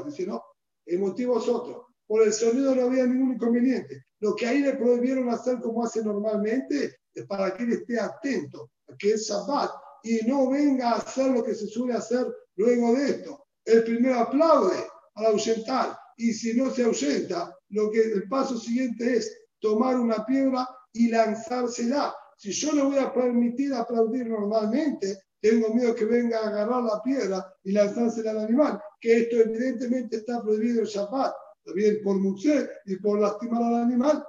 Dice, 0.06 0.26
no, 0.26 0.44
el 0.86 1.00
motivo 1.00 1.40
es 1.40 1.48
otro. 1.48 1.88
Por 2.08 2.24
el 2.24 2.34
sonido 2.34 2.74
no 2.74 2.84
había 2.86 3.06
ningún 3.06 3.34
inconveniente. 3.34 4.06
Lo 4.20 4.36
que 4.36 4.48
ahí 4.48 4.60
le 4.60 4.74
prohibieron 4.74 5.30
hacer 5.30 5.60
como 5.60 5.84
hace 5.84 6.04
normalmente 6.04 6.96
es 7.14 7.26
para 7.26 7.56
que 7.56 7.64
él 7.64 7.74
esté 7.74 8.00
atento 8.00 8.72
a 8.88 8.96
que 8.98 9.14
es 9.14 9.28
Shabbat 9.28 9.72
y 10.04 10.20
no 10.26 10.50
venga 10.50 10.92
a 10.92 10.98
hacer 10.98 11.32
lo 11.32 11.44
que 11.44 11.54
se 11.54 11.68
suele 11.68 11.94
hacer 11.94 12.26
luego 12.56 12.94
de 12.94 13.10
esto. 13.10 13.46
El 13.66 13.84
primero 13.84 14.20
aplaude 14.20 14.88
al 15.16 15.26
ahuyentar 15.28 15.98
y 16.18 16.34
si 16.34 16.54
no 16.54 16.72
se 16.72 16.84
ahuyenta, 16.84 17.56
lo 17.70 17.92
que 17.92 18.02
el 18.02 18.28
paso 18.28 18.58
siguiente 18.58 19.18
es 19.18 19.32
tomar 19.60 20.00
una 20.00 20.26
piedra 20.26 20.68
y 20.94 21.10
lanzársela. 21.10 22.14
Si 22.38 22.52
yo 22.52 22.72
le 22.72 22.84
voy 22.84 22.98
a 22.98 23.14
permitir 23.14 23.74
aplaudir 23.74 24.28
normalmente, 24.28 25.18
tengo 25.42 25.74
miedo 25.74 25.96
que 25.96 26.06
venga 26.06 26.40
a 26.40 26.48
agarrar 26.48 26.84
la 26.84 27.02
piedra 27.02 27.54
y 27.64 27.72
lanzársela 27.72 28.32
al 28.32 28.40
animal, 28.40 28.82
que 29.00 29.22
esto 29.22 29.38
evidentemente 29.38 30.18
está 30.18 30.42
prohibido 30.42 30.82
en 30.82 30.86
Shabbat, 30.86 31.34
también 31.64 32.02
por 32.04 32.18
Mutse 32.18 32.70
y 32.86 32.98
por 32.98 33.20
lastimar 33.20 33.64
al 33.64 33.84
animal, 33.84 34.26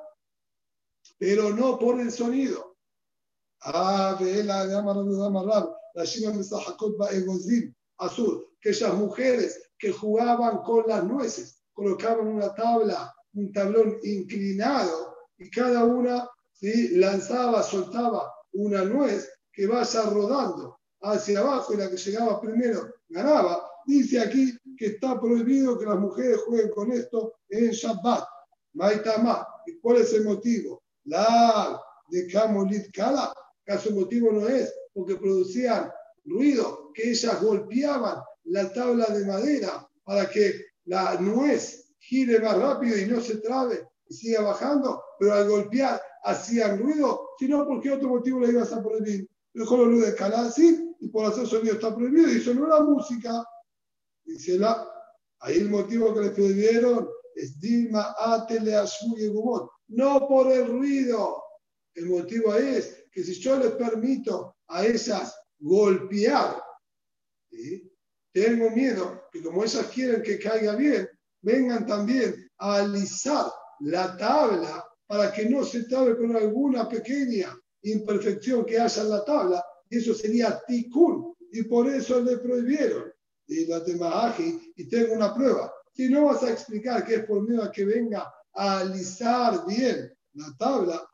pero 1.19 1.51
no 1.51 1.79
por 1.79 2.01
el 2.01 2.13
sonido. 2.13 2.77
Ah, 3.63 4.19
Azul, 7.99 8.47
que 8.61 8.71
esas 8.71 8.95
mujeres 8.95 9.71
que 9.79 9.93
jugaban 9.93 10.59
con 10.63 10.85
las 10.87 11.05
nueces, 11.05 11.63
colocaban 11.73 12.29
una 12.29 12.55
tabla, 12.55 13.13
un 13.35 13.53
tablón 13.53 13.99
inclinado 14.03 15.15
y 15.37 15.51
cada 15.51 15.85
una 15.85 16.29
¿sí? 16.53 16.97
lanzaba, 16.97 17.63
soltaba 17.63 18.33
una 18.53 18.85
nuez 18.85 19.31
que 19.53 19.67
vaya 19.67 20.03
rodando 20.05 20.80
hacia 21.03 21.41
abajo 21.41 21.75
y 21.75 21.77
la 21.77 21.91
que 21.91 21.97
llegaba 21.97 22.41
primero 22.41 22.95
ganaba. 23.09 23.67
Dice 23.87 24.21
aquí 24.21 24.57
que 24.77 24.87
está 24.87 25.21
prohibido 25.21 25.79
que 25.79 25.87
las 25.87 25.99
mujeres 25.99 26.41
jueguen 26.47 26.71
con 26.71 26.93
esto 26.93 27.35
en 27.49 27.71
Shabbat. 27.71 28.25
Maitama. 28.75 29.47
¿Y 29.67 29.79
cuál 29.79 29.99
es 29.99 30.13
el 30.13 30.25
motivo? 30.25 30.83
La 31.05 31.81
de 32.09 32.27
Kamolit 32.29 32.91
Kala. 32.93 33.33
¿Acaso 33.67 33.89
el 33.89 33.97
motivo 33.97 34.33
no 34.33 34.49
es 34.49 34.73
porque 34.93 35.17
producían 35.17 35.91
ruido, 36.25 36.91
que 36.95 37.11
ellas 37.11 37.43
golpeaban 37.43 38.23
la 38.45 38.73
tabla 38.73 39.07
de 39.07 39.25
madera 39.27 39.89
para 40.05 40.29
que 40.29 40.67
la 40.85 41.15
nuez 41.21 41.93
gire 41.99 42.41
más 42.41 42.59
rápido 42.59 42.99
y 42.99 43.07
no 43.07 43.21
se 43.21 43.37
trabe 43.37 43.89
y 44.09 44.15
siga 44.15 44.43
bajando, 44.43 45.03
pero 45.19 45.35
al 45.35 45.49
golpear 45.49 46.01
hacían 46.25 46.79
ruido, 46.79 47.31
sino 47.39 47.67
¿por 47.67 47.81
qué 47.81 47.93
otro 47.93 48.09
motivo 48.09 48.41
le 48.41 48.49
ibas 48.49 48.73
a 48.73 48.83
prohibir? 48.83 49.29
Mejor 49.55 49.87
lo 49.87 49.99
de 49.99 50.09
escalar 50.09 50.51
sí, 50.51 50.90
y 51.01 51.09
por 51.09 51.27
hacer 51.27 51.47
sonido 51.47 51.75
está 51.75 51.95
prohibido, 51.95 52.29
eso 52.29 52.55
no 52.55 52.67
era 52.67 52.81
música. 52.81 53.45
Dice 54.25 54.59
la, 54.59 54.87
ahí 55.41 55.59
el 55.59 55.71
motivo 55.71 56.15
que 56.15 56.21
le 56.21 56.31
prohibieron 56.31 57.09
es 57.35 57.59
Dilma 57.59 58.15
Atele 58.19 58.75
y 59.17 59.27
Gumot, 59.29 59.71
no 59.89 60.29
por 60.29 60.53
el 60.53 60.67
ruido. 60.67 61.43
El 61.95 62.07
motivo 62.07 62.55
es 62.55 63.07
que 63.11 63.25
si 63.25 63.35
yo 63.41 63.59
les 63.59 63.73
permito 63.73 64.57
a 64.69 64.85
esas 64.85 65.35
golpear, 65.59 66.63
tengo 68.33 68.71
miedo 68.71 69.23
que 69.33 69.43
como 69.43 69.65
esas 69.65 69.87
quieren 69.87 70.23
que 70.23 70.39
caiga 70.39 70.77
bien, 70.77 71.09
vengan 71.43 71.87
también 71.87 72.51
a 72.59 72.77
alisar 72.77 73.47
la 73.81 74.17
tabla 74.17 74.87
para 75.07 75.33
que 75.33 75.49
no 75.49 75.65
se 75.65 75.85
trabe 75.85 76.17
con 76.17 76.37
alguna 76.37 76.89
pequeña 76.89 77.59
imperfección 77.83 78.65
que 78.65 78.79
haya 78.79 79.03
en 79.03 79.11
la 79.11 79.25
tabla, 79.25 79.65
eso 79.97 80.15
sería 80.15 80.61
tikkun, 80.67 81.35
y 81.53 81.63
por 81.65 81.89
eso 81.89 82.21
le 82.21 82.39
prohibieron. 82.39 83.13
Y 83.47 83.67
la 83.67 83.85
temaji, 83.85 84.73
y 84.77 84.89
tengo 84.89 85.15
una 85.15 85.35
prueba. 85.35 85.73
Si 85.93 86.09
no 86.09 86.27
vas 86.27 86.43
a 86.45 86.53
explicar 86.53 87.05
que 87.05 87.17
es 87.17 87.25
por 87.25 87.47
miedo 87.49 87.65
a 87.65 87.73
que 87.73 87.85
venga 87.85 88.33
a 88.55 88.81
alisar 88.81 89.67
bien 89.67 90.13
la 90.35 90.57
tabla, 90.59 91.05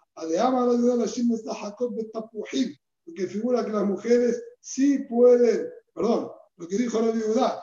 porque 3.05 3.27
figura 3.29 3.65
que 3.65 3.73
las 3.73 3.85
mujeres 3.85 4.43
sí 4.61 4.99
pueden, 5.01 5.69
perdón, 5.95 6.31
lo 6.57 6.69
que 6.69 6.77
dijo 6.77 7.01
la 7.01 7.13
viuda, 7.13 7.63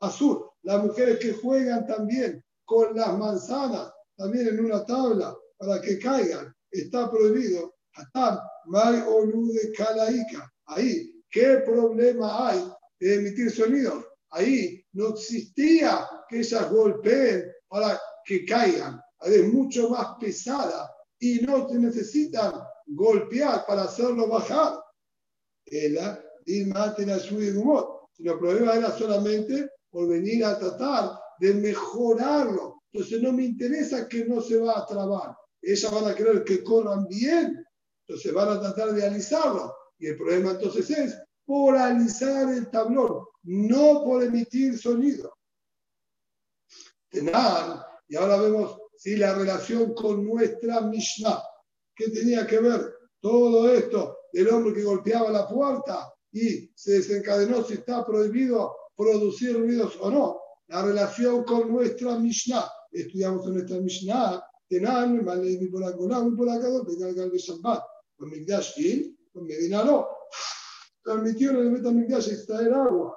azul, 0.00 0.44
las 0.62 0.84
mujeres 0.84 1.18
que 1.18 1.32
juegan 1.34 1.86
también 1.86 2.42
con 2.64 2.96
las 2.96 3.18
manzanas 3.18 3.92
también 4.16 4.48
en 4.48 4.64
una 4.64 4.84
tabla 4.84 5.36
para 5.56 5.80
que 5.80 5.98
caigan, 5.98 6.54
está 6.70 7.10
prohibido. 7.10 7.74
Ahí, 10.66 11.24
¿qué 11.30 11.62
problema 11.64 12.48
hay 12.48 12.64
de 13.00 13.14
emitir 13.14 13.50
sonidos? 13.50 14.04
Ahí 14.30 14.84
no 14.92 15.08
existía 15.08 16.08
que 16.28 16.38
ellas 16.38 16.70
golpeen 16.70 17.44
para 17.68 17.98
que 18.24 18.44
caigan. 18.44 19.00
Es 19.22 19.52
mucho 19.52 19.90
más 19.90 20.16
pesada 20.20 20.90
y 21.18 21.40
no 21.40 21.66
te 21.66 21.74
necesitan 21.74 22.52
golpear 22.86 23.66
para 23.66 23.82
hacerlo 23.82 24.28
bajar. 24.28 24.80
Ella, 25.66 26.22
sino 26.46 26.88
el 28.32 28.38
problema 28.38 28.74
era 28.74 28.90
solamente 28.96 29.68
por 29.90 30.08
venir 30.08 30.44
a 30.44 30.58
tratar 30.58 31.18
de 31.38 31.54
mejorarlo 31.54 32.80
entonces 32.92 33.22
no 33.22 33.32
me 33.32 33.44
interesa 33.44 34.08
que 34.08 34.24
no 34.24 34.40
se 34.40 34.58
va 34.58 34.78
a 34.78 34.86
trabar. 34.86 35.36
Ellas 35.62 35.92
van 35.92 36.06
a 36.06 36.14
querer 36.14 36.44
que 36.44 36.62
corran 36.64 37.06
bien. 37.06 37.64
Entonces 38.10 38.34
van 38.34 38.48
a 38.48 38.60
tratar 38.60 38.92
de 38.92 39.06
alisarlo. 39.06 39.72
Y 39.96 40.08
el 40.08 40.16
problema 40.16 40.50
entonces 40.50 40.90
es 40.90 41.16
por 41.44 41.76
alisar 41.76 42.52
el 42.52 42.68
tablón, 42.68 43.24
no 43.44 44.02
por 44.02 44.24
emitir 44.24 44.76
sonido. 44.76 45.32
Tenan, 47.08 47.80
y 48.08 48.16
ahora 48.16 48.38
vemos 48.38 48.80
si 48.96 49.14
la 49.14 49.32
relación 49.34 49.94
con 49.94 50.26
nuestra 50.26 50.80
Mishnah. 50.80 51.40
¿Qué 51.94 52.10
tenía 52.10 52.44
que 52.48 52.58
ver 52.58 52.92
todo 53.20 53.72
esto 53.72 54.16
del 54.32 54.48
hombre 54.48 54.74
que 54.74 54.82
golpeaba 54.82 55.30
la 55.30 55.46
puerta 55.46 56.12
y 56.32 56.68
se 56.74 56.94
desencadenó 56.94 57.62
si 57.62 57.74
está 57.74 58.04
prohibido 58.04 58.74
producir 58.96 59.56
ruidos 59.56 59.96
o 60.00 60.10
no? 60.10 60.40
La 60.66 60.82
relación 60.82 61.44
con 61.44 61.70
nuestra 61.70 62.18
Mishnah 62.18 62.68
estudiamos 62.90 63.46
en 63.46 63.54
nuestra 63.54 63.78
Mishnah, 63.78 64.42
Tenan, 64.68 65.24
Malay, 65.24 65.64
por 65.68 65.96
Golá, 65.96 66.26
por 66.36 66.48
acá, 66.48 66.68
Migdash 68.28 68.72
y 68.78 69.16
con 69.32 69.46
Medina 69.46 69.84
no. 69.84 70.08
Permitieron 71.02 71.58
en 71.58 71.66
el 71.68 71.72
Betamigdash 71.74 72.28
extraer 72.28 72.72
agua 72.72 73.16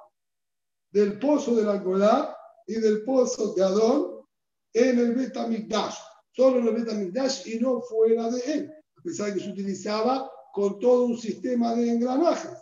del 0.90 1.18
pozo 1.18 1.56
de 1.56 1.64
la 1.64 1.76
Golá 1.78 2.36
y 2.66 2.74
del 2.74 3.04
pozo 3.04 3.52
de 3.54 3.62
Adón 3.62 4.24
en 4.72 4.98
el 4.98 5.14
Betamigdash, 5.14 5.96
solo 6.32 6.58
en 6.58 6.68
el 6.68 6.74
Betamigdash 6.74 7.48
y 7.48 7.60
no 7.60 7.80
fuera 7.82 8.30
de 8.30 8.40
él, 8.52 8.72
a 8.96 9.02
pesar 9.02 9.26
de 9.28 9.34
que 9.34 9.40
se 9.40 9.50
utilizaba 9.50 10.30
con 10.52 10.78
todo 10.78 11.06
un 11.06 11.18
sistema 11.18 11.74
de 11.74 11.90
engranajes. 11.90 12.58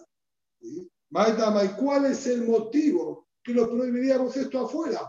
¿Sí? 0.61 0.89
¿cuál 1.79 2.07
es 2.07 2.27
el 2.27 2.47
motivo 2.49 3.29
que 3.45 3.53
lo 3.53 3.69
prohibiríamos 3.69 4.37
esto 4.37 4.65
afuera? 4.65 5.01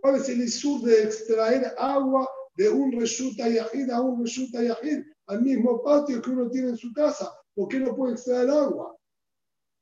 ¿Cuál 0.00 0.16
es 0.16 0.28
el 0.28 0.42
isur 0.42 0.82
de 0.82 1.04
extraer 1.04 1.72
agua 1.78 2.28
de 2.56 2.68
un 2.68 2.92
resulta 2.92 3.48
yajid 3.48 3.90
a 3.90 4.00
un 4.00 4.22
resulta 4.22 4.62
yajid 4.62 5.04
al 5.32 5.42
mismo 5.42 5.82
patio 5.82 6.20
que 6.20 6.30
uno 6.30 6.50
tiene 6.50 6.70
en 6.70 6.76
su 6.76 6.92
casa? 6.92 7.32
¿Por 7.54 7.68
qué 7.68 7.80
no 7.80 7.94
puede 7.96 8.14
extraer 8.14 8.50
agua? 8.50 8.96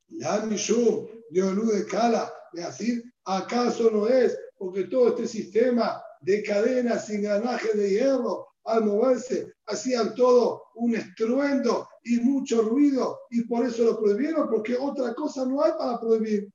La 0.08 0.44
mishum 0.46 1.06
de 1.30 1.42
Olú 1.42 1.66
de 1.66 1.86
Kala, 1.86 2.32
de 2.52 2.62
decir, 2.62 3.04
¿acaso 3.24 3.90
no 3.90 4.06
es? 4.06 4.38
Porque 4.56 4.84
todo 4.84 5.08
este 5.08 5.26
sistema 5.26 6.02
de 6.20 6.42
cadenas 6.42 7.08
y 7.08 7.16
engranajes 7.16 7.76
de 7.76 7.90
hierro 7.90 8.48
al 8.64 8.84
moverse 8.84 9.54
hacían 9.66 10.14
todo 10.14 10.64
un 10.74 10.94
estruendo 10.94 11.88
y 12.02 12.18
mucho 12.18 12.62
ruido 12.62 13.20
y 13.30 13.42
por 13.44 13.64
eso 13.64 13.84
lo 13.84 13.98
prohibieron, 13.98 14.48
porque 14.48 14.76
otra 14.76 15.14
cosa 15.14 15.44
no 15.46 15.62
hay 15.62 15.72
para 15.78 15.98
prohibir. 15.98 16.52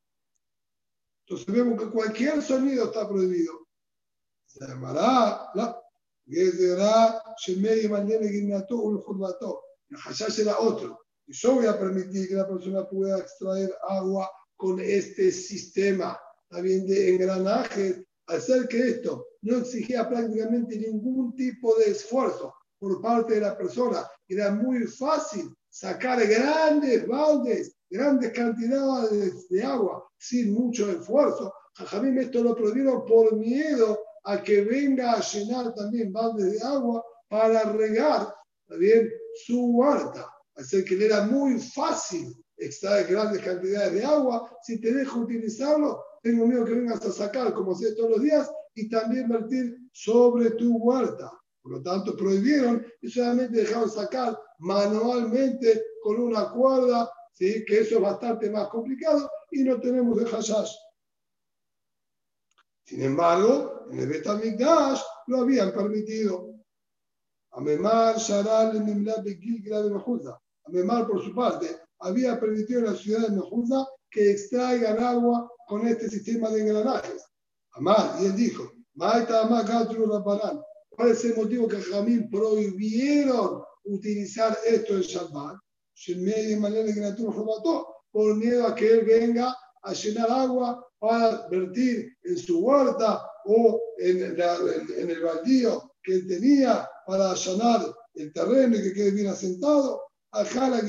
Entonces 1.28 1.54
vemos 1.54 1.82
que 1.82 1.90
cualquier 1.90 2.42
sonido 2.42 2.86
está 2.86 3.08
prohibido. 3.08 3.68
Se 4.46 4.66
llamará, 4.66 5.50
¿no? 5.56 5.85
Gezerá, 6.28 7.22
Shemei, 7.38 7.88
Manele, 7.88 8.30
Gimnato, 8.30 8.78
un 8.78 9.02
Jurbato. 9.02 9.62
El 9.90 9.98
Hashash 9.98 10.40
era 10.40 10.60
otro. 10.60 11.00
Yo 11.28 11.56
voy 11.56 11.66
a 11.66 11.80
permitir 11.80 12.28
que 12.28 12.36
la 12.36 12.48
persona 12.48 12.88
pueda 12.88 13.20
extraer 13.20 13.74
agua 13.88 14.30
con 14.56 14.80
este 14.80 15.32
sistema 15.32 16.20
también 16.50 16.86
de 16.86 17.16
engranajes, 17.16 18.04
hacer 18.28 18.68
que 18.68 18.90
esto 18.90 19.26
no 19.42 19.58
exigía 19.58 20.08
prácticamente 20.08 20.78
ningún 20.78 21.36
tipo 21.36 21.76
de 21.78 21.92
esfuerzo 21.92 22.54
por 22.80 23.02
parte 23.02 23.36
de 23.36 23.42
la 23.42 23.58
persona. 23.58 24.08
Era 24.28 24.52
muy 24.52 24.86
fácil 24.86 25.54
sacar 25.70 26.26
grandes 26.28 27.08
baldes, 27.08 27.76
grandes 27.90 28.32
cantidades 28.32 29.48
de 29.50 29.64
agua 29.64 30.08
sin 30.18 30.54
mucho 30.54 30.90
esfuerzo. 30.90 31.54
Jajamim 31.76 32.18
esto 32.20 32.42
lo 32.42 32.56
prohibieron 32.56 33.06
por 33.06 33.36
miedo 33.36 34.00
a 34.26 34.42
que 34.42 34.62
venga 34.62 35.14
a 35.14 35.22
llenar 35.22 35.74
también 35.74 36.12
baldes 36.12 36.54
de 36.54 36.68
agua 36.68 37.04
para 37.30 37.64
regar 37.64 38.34
también 38.68 39.10
su 39.46 39.66
huerta. 39.68 40.28
Así 40.56 40.84
que 40.86 40.96
le 40.96 41.06
era 41.06 41.26
muy 41.26 41.60
fácil 41.60 42.36
extraer 42.58 43.08
grandes 43.08 43.42
cantidades 43.42 43.94
de 43.94 44.06
agua. 44.06 44.50
Si 44.64 44.80
te 44.80 44.94
dejo 44.94 45.20
utilizarlo, 45.20 46.04
tengo 46.22 46.48
miedo 46.48 46.66
que 46.66 46.74
vengas 46.74 47.06
a 47.06 47.12
sacar, 47.12 47.54
como 47.54 47.74
haces 47.74 47.96
todos 47.96 48.12
los 48.12 48.22
días, 48.22 48.50
y 48.74 48.90
también 48.90 49.30
vertir 49.30 49.78
sobre 49.92 50.52
tu 50.52 50.78
huerta. 50.78 51.32
Por 51.62 51.74
lo 51.74 51.82
tanto, 51.82 52.16
prohibieron 52.16 52.86
y 53.02 53.10
solamente 53.10 53.60
dejaron 53.60 53.90
sacar 53.90 54.38
manualmente 54.60 55.84
con 56.02 56.20
una 56.20 56.52
cuerda, 56.52 57.10
¿sí? 57.34 57.64
que 57.66 57.82
eso 57.82 57.96
es 57.96 58.02
bastante 58.02 58.50
más 58.50 58.68
complicado, 58.70 59.30
y 59.52 59.64
no 59.64 59.80
tenemos 59.80 60.18
de 60.18 60.26
hashash. 60.26 60.72
Sin 62.86 63.02
embargo, 63.02 63.88
en 63.92 64.00
el 64.00 64.08
Betamikdash 64.08 65.02
lo 65.28 65.42
habían 65.42 65.74
permitido. 65.74 66.54
Amemar, 67.52 68.18
Sharal, 68.18 68.86
Nimla, 68.86 69.16
Bekil, 69.24 69.64
de 69.64 69.90
Mejuda. 69.90 70.40
Amemar, 70.66 71.08
por 71.08 71.24
su 71.24 71.34
parte, 71.34 71.68
había 72.00 72.40
permitido 72.40 72.80
en 72.80 72.86
la 72.86 72.96
ciudad 72.96 73.28
de 73.28 73.36
Mejuda 73.36 73.88
que 74.10 74.32
extraigan 74.32 75.00
agua 75.00 75.50
con 75.68 75.88
este 75.88 76.10
sistema 76.10 76.50
de 76.50 76.62
engranajes. 76.62 77.26
Amar, 77.72 78.18
y 78.22 78.26
él 78.26 78.36
dijo, 78.36 78.72
¿Cuál 78.96 79.28
es 81.12 81.26
el 81.26 81.36
motivo 81.36 81.68
que 81.68 81.82
Jamín 81.82 82.30
prohibieron 82.30 83.64
utilizar 83.84 84.58
esto 84.66 84.96
en 84.96 85.02
Shabbat? 85.02 85.58
Por 88.12 88.36
miedo 88.36 88.68
a 88.68 88.76
que 88.76 88.92
él 88.92 89.06
venga 89.06 89.56
a 89.82 89.94
llenar 89.94 90.32
agua 90.32 90.85
para 91.00 91.48
vertir 91.50 92.16
en 92.24 92.38
su 92.38 92.60
huerta 92.60 93.22
o 93.46 93.80
en, 94.00 94.20
en 94.22 95.10
el 95.10 95.22
baldío 95.22 95.92
que 96.02 96.20
tenía 96.20 96.90
para 97.06 97.32
allanar 97.32 97.82
el 98.16 98.34
terreno 98.34 98.76
y 98.78 98.82
que 98.82 98.94
quede 98.94 99.12
bien 99.12 99.28
asentado. 99.28 100.02
Acá 100.32 100.70
la 100.70 100.82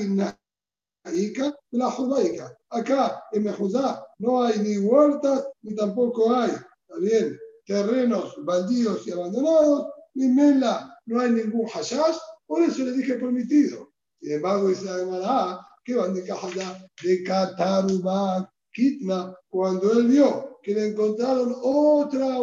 la 1.71 1.91
judaica. 1.91 2.57
Acá 2.69 3.23
en 3.31 3.43
Mejudá 3.43 4.05
no 4.19 4.43
hay 4.43 4.59
ni 4.59 4.77
huertas 4.77 5.47
ni 5.61 5.75
tampoco 5.75 6.33
hay 6.35 6.51
también 6.87 7.37
terrenos 7.65 8.33
baldíos 8.43 9.05
y 9.07 9.11
abandonados, 9.11 9.87
ni 10.15 10.27
mela, 10.27 10.97
no 11.05 11.19
hay 11.19 11.31
ningún 11.31 11.67
hashash, 11.67 12.17
por 12.45 12.61
eso 12.61 12.83
le 12.83 12.93
dije 12.93 13.15
permitido. 13.15 13.91
Sin 14.19 14.33
embargo, 14.33 14.69
dice 14.69 14.85
la 14.85 15.67
que 15.83 15.95
van 15.95 16.13
de 16.13 16.23
Cajada 16.23 16.89
de 17.03 17.23
Katarubak 17.23 18.49
Kitna, 18.77 19.35
cuando 19.49 19.91
él 19.91 20.07
vio 20.07 20.59
que 20.61 20.75
le 20.75 20.89
encontraron 20.89 21.51
otra 21.63 22.37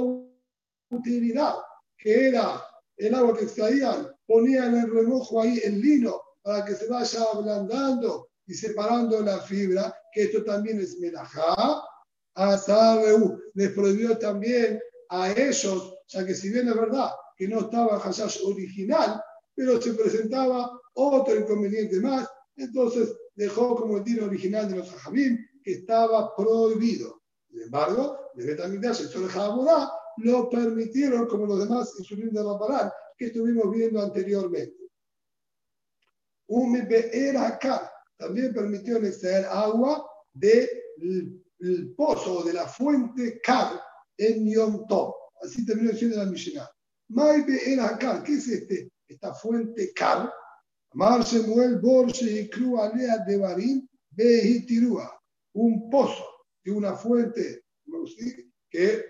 utilidad, 0.90 1.54
que 1.96 2.26
era 2.26 2.60
el 2.96 3.14
agua 3.14 3.36
que 3.36 3.44
extraían, 3.44 4.08
ponían 4.26 4.76
el 4.76 4.92
remojo 4.92 5.40
ahí 5.40 5.60
el 5.62 5.80
lino 5.80 6.20
para 6.42 6.64
que 6.64 6.74
se 6.74 6.88
vaya 6.88 7.20
ablandando 7.32 8.30
y 8.48 8.54
separando 8.54 9.20
la 9.20 9.38
fibra, 9.42 9.96
que 10.12 10.24
esto 10.24 10.42
también 10.42 10.80
es 10.80 10.98
melajá, 10.98 11.80
a 12.34 12.58
Sabeú 12.58 13.38
les 13.54 13.70
prohibió 13.70 14.18
también 14.18 14.80
a 15.10 15.30
ellos, 15.30 15.94
ya 16.08 16.26
que 16.26 16.34
si 16.34 16.50
bien 16.50 16.66
es 16.66 16.74
verdad 16.74 17.10
que 17.36 17.46
no 17.46 17.60
estaba 17.60 18.00
Hashash 18.00 18.40
original, 18.44 19.22
pero 19.54 19.80
se 19.80 19.94
presentaba 19.94 20.68
otro 20.94 21.36
inconveniente 21.36 22.00
más, 22.00 22.28
entonces 22.56 23.14
dejó 23.36 23.76
como 23.76 23.98
el 23.98 24.04
tiro 24.04 24.26
original 24.26 24.68
de 24.68 24.78
los 24.78 24.92
Hajabim, 24.92 25.36
que 25.36 25.53
estaba 25.72 26.34
prohibido. 26.36 27.22
Sin 27.48 27.62
embargo, 27.62 28.30
de 28.34 28.46
Betamigdash, 28.46 29.02
el 29.02 29.08
Sol 29.08 29.28
lo 30.18 30.48
permitieron 30.48 31.26
como 31.26 31.46
los 31.46 31.60
demás 31.60 31.92
insulín 31.98 32.32
de 32.32 32.42
Rambarán 32.42 32.90
que 33.16 33.26
estuvimos 33.26 33.70
viendo 33.70 34.00
anteriormente. 34.00 34.90
Un 36.48 36.76
acá 37.36 37.90
también 38.16 38.52
permitió 38.52 38.98
extraer 38.98 39.46
agua 39.46 40.04
del 40.32 40.68
pozo 41.96 42.42
de 42.44 42.52
la 42.52 42.68
fuente 42.68 43.40
Kar 43.40 43.80
en 44.18 44.50
Yom 44.50 44.86
Tov. 44.86 45.14
Así 45.42 45.64
terminó 45.64 45.90
diciendo 45.90 46.18
la 46.18 46.26
Mishnah. 46.26 46.70
Maibe 47.08 47.72
era 47.72 47.98
Kar. 47.98 48.22
¿Qué 48.22 48.34
es 48.34 48.48
este? 48.48 48.90
Esta 49.08 49.34
fuente 49.34 49.92
Kar. 49.94 50.32
Mar 50.94 51.24
Shemuel 51.24 51.80
Borse 51.80 52.24
y 52.24 52.50
Alea 52.78 53.18
de 53.26 53.36
Barim 53.36 53.88
Behitirua. 54.10 55.20
Un 55.54 55.90
pozo 55.90 56.24
de 56.64 56.72
una 56.72 56.94
fuente 56.94 57.64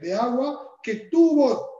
de 0.00 0.14
agua 0.14 0.76
que 0.82 1.08
tuvo 1.10 1.74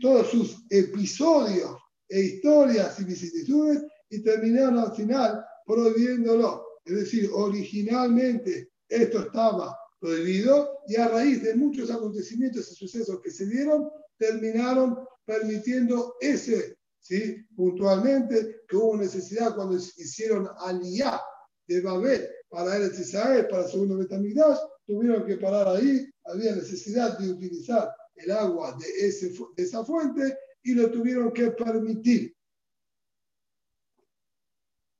todos 0.00 0.30
sus 0.30 0.64
episodios 0.70 1.76
e 2.08 2.20
historias 2.20 2.98
y 3.00 3.04
vicisitudes 3.04 3.82
y 4.08 4.22
terminaron 4.22 4.78
al 4.78 4.94
final 4.94 5.44
prohibiéndolo. 5.66 6.66
Es 6.84 6.94
decir, 6.94 7.30
originalmente 7.32 8.70
esto 8.88 9.20
estaba 9.20 9.76
prohibido 10.00 10.80
y 10.88 10.96
a 10.96 11.08
raíz 11.08 11.42
de 11.42 11.54
muchos 11.54 11.90
acontecimientos 11.90 12.72
y 12.72 12.74
sucesos 12.74 13.20
que 13.22 13.30
se 13.30 13.46
dieron, 13.46 13.90
terminaron 14.16 14.98
permitiendo 15.26 16.16
ese, 16.20 16.76
¿sí? 16.98 17.36
puntualmente, 17.54 18.62
que 18.66 18.76
hubo 18.76 18.96
necesidad 18.96 19.54
cuando 19.54 19.76
hicieron 19.76 20.48
aliyah 20.58 21.20
de 21.68 21.80
Babel 21.82 22.28
para 22.50 22.76
el 22.76 22.92
Israel, 22.92 23.46
para 23.48 23.62
el 23.64 23.70
segundo 23.70 23.96
Betamigdash, 23.96 24.58
tuvieron 24.84 25.24
que 25.24 25.36
parar 25.36 25.68
ahí, 25.68 26.04
había 26.24 26.54
necesidad 26.56 27.16
de 27.18 27.30
utilizar 27.30 27.94
el 28.16 28.30
agua 28.32 28.76
de, 28.78 29.06
ese, 29.06 29.32
de 29.56 29.62
esa 29.62 29.84
fuente 29.84 30.36
y 30.62 30.74
lo 30.74 30.90
tuvieron 30.90 31.32
que 31.32 31.52
permitir. 31.52 32.36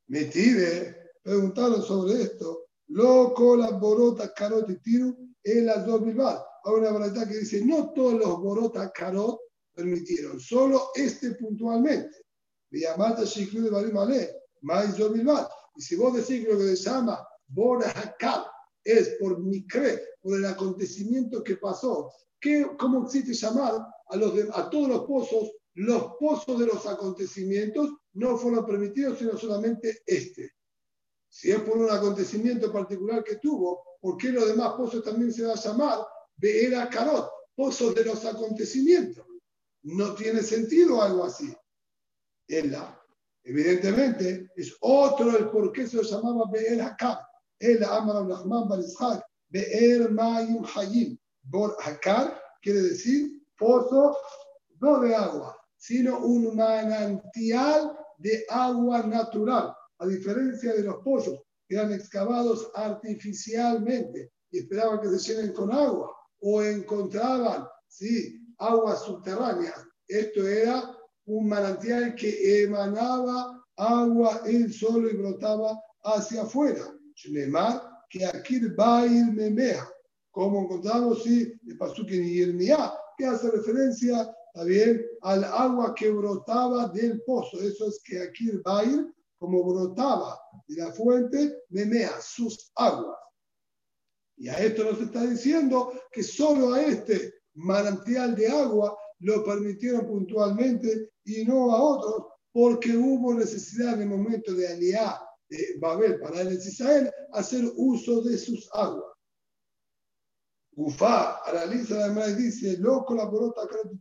Metide, 0.06 1.10
preguntaron 1.22 1.82
sobre 1.82 2.22
esto, 2.22 2.66
lo 2.88 3.34
colaboró 3.34 4.16
carot 4.34 4.70
y 4.70 4.76
tiru 4.78 5.16
en 5.42 5.66
las 5.66 5.84
dos 5.86 6.04
bilbao. 6.04 6.44
Hay 6.64 6.74
una 6.74 6.92
verdad 6.92 7.28
que 7.28 7.38
dice, 7.38 7.64
no 7.64 7.92
todos 7.92 8.14
los 8.14 8.40
borotas 8.40 8.90
carot 8.94 9.40
permitieron, 9.74 10.38
solo 10.38 10.90
este 10.94 11.32
puntualmente. 11.32 12.16
Y 12.70 12.78
si 15.82 15.96
vos 15.96 16.14
decís 16.14 16.46
lo 16.48 16.58
que 16.58 16.76
se 16.76 16.76
llama 16.76 17.26
Borahakal 17.52 18.46
es 18.84 19.16
por 19.20 19.38
Mikre, 19.40 20.00
por 20.22 20.36
el 20.36 20.46
acontecimiento 20.46 21.42
que 21.42 21.56
pasó, 21.56 22.12
¿qué, 22.40 22.66
¿cómo 22.78 23.04
existe 23.04 23.34
llamar 23.34 23.86
a, 24.08 24.70
todos 24.70 24.88
los 24.88 25.04
pozos? 25.04 25.52
Los 25.74 26.14
pozos 26.18 26.58
de 26.58 26.66
los 26.66 26.86
acontecimientos 26.86 27.90
no 28.14 28.36
fueron 28.36 28.66
permitidos, 28.66 29.18
sino 29.18 29.36
solamente 29.36 30.02
este. 30.06 30.52
Si 31.28 31.50
es 31.50 31.60
por 31.60 31.78
un 31.78 31.90
acontecimiento 31.90 32.72
particular 32.72 33.22
que 33.22 33.36
tuvo, 33.36 33.82
¿por 34.00 34.16
qué 34.16 34.30
los 34.30 34.48
demás 34.48 34.74
pozos 34.74 35.04
también 35.04 35.32
se 35.32 35.44
va 35.44 35.52
a 35.52 35.56
llamar 35.56 35.98
Beera 36.36 36.88
Carot, 36.88 37.30
pozos 37.54 37.94
de 37.94 38.04
los 38.04 38.24
acontecimientos? 38.24 39.24
No 39.82 40.14
tiene 40.14 40.42
sentido 40.42 41.00
algo 41.00 41.24
así. 41.24 41.54
Ella, 42.48 43.00
evidentemente, 43.44 44.50
es 44.56 44.76
otro 44.80 45.36
el 45.36 45.50
por 45.50 45.72
qué 45.72 45.86
se 45.86 45.96
lo 45.96 46.02
llamaba 46.02 46.50
Be'er 46.50 46.82
Hakar. 46.82 47.29
El 47.60 47.84
Amar 47.84 48.26
Rahman 48.26 48.68
Barizhak, 48.68 49.22
Be'er 49.50 50.10
Mayim 50.10 50.64
Hayim. 50.64 51.18
Bor 51.42 51.76
Hakar 51.80 52.40
quiere 52.62 52.82
decir 52.82 53.42
pozo 53.58 54.16
no 54.80 55.00
de 55.00 55.14
agua, 55.14 55.56
sino 55.76 56.18
un 56.18 56.56
manantial 56.56 57.96
de 58.18 58.44
agua 58.48 59.02
natural 59.02 59.74
a 59.98 60.06
diferencia 60.06 60.72
de 60.72 60.84
los 60.84 60.96
pozos 61.04 61.40
que 61.68 61.76
eran 61.76 61.92
excavados 61.92 62.70
artificialmente 62.74 64.32
y 64.50 64.58
esperaban 64.60 65.00
que 65.00 65.18
se 65.18 65.34
llenen 65.34 65.52
con 65.52 65.72
agua 65.72 66.10
o 66.40 66.62
encontraban 66.62 67.66
¿sí? 67.88 68.40
aguas 68.58 69.02
subterráneas. 69.02 69.84
Esto 70.08 70.46
era 70.46 70.96
un 71.26 71.48
manantial 71.48 72.14
que 72.14 72.62
emanaba 72.62 73.64
agua 73.76 74.40
él 74.46 74.72
solo 74.72 75.08
y 75.08 75.16
brotaba 75.16 75.78
hacia 76.02 76.42
afuera. 76.42 76.82
Que 78.08 78.26
aquí 78.26 78.60
Bail 78.76 79.32
Memea, 79.32 79.88
como 80.30 80.62
encontramos 80.62 81.22
sí, 81.22 81.52
el 81.66 81.76
Pasuk 81.76 82.10
en 82.10 82.24
Yirmiyah, 82.24 82.92
que 83.16 83.26
hace 83.26 83.50
referencia 83.50 84.34
también 84.54 85.04
al 85.22 85.44
agua 85.44 85.94
que 85.94 86.10
brotaba 86.10 86.88
del 86.88 87.22
pozo. 87.22 87.60
Eso 87.60 87.88
es 87.88 88.00
que 88.04 88.18
el 88.18 88.62
Bair, 88.64 89.06
como 89.38 89.62
brotaba 89.64 90.40
de 90.66 90.82
la 90.82 90.92
fuente, 90.92 91.62
memea 91.68 92.20
sus 92.20 92.70
aguas. 92.74 93.18
Y 94.36 94.48
a 94.48 94.58
esto 94.58 94.84
nos 94.84 95.00
está 95.00 95.24
diciendo 95.24 95.92
que 96.10 96.22
solo 96.22 96.72
a 96.72 96.82
este 96.82 97.34
manantial 97.54 98.34
de 98.34 98.48
agua 98.48 98.96
lo 99.20 99.44
permitieron 99.44 100.06
puntualmente 100.06 101.10
y 101.24 101.44
no 101.44 101.72
a 101.72 101.82
otros, 101.82 102.26
porque 102.52 102.96
hubo 102.96 103.34
necesidad 103.34 103.94
en 103.94 104.02
el 104.02 104.08
momento 104.08 104.54
de 104.54 104.66
aliar 104.66 105.29
de 105.50 105.78
Babel 105.78 106.18
para 106.20 106.42
el 106.42 106.52
Israel 106.52 107.12
hacer 107.32 107.64
uso 107.76 108.22
de 108.22 108.38
sus 108.38 108.68
aguas. 108.72 109.12
Gufá 110.72 111.42
analiza 111.44 112.08
la 112.08 112.28
y 112.28 112.34
dice, 112.34 112.78
lo 112.78 113.04
colaboró 113.04 113.54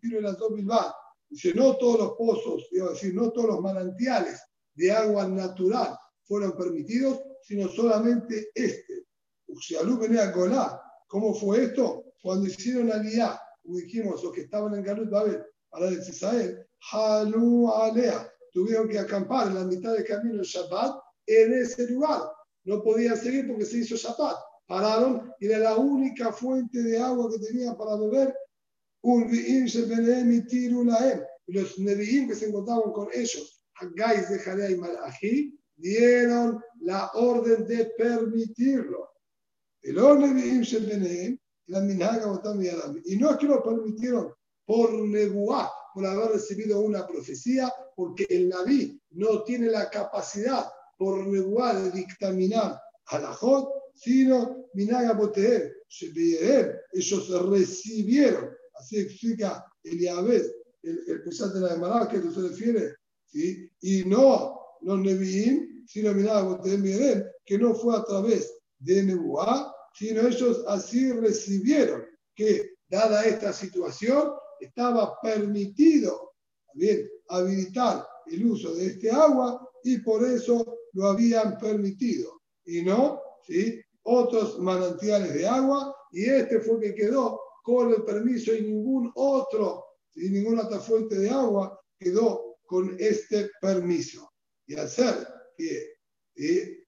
en 0.03 0.23
las 0.23 0.37
dos 0.37 0.53
Bilbao. 0.53 0.93
Dice, 1.27 1.53
no 1.53 1.75
todos 1.77 1.99
los 1.99 2.11
pozos, 2.13 2.67
es 2.71 2.89
decir, 2.89 3.13
no 3.13 3.31
todos 3.31 3.47
los 3.47 3.61
manantiales 3.61 4.41
de 4.75 4.91
agua 4.91 5.27
natural 5.27 5.97
fueron 6.23 6.55
permitidos, 6.55 7.19
sino 7.41 7.67
solamente 7.67 8.51
este. 8.53 9.05
Uxialú 9.47 9.97
venía 9.97 10.31
Golá. 10.31 10.79
¿Cómo 11.07 11.33
fue 11.33 11.65
esto? 11.65 12.13
Cuando 12.21 12.47
hicieron 12.47 12.91
aliá, 12.91 13.39
dijimos, 13.63 14.23
los 14.23 14.33
que 14.33 14.41
estaban 14.41 14.75
en 14.75 14.83
Galut 14.83 15.09
Babel, 15.09 15.43
para 15.69 15.87
el 15.87 15.99
Israel, 15.99 16.65
Halú 16.91 17.71
Alea, 17.71 18.31
tuvieron 18.51 18.87
que 18.87 18.99
acampar 18.99 19.47
en 19.47 19.55
la 19.55 19.65
mitad 19.65 19.93
del 19.93 20.05
camino 20.05 20.39
el 20.39 20.45
Shabbat 20.45 20.99
en 21.29 21.53
ese 21.53 21.87
lugar. 21.87 22.21
No 22.63 22.83
podían 22.83 23.17
seguir 23.17 23.47
porque 23.47 23.65
se 23.65 23.77
hizo 23.77 23.95
Shabbat 23.95 24.37
pararon 24.69 25.33
y 25.39 25.47
era 25.47 25.57
la 25.57 25.75
única 25.77 26.31
fuente 26.31 26.81
de 26.81 26.99
agua 26.99 27.29
que 27.31 27.39
tenían 27.39 27.75
para 27.75 27.95
beber. 27.95 28.33
Los 31.47 31.79
Nevi'im 31.79 32.27
que 32.27 32.35
se 32.35 32.47
encontraban 32.47 32.91
con 32.91 33.07
ellos, 33.11 33.65
Haggais 33.75 34.29
de 34.29 34.39
Jalea 34.39 34.69
y 34.69 34.77
Malachi, 34.77 35.59
dieron 35.75 36.61
la 36.81 37.09
orden 37.15 37.65
de 37.65 37.85
permitirlo. 37.97 39.09
El 39.81 39.95
Nevi'im 39.95 41.39
la 41.67 41.81
Minhaga 41.81 42.39
Y 43.05 43.17
no 43.17 43.31
es 43.31 43.37
que 43.37 43.47
lo 43.47 43.63
permitieron 43.63 44.33
por 44.65 44.93
Nebuá, 44.93 45.71
por 45.95 46.05
haber 46.05 46.33
recibido 46.33 46.81
una 46.81 47.07
profecía, 47.07 47.73
porque 47.95 48.27
el 48.29 48.49
Naví 48.49 49.01
no 49.11 49.43
tiene 49.43 49.67
la 49.67 49.89
capacidad 49.89 50.65
por 50.99 51.25
Nebuá 51.25 51.73
de 51.73 51.91
dictaminar 51.91 52.77
halajot, 53.05 53.69
sino 53.95 54.67
Minaga 54.73 55.13
Boteer, 55.13 55.73
ellos 56.91 57.49
recibieron, 57.49 58.49
así 58.75 58.99
explica 58.99 59.65
Eliabed, 59.81 60.45
el, 60.83 60.99
el 61.07 61.23
pesar 61.23 61.53
de 61.53 61.61
la 61.61 61.73
Emara 61.73 62.07
que 62.09 62.21
se 62.21 62.41
refiere, 62.41 62.95
¿sí? 63.25 63.71
y 63.81 64.03
no 64.03 64.59
los 64.81 64.99
Nevi'im, 64.99 65.85
sino 65.87 66.13
Minaga 66.13 66.43
Boteer 66.43 67.31
que 67.45 67.57
no 67.57 67.73
fue 67.73 67.95
a 67.95 68.03
través 68.03 68.53
de 68.79 69.03
Nebuá, 69.03 69.73
sino 69.93 70.27
ellos 70.27 70.63
así 70.67 71.13
recibieron 71.13 72.05
que, 72.35 72.71
dada 72.89 73.23
esta 73.23 73.53
situación, 73.53 74.33
estaba 74.59 75.17
permitido 75.21 76.33
bien, 76.73 77.09
habilitar 77.29 78.05
el 78.27 78.45
uso 78.45 78.75
de 78.75 78.87
este 78.87 79.09
agua 79.11 79.65
y 79.83 79.97
por 79.99 80.23
eso 80.25 80.78
lo 80.99 81.07
habían 81.07 81.57
permitido. 81.57 82.41
Y 82.65 82.81
no, 82.81 83.21
¿sí? 83.47 83.81
otros 84.03 84.59
manantiales 84.59 85.33
de 85.33 85.47
agua 85.47 85.95
y 86.11 86.25
este 86.25 86.59
fue 86.59 86.79
que 86.81 86.93
quedó 86.93 87.39
con 87.63 87.93
el 87.93 88.03
permiso 88.03 88.53
y 88.53 88.63
ningún 88.63 89.09
otro, 89.15 89.85
y 90.15 90.29
ninguna 90.29 90.63
otra 90.63 90.79
fuente 90.79 91.17
de 91.17 91.29
agua 91.29 91.79
quedó 91.97 92.57
con 92.65 92.97
este 92.99 93.49
permiso. 93.61 94.29
Y 94.67 94.75
hacer 94.75 95.25
que 95.55 96.83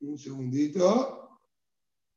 un 0.00 0.18
segundito, 0.18 1.40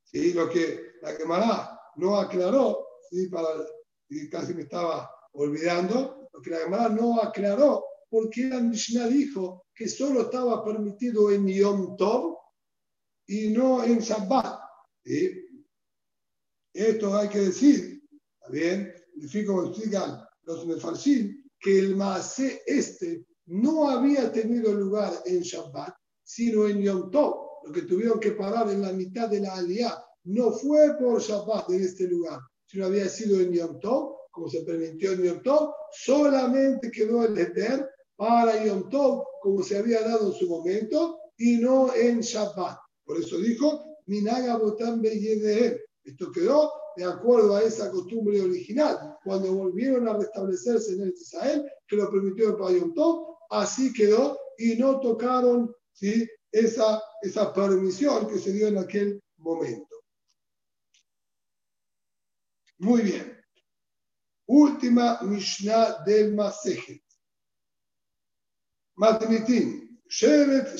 ¿sí? 0.04 0.34
lo 0.34 0.48
que 0.48 0.92
la 1.02 1.16
quemará 1.16 1.80
no 1.96 2.16
aclaró, 2.16 2.86
¿sí? 3.10 3.26
Para, 3.28 3.48
y 4.08 4.28
casi 4.28 4.54
me 4.54 4.62
estaba 4.62 5.10
olvidando, 5.32 6.17
que 6.42 6.50
la 6.50 6.64
quemará 6.64 6.88
no 6.88 7.20
aclaró 7.20 7.84
porque 8.10 8.48
la 8.48 8.60
Mishnah 8.60 9.08
dijo 9.08 9.66
que 9.74 9.88
solo 9.88 10.22
estaba 10.22 10.64
permitido 10.64 11.30
en 11.30 11.46
Yom 11.46 11.96
Tov 11.96 12.38
y 13.26 13.48
no 13.48 13.84
en 13.84 13.98
Shabbat. 13.98 14.60
Esto 16.72 17.16
hay 17.16 17.28
que 17.28 17.38
decir, 17.38 18.02
¿está 18.40 18.50
bien? 18.50 18.92
Como 19.46 19.66
explican 19.66 20.22
los 20.42 20.66
Mefarshim, 20.66 21.44
que 21.60 21.78
el 21.78 21.96
Maase 21.96 22.62
este 22.66 23.26
no 23.46 23.90
había 23.90 24.30
tenido 24.32 24.72
lugar 24.72 25.12
en 25.26 25.40
Shabbat, 25.40 25.94
sino 26.22 26.66
en 26.68 26.82
Yom 26.82 27.10
Tov. 27.10 27.48
Lo 27.64 27.72
que 27.72 27.82
tuvieron 27.82 28.20
que 28.20 28.32
parar 28.32 28.70
en 28.70 28.82
la 28.82 28.92
mitad 28.92 29.28
de 29.28 29.40
la 29.40 29.54
Aliyah 29.56 30.02
no 30.24 30.52
fue 30.52 30.96
por 30.98 31.20
Shabbat 31.20 31.70
en 31.70 31.82
este 31.82 32.06
lugar, 32.06 32.40
sino 32.66 32.86
había 32.86 33.08
sido 33.08 33.40
en 33.40 33.52
Yom 33.52 33.80
Tov, 33.80 34.17
como 34.38 34.48
se 34.48 34.62
permitió 34.62 35.12
en 35.12 35.24
Yom 35.24 35.70
solamente 35.90 36.92
quedó 36.92 37.24
el 37.24 37.36
Eter 37.36 37.90
para 38.14 38.64
Yom 38.64 38.88
Tov, 38.88 39.24
como 39.42 39.64
se 39.64 39.78
había 39.78 40.00
dado 40.02 40.28
en 40.28 40.32
su 40.32 40.48
momento, 40.48 41.18
y 41.36 41.56
no 41.56 41.92
en 41.92 42.20
Shabbat. 42.20 42.78
Por 43.04 43.18
eso 43.20 43.36
dijo, 43.38 43.84
Minaga 44.06 44.56
Botan 44.56 45.02
Esto 45.04 46.32
quedó 46.32 46.70
de 46.96 47.04
acuerdo 47.04 47.56
a 47.56 47.62
esa 47.62 47.90
costumbre 47.90 48.40
original. 48.40 49.16
Cuando 49.24 49.52
volvieron 49.52 50.08
a 50.08 50.16
restablecerse 50.16 50.92
en 50.92 51.02
el 51.02 51.14
Israel, 51.14 51.68
que 51.88 51.96
lo 51.96 52.08
permitió 52.08 52.56
para 52.56 52.78
Yom 52.78 52.94
Tov, 52.94 53.38
así 53.50 53.92
quedó 53.92 54.38
y 54.56 54.76
no 54.76 55.00
tocaron 55.00 55.74
¿sí? 55.92 56.28
esa, 56.52 57.02
esa 57.22 57.52
permisión 57.52 58.28
que 58.28 58.38
se 58.38 58.52
dio 58.52 58.68
en 58.68 58.78
aquel 58.78 59.20
momento. 59.38 59.96
Muy 62.78 63.02
bien. 63.02 63.37
Última 64.48 65.20
Mishnah 65.22 66.04
del 66.04 66.34
Masejet. 66.34 67.02
Matnitin, 68.96 70.00
Shevet 70.08 70.74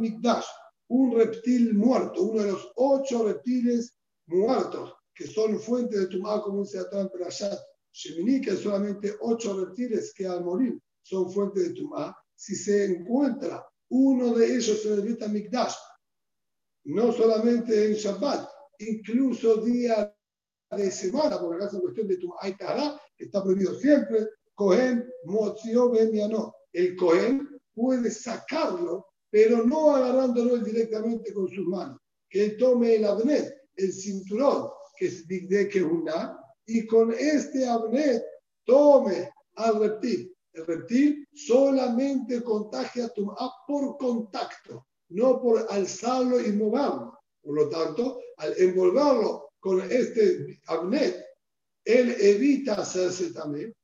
Mikdash, 0.00 0.46
un 0.88 1.16
reptil 1.16 1.74
muerto, 1.74 2.22
uno 2.22 2.42
de 2.42 2.52
los 2.52 2.72
ocho 2.76 3.26
reptiles 3.26 3.96
muertos 4.26 4.92
que 5.14 5.26
son 5.26 5.60
fuente 5.60 5.98
de 5.98 6.06
Tumá, 6.08 6.42
como 6.42 6.62
dice 6.62 6.80
Atán 6.80 7.08
Perashat 7.10 7.58
Shemini, 7.92 8.40
que 8.40 8.56
solamente 8.56 9.14
ocho 9.20 9.64
reptiles 9.64 10.12
que 10.12 10.26
al 10.26 10.44
morir 10.44 10.78
son 11.02 11.30
fuente 11.30 11.60
de 11.60 11.74
Tumá. 11.74 12.16
Si 12.34 12.56
se 12.56 12.84
encuentra 12.84 13.64
uno 13.90 14.34
de 14.34 14.56
ellos 14.56 14.84
en 14.84 14.92
el 14.94 15.02
Beta 15.02 15.28
Mikdash, 15.28 15.74
no 16.86 17.12
solamente 17.12 17.86
en 17.86 17.94
Shabbat, 17.94 18.48
incluso 18.80 19.58
día 19.58 20.13
de 20.70 20.90
semana, 20.90 21.38
porque 21.40 21.56
acá 21.56 21.66
es 21.66 21.72
una 21.74 21.82
cuestión 21.82 22.08
de 22.08 22.14
y 22.14 22.54
que 23.16 23.24
está 23.24 23.42
prohibido 23.42 23.74
siempre, 23.76 24.28
Cohen, 24.54 25.08
Motzio, 25.24 25.90
Bemiano 25.90 26.54
el 26.74 26.96
Cohen 26.96 27.48
puede 27.72 28.10
sacarlo, 28.10 29.06
pero 29.30 29.64
no 29.64 29.94
agarrándolo 29.94 30.58
directamente 30.58 31.32
con 31.32 31.48
sus 31.48 31.66
manos. 31.66 32.00
Que 32.28 32.44
él 32.44 32.56
tome 32.56 32.96
el 32.96 33.04
abnet, 33.04 33.54
el 33.76 33.92
cinturón, 33.92 34.70
que 34.96 35.06
es 35.06 35.26
de 35.26 35.68
Kehuna, 35.68 36.36
y 36.66 36.86
con 36.86 37.12
este 37.12 37.66
abnet 37.66 38.24
tome 38.64 39.30
al 39.54 39.78
reptil. 39.78 40.34
El 40.52 40.66
reptil 40.66 41.28
solamente 41.32 42.42
contagia 42.42 43.06
a 43.06 43.50
por 43.66 43.96
contacto, 43.98 44.86
no 45.10 45.40
por 45.40 45.66
alzarlo 45.70 46.40
y 46.40 46.52
moverlo. 46.52 47.18
Por 47.40 47.54
lo 47.54 47.68
tanto, 47.68 48.18
al 48.38 48.54
envolverlo 48.58 49.43
con 49.64 49.80
este 49.90 50.60
abnet, 50.66 51.24
él 51.86 52.14
evita 52.20 52.74
hacerse 52.74 53.32
también 53.32 53.74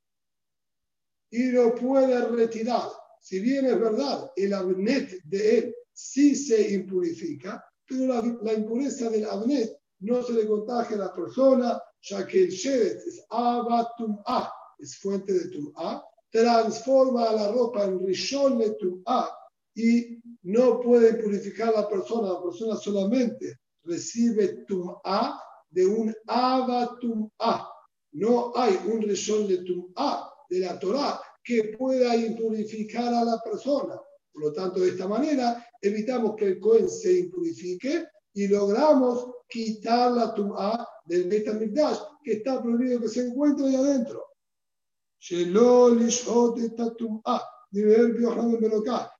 y 1.30 1.52
lo 1.52 1.74
puede 1.74 2.20
retirar. 2.26 2.90
Si 3.18 3.40
bien 3.40 3.64
es 3.64 3.80
verdad, 3.80 4.30
el 4.36 4.52
abnet 4.52 5.22
de 5.24 5.58
él 5.58 5.74
sí 5.90 6.36
se 6.36 6.72
impurifica, 6.72 7.64
pero 7.88 8.22
la, 8.42 8.52
impureza 8.52 9.08
del 9.08 9.24
abnet 9.24 9.74
no 10.00 10.22
se 10.22 10.34
le 10.34 10.46
contagia 10.46 10.96
a 10.96 11.06
la 11.06 11.14
persona, 11.14 11.80
ya 12.02 12.26
que 12.26 12.42
el 12.44 12.50
shevet 12.50 12.98
es 12.98 13.24
abatum'a, 13.30 14.52
es 14.78 14.98
fuente 14.98 15.32
de 15.32 15.48
tum'a, 15.48 16.04
transforma 16.30 17.32
la 17.32 17.52
ropa 17.52 17.84
en 17.84 18.06
rishon 18.06 18.58
de 18.58 18.74
tum'a 18.74 19.30
y 19.74 20.20
no 20.42 20.78
puede 20.78 21.14
purificar 21.14 21.70
a 21.70 21.80
la 21.80 21.88
persona, 21.88 22.34
la 22.34 22.42
persona 22.42 22.76
solamente 22.76 23.60
recibe 23.84 24.66
tum'a 24.66 25.40
de 25.70 25.86
un 25.86 26.14
abatum'a. 26.26 27.68
No 28.12 28.52
hay 28.56 28.78
un 28.86 29.02
rishon 29.02 29.46
de 29.46 29.58
tum'a 29.58 30.28
de 30.48 30.60
la 30.60 30.78
Torah 30.78 31.20
que 31.42 31.76
pueda 31.78 32.16
impurificar 32.16 33.14
a 33.14 33.24
la 33.24 33.38
persona. 33.40 34.00
Por 34.32 34.42
lo 34.42 34.52
tanto, 34.52 34.80
de 34.80 34.90
esta 34.90 35.08
manera 35.08 35.64
evitamos 35.80 36.36
que 36.36 36.46
el 36.46 36.60
Cohen 36.60 36.88
se 36.88 37.20
impurifique 37.20 38.06
y 38.34 38.48
logramos 38.48 39.30
quitar 39.48 40.12
la 40.12 40.34
tum'a 40.34 40.86
del 41.04 41.28
Betamigdash, 41.28 41.98
que 42.22 42.34
está 42.34 42.62
prohibido 42.62 43.00
que 43.00 43.08
se 43.08 43.26
encuentre 43.26 43.66
ahí 43.66 43.74
adentro. 43.74 44.26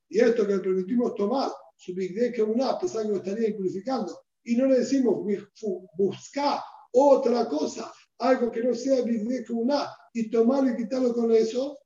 Y 0.08 0.18
esto 0.18 0.46
que 0.46 0.58
permitimos 0.58 1.14
tomar, 1.14 1.50
su 1.76 1.94
que 1.94 2.42
una, 2.42 2.70
a 2.70 2.78
pesar 2.78 3.02
que 3.02 3.08
lo 3.08 3.16
estaría 3.16 3.48
impurificando, 3.48 4.18
y 4.44 4.56
no 4.56 4.66
le 4.66 4.80
decimos 4.80 5.24
buscar 5.96 6.60
otra 6.92 7.48
cosa, 7.48 7.92
algo 8.18 8.50
que 8.50 8.62
no 8.62 8.74
sea 8.74 9.04
una, 9.50 9.88
y 10.12 10.30
tomarlo 10.30 10.70
y 10.70 10.76
quitarlo 10.76 11.14
con 11.14 11.32
eso, 11.32 11.78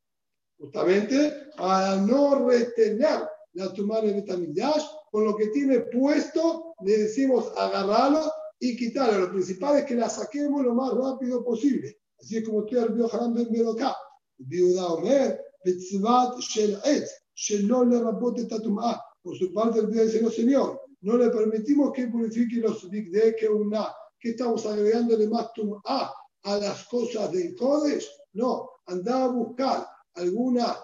justamente 0.59 1.51
para 1.57 1.97
no 1.97 2.49
retener 2.49 3.29
la 3.53 3.73
tumba 3.73 4.01
de 4.01 4.13
Betamigdash, 4.15 4.85
con 5.11 5.25
lo 5.25 5.37
que 5.37 5.49
tiene 5.49 5.81
puesto, 5.81 6.75
le 6.85 6.99
decimos 6.99 7.53
agarrarlo 7.57 8.31
y 8.59 8.77
quitarlo. 8.77 9.27
Lo 9.27 9.31
principal 9.31 9.79
es 9.79 9.85
que 9.85 9.95
la 9.95 10.09
saquemos 10.09 10.65
lo 10.65 10.75
más 10.75 10.93
rápido 10.93 11.45
posible. 11.45 11.97
Así 12.19 12.39
es 12.39 12.45
como 12.45 12.65
estoy 12.65 12.79
al 12.79 13.11
Haram 13.13 13.35
Ben 13.35 13.49
Beroká. 13.51 13.95
Viuda 14.39 14.95
Omer, 14.95 15.41
Betzvat 15.65 16.39
Shel 16.41 16.79
Et, 16.85 17.07
Shelo 17.35 17.85
le 17.85 18.01
rabote 18.01 18.47
tatum'a. 18.47 19.01
Por 19.23 19.37
su 19.37 19.53
parte, 19.53 19.79
el 19.81 19.91
día 19.91 20.03
dice, 20.03 20.21
no 20.21 20.31
señor, 20.31 20.81
no 21.05 21.19
le 21.19 21.29
permitimos 21.29 21.93
que 21.93 22.09
purifique 22.09 22.57
los 22.57 22.91
de 22.91 23.37
que 23.39 23.47
una, 23.47 23.95
que 24.19 24.31
estamos 24.31 24.65
agregándole 24.65 25.29
más 25.29 25.53
tum'a 25.53 26.11
a 26.43 26.57
las 26.57 26.85
cosas 26.87 27.31
del 27.31 27.55
Kodesh. 27.55 28.09
No, 28.33 28.71
andaba 28.87 29.25
a 29.25 29.29
buscar 29.29 29.87
alguna 30.15 30.75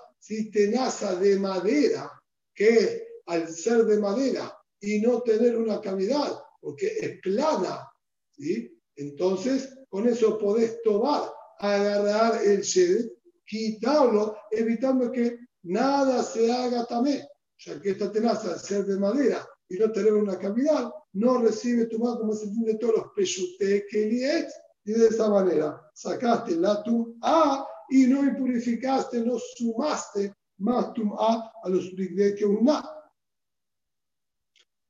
tenaza 0.52 1.16
de 1.16 1.38
madera 1.38 2.12
que 2.54 3.02
al 3.26 3.48
ser 3.48 3.86
de 3.86 3.98
madera 3.98 4.54
y 4.80 5.00
no 5.00 5.22
tener 5.22 5.56
una 5.56 5.80
cavidad, 5.80 6.38
porque 6.60 6.88
es 7.00 7.18
plana, 7.22 7.90
¿sí? 8.32 8.78
entonces 8.96 9.74
con 9.88 10.06
eso 10.06 10.38
podés 10.38 10.82
tomar, 10.82 11.32
agarrar 11.60 12.42
el 12.44 12.60
shed, 12.60 13.10
quitarlo, 13.46 14.36
evitando 14.50 15.10
que 15.10 15.38
nada 15.62 16.22
se 16.22 16.52
haga 16.52 16.84
también, 16.84 17.26
ya 17.58 17.80
que 17.80 17.90
esta 17.90 18.12
tenaza, 18.12 18.52
al 18.52 18.60
ser 18.60 18.84
de 18.84 18.98
madera 18.98 19.46
y 19.70 19.78
no 19.78 19.90
tener 19.90 20.12
una 20.12 20.38
cavidad, 20.38 20.92
no 21.14 21.38
recibe 21.38 21.86
tu 21.86 21.98
mano 21.98 22.18
como 22.18 22.34
se 22.34 22.44
entiende 22.44 22.74
todos 22.74 22.96
los 22.96 23.06
peyute 23.14 23.86
que 23.88 24.48
y 24.84 24.92
de 24.92 25.06
esa 25.06 25.30
manera 25.30 25.80
sacaste 25.94 26.56
la 26.56 26.82
tu 26.82 27.16
A 27.22 27.66
y 27.88 28.06
no 28.06 28.24
impurificaste, 28.24 29.20
no 29.24 29.38
sumaste 29.38 30.34
más 30.58 30.92
tum'a 30.92 31.52
a 31.62 31.68
los 31.68 31.94
bigde 31.94 32.34
que 32.34 32.44
una. 32.44 32.82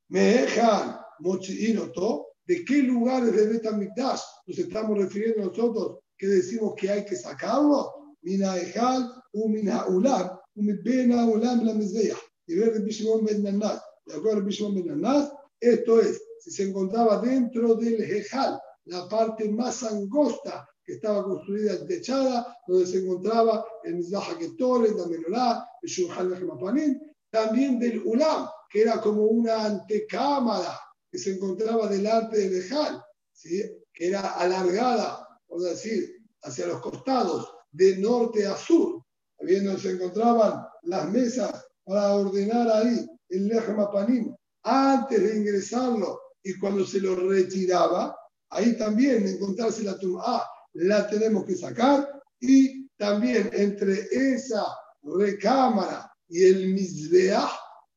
Me 0.08 0.20
dejan 0.20 0.98
mochinoto, 1.20 2.26
¿de 2.44 2.64
qué 2.64 2.82
lugares 2.82 3.34
de 3.34 3.46
Betamikdash 3.46 4.20
nos 4.46 4.58
estamos 4.58 4.98
refiriendo 4.98 5.44
nosotros 5.44 5.98
que 6.16 6.26
decimos 6.26 6.74
que 6.76 6.90
hay 6.90 7.04
que 7.04 7.16
sacarlo? 7.16 8.16
Mina 8.22 8.56
Ejal, 8.56 9.10
Umina 9.32 9.86
Ulam, 9.86 10.38
Umibena 10.54 11.24
Ulam 11.26 11.64
la 11.64 11.74
Mizbeya. 11.74 12.16
Y 12.46 12.56
ver 12.56 12.82
Bishimon 12.82 13.24
Ben 13.24 13.42
Nanas. 13.42 13.80
De 14.10 14.16
acuerdo 14.16 14.40
a 14.40 14.44
Bishimon 14.44 14.74
Ben 14.74 15.00
Nanas, 15.00 15.32
esto 15.60 16.00
es, 16.00 16.20
si 16.40 16.50
se 16.50 16.64
encontraba 16.64 17.20
dentro 17.20 17.76
del 17.76 18.02
Ejal, 18.02 18.60
la 18.86 19.08
parte 19.08 19.48
más 19.48 19.84
angosta 19.84 20.68
que 20.84 20.94
estaba 20.94 21.22
construida 21.22 21.86
techada, 21.86 22.56
donde 22.66 22.86
se 22.86 22.98
encontraba 22.98 23.64
el 23.84 23.96
Mizrah 23.96 24.36
Ketore, 24.36 24.90
la 24.96 25.06
Menorá, 25.06 25.68
el 25.82 25.88
Shulchan 25.88 27.00
también 27.30 27.78
del 27.78 28.02
Ulam, 28.04 28.48
que 28.68 28.82
era 28.82 29.00
como 29.00 29.22
una 29.26 29.64
antecámara 29.64 30.80
que 31.08 31.18
se 31.18 31.34
encontraba 31.34 31.86
delante 31.86 32.38
del 32.38 32.64
Ejal, 32.64 33.00
¿sí? 33.32 33.62
que 33.92 34.08
era 34.08 34.34
alargada, 34.34 35.24
por 35.46 35.60
decir, 35.60 36.16
hacia 36.42 36.66
los 36.66 36.80
costados, 36.80 37.48
de 37.70 37.96
norte 37.98 38.44
a 38.44 38.56
sur, 38.56 39.04
donde 39.38 39.78
se 39.78 39.92
encontraban 39.92 40.66
las 40.82 41.08
mesas 41.10 41.64
para 41.84 42.14
ordenar 42.14 42.68
ahí 42.72 43.06
el 43.30 43.48
Lechem 43.48 43.76
Mapanim, 43.76 44.34
antes 44.62 45.22
de 45.22 45.38
ingresarlo 45.38 46.20
y 46.42 46.58
cuando 46.58 46.84
se 46.84 47.00
lo 47.00 47.14
retiraba, 47.14 48.16
ahí 48.50 48.76
también 48.76 49.26
encontrarse 49.26 49.84
la 49.84 49.98
tumba 49.98 50.46
la 50.74 51.08
tenemos 51.08 51.44
que 51.44 51.56
sacar 51.56 52.08
y 52.40 52.86
también 52.96 53.50
entre 53.52 54.06
esa 54.10 54.64
recámara 55.02 56.10
y 56.28 56.44
el 56.44 56.74
Mizbeah, 56.74 57.50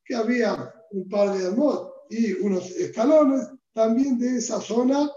que 0.04 0.14
había 0.14 0.72
un 0.90 1.08
par 1.08 1.36
de 1.36 1.46
amot 1.46 1.92
y 2.10 2.32
unos 2.32 2.70
escalones, 2.72 3.48
también 3.72 4.18
de 4.18 4.38
esa 4.38 4.60
zona 4.60 5.10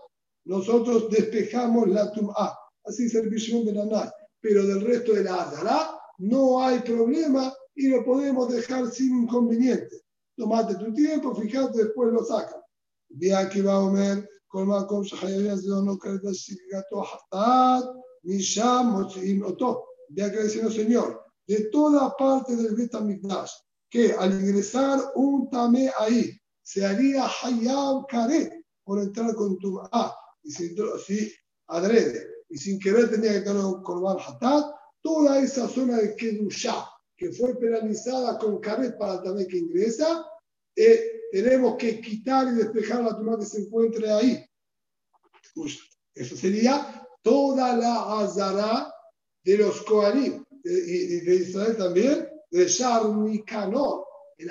nosotros 0.46 1.10
despejamos 1.10 1.88
la 1.90 2.12
tum'a. 2.12 2.58
Así 2.86 3.06
es 3.06 3.16
el 3.16 3.30
de 3.30 3.74
la 3.74 4.14
Pero 4.40 4.66
del 4.66 4.82
resto 4.82 5.14
de 5.14 5.24
la 5.24 5.44
Adara 5.44 5.90
no 6.20 6.64
hay 6.64 6.80
problema 6.80 7.54
y 7.76 7.90
lo 7.90 8.04
podemos 8.06 8.54
dejar 8.54 8.90
sin 8.90 9.24
inconveniente 9.24 10.07
tomate 10.38 10.76
tu 10.76 10.94
tiempo, 10.94 11.36
fíjate, 11.36 11.84
después 11.84 12.14
lo 12.14 12.24
saca. 12.24 12.64
Vi 13.10 13.32
aquí 13.32 13.62
va 13.62 13.78
a 13.78 13.82
comer 13.82 14.30
con 14.48 14.68
Macom 14.68 15.04
Shahayas 15.04 15.64
de 15.64 15.74
Ono 15.74 15.98
Gato 15.98 17.04
Hatat, 17.04 17.86
Misham, 18.24 18.92
Motzim, 18.92 19.44
Oto. 19.44 19.84
Ve 20.10 20.24
acá 20.24 20.44
diciendo, 20.44 20.72
Señor, 20.72 21.22
de 21.48 21.70
toda 21.70 22.16
parte 22.16 22.56
del 22.56 22.76
Betamigdash, 22.76 23.52
que 23.90 24.14
al 24.14 24.40
ingresar 24.40 25.00
un 25.16 25.50
tamé 25.50 25.92
ahí, 25.98 26.32
se 26.62 26.86
haría 26.86 27.26
Hayab 27.26 28.06
Karet 28.08 28.54
por 28.84 29.00
entrar 29.00 29.34
con 29.36 29.58
tu 29.58 29.80
A. 29.80 30.16
Y 30.44 30.52
si, 30.52 30.76
si 31.06 31.34
adrede, 31.68 32.28
y 32.50 32.58
sin 32.58 32.80
querer 32.80 33.10
tenía 33.10 33.34
que 33.34 33.42
tener 33.42 33.64
un 33.64 33.82
Corban 33.82 34.18
Hatat, 34.20 34.66
toda 35.02 35.40
esa 35.40 35.68
zona 35.68 35.98
de 35.98 36.16
Kedushah 36.16 36.88
que 37.18 37.32
fue 37.32 37.58
penalizada 37.60 38.38
con 38.38 38.60
karet 38.60 38.98
para 38.98 39.24
tamé 39.24 39.48
que 39.48 39.58
ingresa, 39.58 40.26
eh, 40.76 41.22
tenemos 41.32 41.76
que 41.78 42.00
quitar 42.00 42.48
y 42.48 42.56
despejar 42.56 43.04
la 43.04 43.18
tumba 43.18 43.40
que 43.40 43.46
se 43.46 43.62
encuentre 43.62 44.10
ahí. 44.10 44.46
Pues, 45.56 45.80
eso 46.14 46.36
sería 46.38 47.08
toda 47.22 47.76
la 47.76 48.20
azara 48.20 48.94
de 49.44 49.58
los 49.58 49.82
Kohanim 49.84 50.44
y 50.64 51.20
de, 51.22 51.36
Israel 51.36 51.76
también, 51.78 52.30
de 52.52 52.68
Sharmikanor 52.68 54.06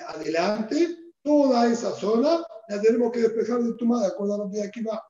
adelante, 0.09 0.97
toda 1.23 1.71
esa 1.71 1.93
zona 1.93 2.45
la 2.69 2.81
tenemos 2.81 3.13
que 3.13 3.21
despejar 3.21 3.63
de 3.63 3.75
tumba 3.75 4.01
de 4.01 4.09
acuerdo 4.09 4.35
a 4.35 4.39
lo 4.39 4.51
que 4.51 4.63
aquí 4.63 4.83
va. 4.83 5.03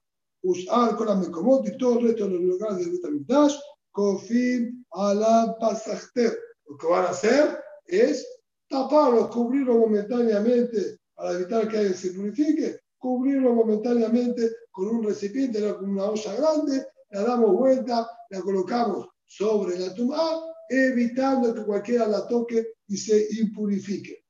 Usar 0.43 0.95
con 0.97 1.07
la 1.09 1.15
Mekomot 1.15 1.67
y 1.67 1.77
todo 1.79 1.99
el 1.99 2.09
resto 2.09 2.27
de 2.27 2.35
los 2.35 2.43
lugares 2.43 2.79
del 2.79 2.91
Betamigdash, 2.93 3.57
Kofim 3.91 4.85
Alam 4.91 5.55
Pasachter. 5.59 6.39
Lo 6.69 6.77
que 6.77 6.87
van 6.87 7.05
a 7.05 7.11
hacer 7.11 7.59
es 7.87 8.27
taparlo, 8.69 9.31
cubrirlo 9.31 9.79
momentáneamente 9.79 10.99
para 11.15 11.33
evitar 11.33 11.69
que 11.69 11.95
se 11.95 12.11
purifique, 12.11 12.81
cubrirlo 12.99 13.55
momentáneamente 13.55 14.51
con 14.71 14.89
un 14.89 15.05
recipiente, 15.05 15.75
con 15.75 15.91
una 15.91 16.11
olla 16.11 16.35
grande, 16.35 16.87
la 17.11 17.23
damos 17.23 17.53
vuelta, 17.53 18.09
la 18.31 18.41
colocamos 18.41 19.09
sobre 19.25 19.79
la 19.79 19.95
tumba, 19.95 20.43
evitando 20.69 21.55
que 21.55 21.65
cualquiera 21.65 22.07
la 22.07 22.27
toque 22.27 22.75
y 22.89 22.97
se 22.97 23.29
impurifique. 23.41 24.25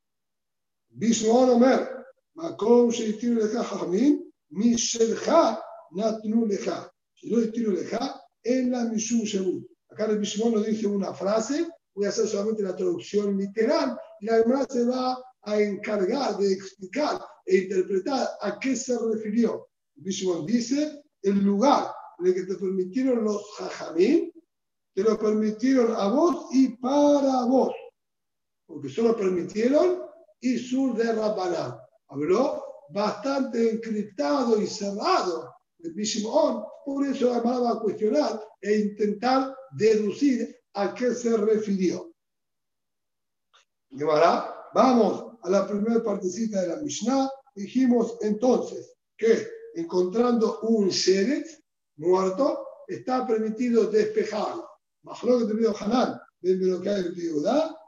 Bishon 0.90 1.50
Omer, 1.50 2.06
Makom 2.34 2.90
Sheitiru 2.90 3.40
Lecha 3.40 3.62
Hamim, 3.62 4.22
Mishelcha 4.50 5.60
Natnu 5.92 6.46
Lecha. 6.46 6.90
Si 7.14 7.30
no 7.30 7.38
Lecha, 7.38 8.22
en 8.42 8.70
la 8.70 8.84
Mishum. 8.84 9.64
Acá 9.90 10.06
el 10.06 10.18
Bishon 10.18 10.54
nos 10.54 10.66
dice 10.66 10.86
una 10.86 11.12
frase, 11.12 11.66
voy 11.96 12.04
a 12.06 12.10
hacer 12.10 12.28
solamente 12.28 12.62
la 12.62 12.76
traducción 12.76 13.36
literal, 13.36 13.98
y 14.20 14.26
la 14.26 14.38
demás 14.38 14.66
se 14.70 14.84
va 14.84 15.18
a 15.42 15.60
encargar 15.60 16.36
de 16.36 16.52
explicar 16.52 17.20
e 17.46 17.56
interpretar 17.56 18.28
a 18.42 18.58
qué 18.58 18.76
se 18.76 18.96
refirió. 18.98 19.68
Bishman 19.94 20.44
dice, 20.44 21.02
el 21.22 21.42
lugar 21.42 21.90
en 22.18 22.26
el 22.26 22.34
que 22.34 22.42
te 22.42 22.54
permitieron 22.56 23.24
los 23.24 23.42
jajamín, 23.56 24.30
te 24.94 25.02
lo 25.02 25.18
permitieron 25.18 25.94
a 25.94 26.08
vos 26.08 26.48
y 26.52 26.68
para 26.76 27.44
vos. 27.44 27.74
Porque 28.66 28.88
solo 28.88 29.16
permitieron 29.16 30.02
y 30.40 30.58
sur 30.58 30.96
de 30.96 31.12
Rabbanán. 31.12 31.78
Habló 32.08 32.62
bastante 32.90 33.70
encriptado 33.70 34.60
y 34.60 34.66
cerrado 34.66 35.54
el 35.80 35.92
Bishimon, 35.92 36.64
por 36.84 37.06
eso 37.06 37.32
amaba 37.32 37.72
a 37.72 37.80
cuestionar 37.80 38.42
e 38.60 38.76
intentar 38.76 39.54
deducir 39.76 40.55
a 40.76 40.94
qué 40.94 41.14
se 41.14 41.36
refirió. 41.36 42.12
Vamos 44.74 45.38
a 45.42 45.50
la 45.50 45.66
primera 45.66 46.02
partecita 46.02 46.60
de 46.60 46.68
la 46.68 46.76
Mishnah, 46.76 47.30
dijimos 47.54 48.18
entonces 48.20 48.94
que 49.16 49.48
encontrando 49.74 50.60
un 50.60 50.88
sheret 50.88 51.46
muerto, 51.96 52.66
está 52.86 53.26
permitido 53.26 53.86
despejarlo. 53.86 54.68
Más 55.02 55.22
lo 55.22 55.38
que 55.38 55.46
te 55.46 55.54
pido 55.54 55.74
Hanan, 55.78 56.20
del 56.40 56.82
que 56.82 56.88
hay 56.90 57.04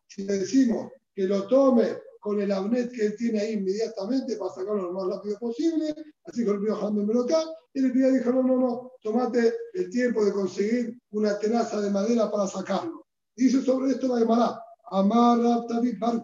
si 0.06 0.24
le 0.24 0.38
decimos 0.38 0.90
que 1.14 1.24
lo 1.24 1.46
tome 1.46 1.98
con 2.28 2.42
el 2.42 2.52
abnet 2.52 2.92
que 2.92 3.06
él 3.06 3.16
tiene 3.16 3.40
ahí 3.40 3.52
inmediatamente 3.54 4.36
para 4.36 4.52
sacarlo 4.52 4.82
lo 4.82 4.92
más 4.92 5.16
rápido 5.16 5.38
posible. 5.38 5.94
Así 6.24 6.44
que 6.44 6.50
el 6.50 6.58
pidió 6.58 6.76
Hamben 6.76 7.06
Melocá. 7.06 7.42
Y 7.72 7.82
el 7.82 7.90
pidió 7.90 8.12
dijo, 8.12 8.30
no, 8.30 8.42
no, 8.42 8.56
no, 8.58 8.92
tomate 9.00 9.54
el 9.72 9.88
tiempo 9.88 10.22
de 10.22 10.32
conseguir 10.32 11.00
una 11.12 11.38
tenaza 11.38 11.80
de 11.80 11.88
madera 11.88 12.30
para 12.30 12.46
sacarlo. 12.46 13.06
Dice 13.34 13.62
sobre 13.62 13.92
esto 13.92 14.08
la 14.08 14.18
Gemara, 14.18 14.62
Amar 14.90 15.66
David 15.70 15.94
Bar 15.98 16.22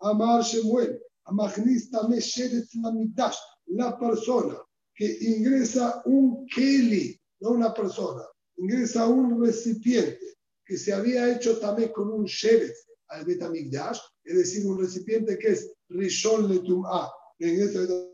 Amar 0.00 0.42
Shemuel, 0.42 1.00
Amagnista 1.24 2.06
Meshedet 2.08 2.66
Lamitash, 2.74 3.38
la 3.68 3.98
persona 3.98 4.58
que 4.94 5.16
ingresa 5.18 6.02
un 6.04 6.46
keli, 6.46 7.18
no 7.40 7.52
una 7.52 7.72
persona, 7.72 8.22
ingresa 8.58 9.06
un 9.06 9.42
recipiente 9.42 10.36
que 10.62 10.76
se 10.76 10.92
había 10.92 11.34
hecho 11.34 11.58
también 11.58 11.90
con 11.90 12.12
un 12.12 12.26
shevet 12.26 12.74
al 13.08 13.24
Betamigdash, 13.24 13.98
es 14.24 14.36
decir, 14.36 14.66
un 14.66 14.78
recipiente 14.78 15.38
que 15.38 15.48
es 15.48 15.72
Rishon 15.88 16.48
Letum'a, 16.48 17.10
al 17.40 18.10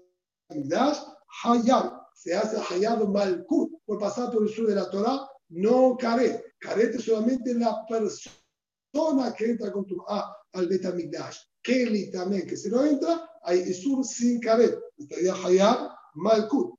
Betamigdash, 0.48 0.98
Hayab, 1.44 2.00
se 2.14 2.34
hace 2.34 2.56
Hayab 2.56 3.08
Malkut, 3.08 3.72
por 3.84 3.98
pasar 3.98 4.32
por 4.32 4.42
el 4.42 4.48
sur 4.48 4.66
de 4.66 4.74
la 4.74 4.90
Torah, 4.90 5.28
no 5.50 5.96
Karet. 5.96 6.42
Karet 6.58 6.94
es 6.94 7.04
solamente 7.04 7.54
la 7.54 7.84
persona 7.88 9.34
que 9.36 9.50
entra 9.50 9.70
con 9.72 9.86
Tum'a 9.86 10.34
al 10.52 10.68
Betamigdash. 10.68 11.38
Keli 11.62 12.10
también, 12.10 12.46
que 12.46 12.56
se 12.56 12.70
no 12.70 12.84
entra, 12.84 13.28
hay 13.42 13.60
Isur 13.60 14.04
sin 14.04 14.40
Karet. 14.40 14.78
Estaría 14.96 15.34
Hayab 15.34 15.90
Malkut. 16.14 16.74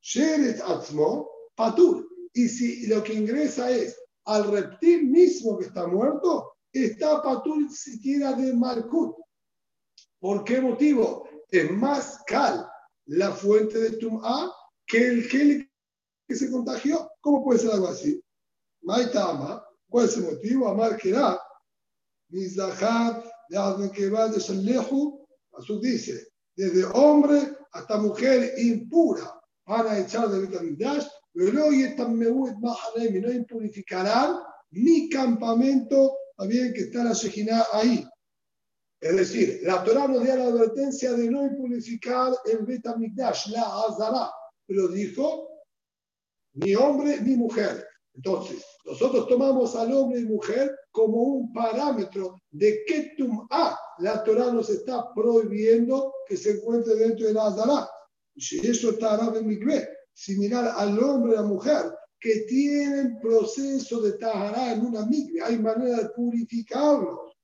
Sheret 0.00 0.60
Atzmo, 0.60 1.28
Patur. 1.56 2.06
Y 2.32 2.48
si 2.48 2.86
lo 2.86 3.02
que 3.02 3.14
ingresa 3.14 3.70
es 3.70 3.98
al 4.26 4.50
reptil 4.50 5.10
mismo 5.10 5.58
que 5.58 5.66
está 5.66 5.86
muerto, 5.86 6.52
está 6.72 7.22
Patur 7.22 7.70
siquiera 7.70 8.32
de 8.32 8.52
Malkut. 8.52 9.16
¿Por 10.20 10.44
qué 10.44 10.60
motivo? 10.60 11.28
Es 11.50 11.70
más 11.70 12.22
cal 12.26 12.68
la 13.06 13.32
fuente 13.32 13.78
de 13.78 13.96
Tum'a 13.98 14.52
que 14.86 15.08
el 15.08 15.28
que 15.28 16.34
se 16.34 16.50
contagió. 16.50 17.10
¿Cómo 17.20 17.44
puede 17.44 17.60
ser 17.60 17.72
algo 17.72 17.88
así? 17.88 18.22
Maitama, 18.82 19.64
¿cuál 19.88 20.06
es 20.06 20.16
el 20.16 20.24
motivo? 20.24 20.68
Amar 20.68 20.96
que 20.96 21.10
era. 21.10 21.40
Mizahar, 22.30 23.24
de 23.48 23.58
Azul 25.52 25.80
dice, 25.80 26.28
desde 26.54 26.84
hombre 26.84 27.56
hasta 27.72 27.98
mujer 27.98 28.54
impura 28.58 29.34
van 29.66 29.86
a 29.86 29.98
echar 29.98 30.28
de 30.28 30.40
Betamigdash, 30.40 31.06
pero 31.32 31.52
no 33.20 33.30
impurificarán 33.32 34.38
mi 34.70 35.08
campamento, 35.08 36.17
bien 36.46 36.72
que 36.72 36.82
está 36.82 37.04
la 37.04 37.12
Shejina 37.12 37.64
ahí. 37.72 38.06
Es 39.00 39.16
decir, 39.16 39.60
la 39.62 39.82
Torah 39.84 40.08
nos 40.08 40.24
dio 40.24 40.36
la 40.36 40.46
advertencia 40.46 41.12
de 41.12 41.30
no 41.30 41.46
impurificar 41.46 42.32
el 42.46 42.64
Betamigdash, 42.64 43.48
la 43.48 43.62
Azara, 43.62 44.30
pero 44.66 44.88
dijo 44.88 45.48
ni 46.54 46.74
hombre 46.74 47.20
ni 47.20 47.36
mujer. 47.36 47.86
Entonces, 48.14 48.64
nosotros 48.84 49.28
tomamos 49.28 49.76
al 49.76 49.92
hombre 49.92 50.20
y 50.20 50.24
mujer 50.24 50.76
como 50.90 51.22
un 51.22 51.52
parámetro 51.52 52.40
de 52.50 52.82
qué 52.86 53.14
tum'a 53.16 53.78
la 53.98 54.24
Torah 54.24 54.52
nos 54.52 54.68
está 54.70 55.12
prohibiendo 55.14 56.12
que 56.26 56.36
se 56.36 56.52
encuentre 56.52 56.94
dentro 56.96 57.26
de 57.26 57.34
la 57.34 57.46
Azara. 57.46 57.88
Si 58.36 58.58
eso 58.66 58.90
está 58.90 59.18
en 59.36 59.46
mikveh, 59.46 59.88
similar 60.12 60.72
al 60.76 60.98
hombre 60.98 61.32
y 61.32 61.36
la 61.36 61.42
mujer 61.42 61.92
que 62.20 62.40
tienen 62.48 63.18
proceso 63.20 64.00
de 64.00 64.12
tahara 64.12 64.72
en 64.72 64.86
una 64.86 65.06
mikveh, 65.06 65.42
hay 65.42 65.58
manera 65.58 65.98
de 65.98 66.08
purificarlos. 66.10 67.36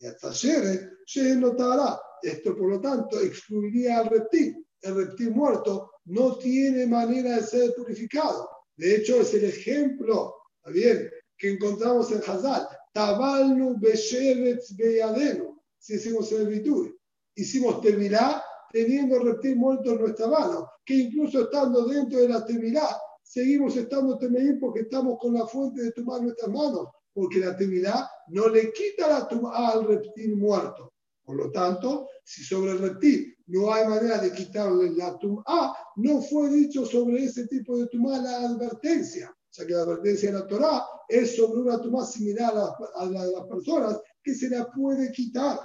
Y 0.00 0.06
hasta 0.06 0.30
ayer, 0.30 0.92
no 1.36 1.56
tahara. 1.56 2.00
Esto, 2.22 2.56
por 2.56 2.70
lo 2.70 2.80
tanto, 2.80 3.20
excluiría 3.20 3.98
al 3.98 4.06
reptil. 4.06 4.66
El 4.82 4.94
reptil 4.94 5.30
muerto 5.30 5.92
no 6.06 6.36
tiene 6.36 6.86
manera 6.86 7.36
de 7.36 7.42
ser 7.42 7.74
purificado. 7.74 8.48
De 8.76 8.96
hecho, 8.96 9.20
es 9.20 9.34
el 9.34 9.44
ejemplo, 9.44 10.34
bien, 10.66 11.10
que 11.36 11.52
encontramos 11.52 12.12
en 12.12 12.18
Hazal. 12.18 12.68
Tabalnu 12.92 13.78
besheretz 13.78 14.76
beyadenu. 14.76 15.60
Si 15.78 15.94
hicimos 15.94 16.28
servitud. 16.28 16.90
Hicimos 17.34 17.80
tevilá 17.80 18.42
teniendo 18.72 19.16
el 19.16 19.22
reptil 19.24 19.56
muerto 19.56 19.92
en 19.92 20.00
nuestra 20.00 20.26
mano. 20.26 20.68
Que 20.84 20.94
incluso 20.94 21.42
estando 21.42 21.86
dentro 21.86 22.20
de 22.20 22.28
la 22.28 22.44
tevilá, 22.44 22.88
seguimos 23.28 23.76
estando 23.76 24.16
temeín 24.16 24.58
porque 24.58 24.80
estamos 24.80 25.18
con 25.20 25.34
la 25.34 25.46
fuente 25.46 25.82
de 25.82 25.92
tomar 25.92 26.22
nuestras 26.22 26.50
manos. 26.50 26.88
Porque 27.12 27.40
la 27.40 27.56
tevilá 27.56 28.08
no 28.28 28.48
le 28.48 28.72
quita 28.72 29.08
la 29.08 29.28
tumá 29.28 29.70
al 29.70 29.84
reptil 29.86 30.36
muerto. 30.36 30.94
Por 31.24 31.36
lo 31.36 31.50
tanto, 31.50 32.08
si 32.24 32.42
sobre 32.42 32.72
el 32.72 32.78
reptil 32.78 33.36
no 33.48 33.72
hay 33.72 33.86
manera 33.86 34.18
de 34.18 34.32
quitarle 34.32 34.90
la 34.92 35.18
tumá, 35.18 35.74
no 35.96 36.22
fue 36.22 36.48
dicho 36.48 36.86
sobre 36.86 37.24
ese 37.24 37.46
tipo 37.48 37.76
de 37.76 37.86
tumá 37.88 38.18
la 38.18 38.48
advertencia. 38.48 39.30
O 39.30 39.52
sea 39.52 39.66
que 39.66 39.74
la 39.74 39.82
advertencia 39.82 40.30
de 40.32 40.38
la 40.38 40.46
Torah 40.46 40.86
es 41.08 41.36
sobre 41.36 41.60
una 41.60 41.80
tumá 41.80 42.06
similar 42.06 42.54
a, 42.54 43.04
la 43.06 43.26
de 43.26 43.32
las 43.32 43.46
personas 43.46 44.00
que 44.22 44.34
se 44.34 44.48
la 44.48 44.70
puede 44.70 45.10
quitar. 45.12 45.58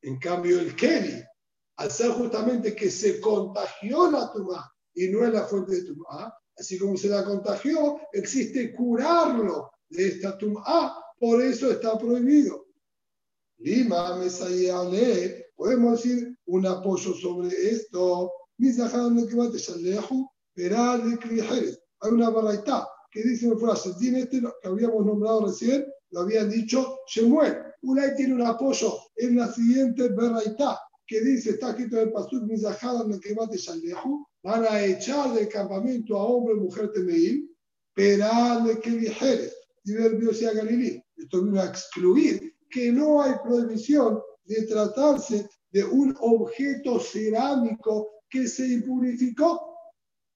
En 0.00 0.18
cambio, 0.18 0.60
el 0.60 0.74
Kelly, 0.76 1.22
al 1.76 1.90
ser 1.90 2.12
justamente 2.12 2.74
que 2.74 2.90
se 2.90 3.20
contagió 3.20 4.10
la 4.10 4.30
tumá 4.32 4.73
y 4.94 5.08
no 5.08 5.24
es 5.24 5.32
la 5.32 5.44
fuente 5.44 5.74
de 5.74 5.84
tumá, 5.84 6.32
así 6.56 6.78
como 6.78 6.96
se 6.96 7.08
la 7.08 7.24
contagió, 7.24 8.00
existe 8.12 8.72
curarlo 8.74 9.70
de 9.88 10.08
esta 10.08 10.38
tumá, 10.38 10.96
por 11.18 11.42
eso 11.42 11.70
está 11.70 11.98
prohibido. 11.98 12.66
Lima, 13.58 14.16
Mesayale, 14.16 15.46
podemos 15.56 16.02
decir 16.02 16.36
un 16.46 16.66
apoyo 16.66 17.14
sobre 17.14 17.48
esto. 17.48 18.32
Hay 22.00 22.10
una 22.10 22.30
baraita 22.30 22.88
que 23.10 23.22
dice 23.22 23.46
una 23.46 23.58
frase, 23.58 23.90
este 24.00 24.40
que 24.40 24.68
habíamos 24.68 25.06
nombrado 25.06 25.46
recién, 25.46 25.86
lo 26.10 26.20
habían 26.20 26.50
dicho 26.50 26.98
Shemuel. 27.08 27.56
Ulay 27.82 28.14
tiene 28.16 28.34
un 28.34 28.42
apoyo 28.42 28.98
en 29.16 29.36
la 29.36 29.52
siguiente 29.52 30.08
baraita 30.08 30.78
que 31.06 31.20
dice, 31.20 31.50
está 31.50 31.70
escrito 31.70 31.96
en 31.96 32.08
el 32.08 32.12
pastor, 32.12 32.42
van 34.44 34.66
a 34.68 34.84
echar 34.84 35.32
del 35.32 35.48
campamento 35.48 36.18
a 36.18 36.24
hombre, 36.24 36.54
mujer, 36.54 36.92
temeim, 36.92 37.48
perale 37.94 38.78
que 38.78 38.90
dijeres, 38.90 39.56
y 39.84 39.92
ver 39.94 40.12
a 40.12 40.52
Galilí. 40.52 41.02
Esto 41.16 41.42
viene 41.42 41.60
a 41.60 41.66
excluir 41.66 42.54
que 42.70 42.92
no 42.92 43.22
hay 43.22 43.32
prohibición 43.42 44.20
de 44.44 44.66
tratarse 44.66 45.48
de 45.72 45.84
un 45.84 46.14
objeto 46.20 47.00
cerámico 47.00 48.10
que 48.28 48.46
se 48.46 48.68
impurificó. 48.68 49.78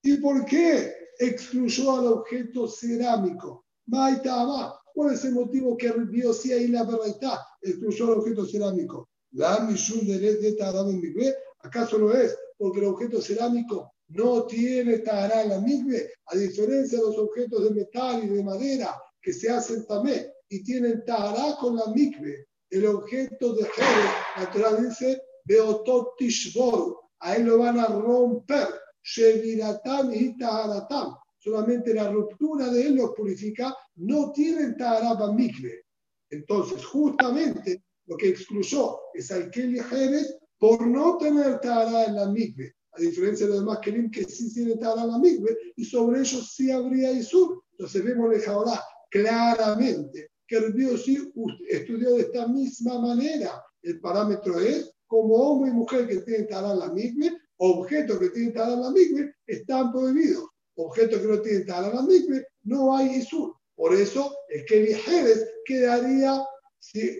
¿Y 0.01 0.17
por 0.17 0.43
qué 0.45 0.91
excluyó 1.19 1.97
al 1.97 2.07
objeto 2.07 2.67
cerámico? 2.67 3.65
Maitama. 3.85 4.73
¿Cuál 4.91 5.13
es 5.13 5.23
el 5.23 5.33
motivo 5.33 5.77
que 5.77 5.93
dio 6.09 6.33
si 6.33 6.51
ahí 6.51 6.67
la 6.67 6.83
verdad 6.83 7.39
excluyó 7.61 8.05
al 8.05 8.19
objeto 8.19 8.45
cerámico? 8.45 9.07
La 9.33 9.59
misión 9.59 10.07
de 10.07 10.17
de 10.17 11.35
¿Acaso 11.61 11.99
no 11.99 12.11
es? 12.11 12.35
Porque 12.57 12.79
el 12.79 12.85
objeto 12.85 13.21
cerámico 13.21 13.93
no 14.09 14.45
tiene 14.45 14.99
tará 14.99 15.43
en 15.43 15.49
la 15.49 15.59
migbe, 15.59 16.11
a 16.27 16.37
diferencia 16.37 16.97
de 16.97 17.05
los 17.05 17.17
objetos 17.17 17.63
de 17.63 17.71
metal 17.71 18.23
y 18.23 18.27
de 18.27 18.43
madera 18.43 18.95
que 19.21 19.33
se 19.33 19.49
hacen 19.49 19.85
también 19.85 20.31
y 20.49 20.63
tienen 20.63 21.03
tará 21.05 21.55
con 21.59 21.75
la 21.75 21.87
mikve, 21.93 22.47
el 22.71 22.85
objeto 22.87 23.53
de 23.53 23.65
Jerez, 23.65 24.11
la 24.37 24.51
Torah 24.51 24.75
dice, 24.75 25.21
Beotot 25.45 26.17
Tishbor, 26.17 26.99
a 27.19 27.35
él 27.35 27.45
lo 27.45 27.59
van 27.59 27.79
a 27.79 27.87
romper, 27.87 28.67
Sheviratam 29.03 30.13
y 30.13 30.37
Taharatam. 30.37 31.15
Solamente 31.37 31.93
la 31.93 32.11
ruptura 32.11 32.69
de 32.69 32.87
él 32.87 32.95
los 32.95 33.11
purifica, 33.11 33.75
no 33.95 34.31
tienen 34.31 34.75
Taharaba 34.77 35.33
mikve. 35.33 35.83
Entonces, 36.29 36.83
justamente 36.85 37.83
lo 38.05 38.17
que 38.17 38.29
excluyó 38.29 38.99
es 39.13 39.31
al 39.31 39.49
Kelly 39.49 39.79
Jerez 39.79 40.37
por 40.57 40.85
no 40.85 41.17
tener 41.17 41.59
Tahara 41.59 42.05
en 42.05 42.15
la 42.15 42.27
mikve, 42.29 42.75
a 42.99 43.01
diferencia 43.01 43.45
de 43.45 43.53
los 43.53 43.61
demás 43.61 43.79
Kelim 43.79 44.11
que 44.11 44.25
sí 44.25 44.53
tienen 44.53 44.73
en 44.73 45.07
la 45.07 45.17
mikve, 45.17 45.57
y 45.75 45.85
sobre 45.85 46.19
ellos 46.19 46.53
sí 46.53 46.69
habría 46.69 47.11
Isur. 47.11 47.63
Entonces 47.71 48.03
vemos 48.03 48.47
ahora 48.47 48.83
claramente 49.09 50.31
que 50.45 50.57
el 50.57 50.99
sí 50.99 51.31
estudió 51.69 52.15
de 52.15 52.21
esta 52.21 52.47
misma 52.47 52.99
manera. 52.99 53.63
El 53.81 54.01
parámetro 54.01 54.59
es 54.59 54.91
como 55.07 55.35
hombre 55.35 55.71
y 55.71 55.73
mujer 55.73 56.07
que 56.07 56.17
tienen 56.17 56.47
talá 56.47 56.73
la 56.73 56.91
misma, 56.91 57.27
objetos 57.57 58.19
que 58.19 58.29
tienen 58.29 58.53
talá 58.53 58.75
la 58.75 58.91
misma, 58.91 59.31
están 59.47 59.91
prohibidos. 59.91 60.45
Objetos 60.75 61.21
que 61.21 61.27
no 61.27 61.41
tienen 61.41 61.65
talá 61.65 61.93
la 61.93 62.01
misma, 62.01 62.37
no 62.63 62.95
hay 62.95 63.17
isur. 63.17 63.55
Por 63.75 63.93
eso 63.95 64.35
el 64.49 64.65
que 64.65 64.93
Jerez 64.93 65.47
quedaría 65.65 66.43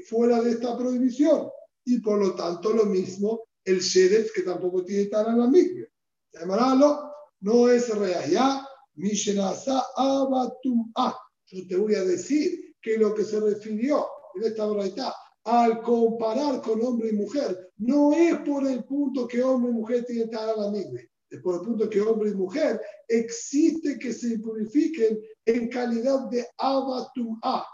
fuera 0.08 0.42
de 0.42 0.52
esta 0.52 0.78
prohibición. 0.78 1.50
Y 1.86 2.00
por 2.00 2.20
lo 2.20 2.36
tanto 2.36 2.74
lo 2.74 2.86
mismo 2.86 3.42
el 3.70 3.80
Sheretz 3.80 4.32
que 4.32 4.42
tampoco 4.42 4.84
tiene 4.84 5.06
talá 5.06 5.36
la 5.36 5.48
misma. 5.48 5.86
Llamaralo 6.34 7.12
no 7.42 7.70
es 7.70 7.90
real. 7.98 8.66
Mishenasa 8.96 9.82
abatum 9.96 10.92
Yo 11.46 11.68
te 11.68 11.76
voy 11.78 11.96
a 11.96 12.04
decir 12.04 12.76
que 12.82 12.98
lo 12.98 13.14
que 13.14 13.24
se 13.24 13.40
refirió 13.40 14.06
en 14.36 14.44
esta 14.44 14.68
verdad 14.68 15.14
al 15.46 15.82
comparar 15.82 16.62
con 16.62 16.82
hombre 16.86 17.10
y 17.10 17.14
mujer, 17.14 17.72
no 17.78 18.12
es 18.14 18.38
por 18.40 18.68
el 18.68 18.84
punto 18.84 19.28
que 19.28 19.42
hombre 19.42 19.72
y 19.72 19.74
mujer 19.74 20.06
tienen 20.06 20.30
que 20.30 20.36
estar 20.36 20.50
a 20.50 20.56
la 20.56 20.72
es 21.30 21.42
por 21.42 21.56
el 21.56 21.62
punto 21.62 21.90
que 21.90 22.02
hombre 22.02 22.32
y 22.32 22.34
mujer 22.34 22.82
existe 23.08 24.00
que 24.00 24.12
se 24.12 24.40
purifiquen 24.40 25.20
en 25.46 25.70
calidad 25.70 26.28
de 26.30 26.46
abatumá. 26.58 27.66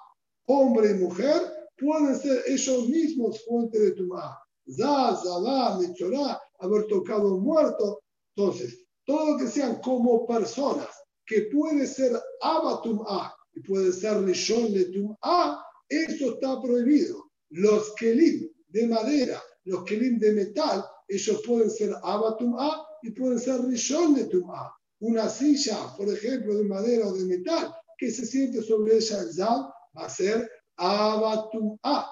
Hombre 0.48 0.92
y 0.92 0.94
mujer 0.96 1.42
pueden 1.78 2.16
ser 2.18 2.44
ellos 2.48 2.90
mismos 2.90 3.44
fuente 3.46 3.80
de 3.80 3.92
tumá. 3.92 4.38
Za, 4.68 5.16
Zalá, 5.16 5.78
Mechorá, 5.80 6.40
haber 6.60 6.88
tocado 6.88 7.36
un 7.36 7.44
muerto. 7.44 8.02
Entonces, 8.36 8.86
todo 9.06 9.32
lo 9.32 9.38
que 9.38 9.48
sean 9.48 9.80
como 9.82 10.26
personas, 10.26 10.90
que 11.26 11.44
puede 11.54 11.88
ser 11.88 12.20
abatumá 12.42 13.34
y 13.54 13.62
puede 13.62 13.92
ser 13.92 14.24
rishon 14.24 14.74
de 14.74 14.86
tumá, 14.86 15.64
eso 15.90 16.34
está 16.34 16.62
prohibido. 16.62 17.32
Los 17.50 17.94
kelim 17.96 18.50
de 18.70 18.88
madera, 18.88 19.42
los 19.66 19.84
kelim 19.86 20.20
de 20.20 20.34
metal, 20.34 20.84
ellos 21.08 21.42
pueden 21.46 21.70
ser 21.70 21.96
abatumá 22.04 22.86
y 23.04 23.12
pueden 23.12 23.40
ser 23.40 23.62
rishon 23.62 24.16
de 24.16 24.26
tumá. 24.26 24.72
Una 25.00 25.30
silla, 25.30 25.78
por 25.96 26.10
ejemplo, 26.10 26.56
de 26.56 26.64
madera 26.64 27.08
o 27.08 27.14
de 27.14 27.26
metal, 27.26 27.74
que 27.98 28.12
se 28.12 28.26
siente 28.26 28.62
sobre 28.62 28.98
ella 28.98 29.22
el 29.22 29.34
zal, 29.34 29.72
va 29.96 30.06
a 30.06 30.10
ser 30.10 30.50
abatumá. 30.78 32.08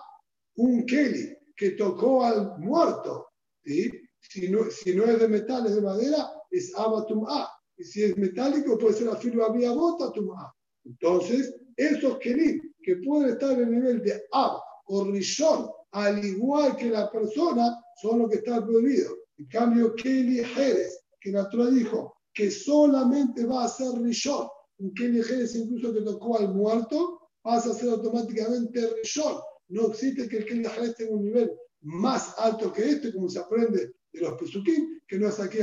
Un 0.56 0.86
kelim 0.86 1.36
que 1.64 1.72
tocó 1.72 2.26
al 2.26 2.60
muerto, 2.60 3.26
si, 3.64 4.50
no, 4.50 4.70
si 4.70 4.94
no 4.94 5.06
es 5.06 5.18
de 5.18 5.30
metal, 5.30 5.66
es 5.66 5.76
de 5.76 5.82
madera, 5.82 6.30
es 6.52 6.76
abatumá. 6.76 7.48
Y 7.78 7.86
si 7.86 8.04
es 8.04 8.18
metálico, 8.18 8.78
puede 8.78 8.96
ser 8.96 9.08
afirma 9.08 9.46
había 9.46 9.72
bota 9.72 10.12
tumá. 10.12 10.54
Entonces, 10.84 11.56
esos 11.78 12.18
kelim 12.18 12.60
que 12.82 12.98
pueden 12.98 13.30
estar 13.30 13.54
en 13.54 13.62
el 13.62 13.72
nivel 13.72 14.04
de 14.04 14.22
ab 14.34 14.60
o 14.88 15.06
rishon, 15.06 15.70
al 15.92 16.26
igual 16.26 16.76
que 16.76 16.90
la 16.90 17.10
persona, 17.10 17.80
son 18.02 18.20
los 18.20 18.30
que 18.30 18.40
están 18.40 18.66
prohibidos. 18.66 19.18
En 19.38 19.46
cambio, 19.46 19.96
Kelly 19.96 20.44
Jerez, 20.44 21.00
que 21.22 21.32
la 21.32 21.48
dijo 21.72 22.14
que 22.34 22.52
solamente 22.52 23.46
va 23.46 23.64
a 23.64 23.70
ser 23.70 23.98
rishon, 24.02 24.50
un 24.80 24.94
Kelly 24.96 25.24
Jerez 25.24 25.56
incluso 25.56 25.94
que 25.94 26.02
tocó 26.02 26.40
al 26.40 26.54
muerto, 26.54 27.22
pasa 27.42 27.72
a 27.72 27.74
ser 27.74 27.92
automáticamente 27.92 28.86
rishon. 29.02 29.38
No 29.70 29.88
existe 29.88 30.28
que 30.28 30.38
el 30.38 30.46
Kelly 30.46 30.66
Jerez 30.66 30.96
tenga 30.96 31.14
un 31.14 31.24
nivel 31.24 31.52
más 31.82 32.36
alto 32.38 32.72
que 32.72 32.90
este, 32.90 33.14
como 33.14 33.30
se 33.30 33.40
aprende 33.40 33.94
de 34.12 34.22
los 34.22 34.34
pesukim, 34.40 35.02
que 35.08 35.18
no 35.18 35.28
es 35.28 35.40
aquí 35.40 35.60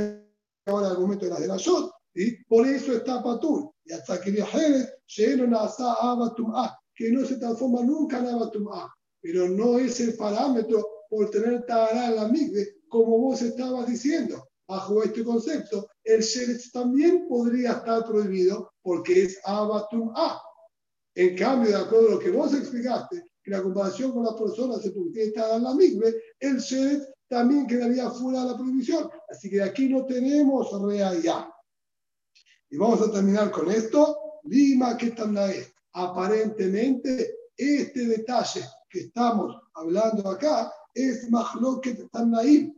ahora 0.65 0.91
el 0.91 0.99
momento 0.99 1.25
de 1.25 1.31
las 1.31 1.41
de 1.41 1.47
la 1.47 1.57
shot, 1.57 1.91
y 2.13 2.43
por 2.45 2.67
eso 2.67 2.93
está 2.93 3.23
patur. 3.23 3.71
Y 3.85 3.93
hasta 3.93 4.19
que 4.21 4.31
Jerez, 4.31 4.93
lleno 5.07 5.47
nasa 5.47 5.93
abatumah, 5.93 6.77
que 6.93 7.11
no 7.11 7.25
se 7.25 7.37
transforma 7.37 7.81
nunca 7.83 8.19
en 8.19 8.27
abatumah, 8.27 8.93
pero 9.21 9.49
no 9.49 9.79
es 9.79 9.99
el 9.99 10.15
parámetro 10.15 10.85
por 11.09 11.29
tener 11.29 11.65
tará 11.65 12.07
en 12.07 12.15
la 12.15 12.31
como 12.87 13.17
vos 13.17 13.41
estabas 13.41 13.87
diciendo. 13.87 14.47
Bajo 14.67 15.03
este 15.03 15.23
concepto, 15.23 15.89
el 16.03 16.21
sheretz 16.21 16.71
también 16.71 17.27
podría 17.27 17.73
estar 17.73 18.05
prohibido 18.05 18.71
porque 18.81 19.23
es 19.23 19.39
abatumah. 19.43 20.39
En 21.15 21.35
cambio, 21.35 21.71
de 21.71 21.75
acuerdo 21.75 22.07
a 22.07 22.11
lo 22.11 22.19
que 22.19 22.31
vos 22.31 22.53
explicaste, 22.53 23.25
que 23.51 23.57
la 23.57 23.63
comparación 23.63 24.13
con 24.13 24.23
las 24.23 24.35
personas 24.35 24.81
se 24.81 24.91
puede 24.91 25.25
estar 25.25 25.57
en 25.57 25.63
la 25.63 25.73
migbe, 25.75 26.15
el 26.39 26.57
sheretz 26.57 27.05
también 27.27 27.67
quedaría 27.67 28.09
fuera 28.09 28.43
de 28.43 28.51
la 28.51 28.57
prohibición. 28.57 29.09
Así 29.29 29.49
que 29.49 29.61
aquí 29.61 29.89
no 29.89 30.05
tenemos 30.05 30.71
realidad. 30.81 31.49
Y 32.69 32.77
vamos 32.77 33.01
a 33.01 33.11
terminar 33.11 33.51
con 33.51 33.69
esto. 33.69 34.17
Lima 34.43 34.95
que 34.95 35.07
es. 35.07 35.73
Aparentemente, 35.93 37.35
este 37.57 38.05
detalle 38.05 38.61
que 38.89 39.01
estamos 39.01 39.53
hablando 39.73 40.29
acá 40.29 40.71
es 40.93 41.29
Mahloket 41.29 42.09
Tanaim. 42.09 42.73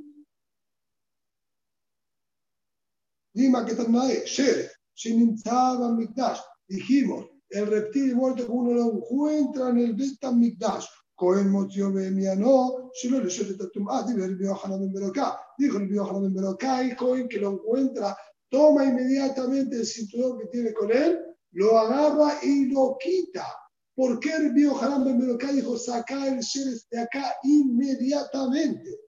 Lima 3.35 3.63
que 3.63 3.75
Tanae, 3.75 4.23
Shere, 4.25 4.71
Shinimzaba 4.95 5.91
Mikdash. 5.91 6.39
Dijimos, 6.67 7.32
el 7.53 7.67
reptil 7.67 8.15
muerto 8.15 8.45
que 8.45 8.51
uno 8.51 8.73
lo 8.73 8.91
encuentra 8.93 9.69
en 9.69 9.77
el 9.79 9.93
Betam 9.93 10.39
Mikdash. 10.39 10.85
Cohen 11.15 11.49
Motio 11.49 11.93
Bemiano, 11.93 12.89
Shilo 12.93 13.21
le 13.21 13.29
Shere 13.29 13.53
Tatumá, 13.53 14.03
dijo 14.03 14.25
el 14.25 14.35
Biohanan 14.35 14.91
Beroká. 14.91 15.37
Dijo 15.57 15.77
el 15.77 15.87
Biohanan 15.87 16.33
Beroká 16.33 16.83
y 16.83 16.95
Cohen 16.95 17.29
que 17.29 17.39
lo 17.39 17.51
encuentra 17.51 18.17
toma 18.53 18.85
inmediatamente 18.85 19.77
el 19.77 19.85
cinturón 19.85 20.37
que 20.37 20.45
tiene 20.45 20.73
con 20.73 20.91
él, 20.91 21.19
lo 21.53 21.77
agarra 21.79 22.37
y 22.43 22.65
lo 22.65 22.95
quita. 22.99 23.47
¿Por 23.95 24.19
qué 24.19 24.29
el 24.29 24.69
Haram 24.69 25.03
Ben 25.03 25.37
dijo 25.55 25.77
saca 25.77 26.27
el 26.27 26.39
Sheres 26.39 26.87
de 26.89 26.99
acá 27.01 27.35
inmediatamente? 27.43 28.99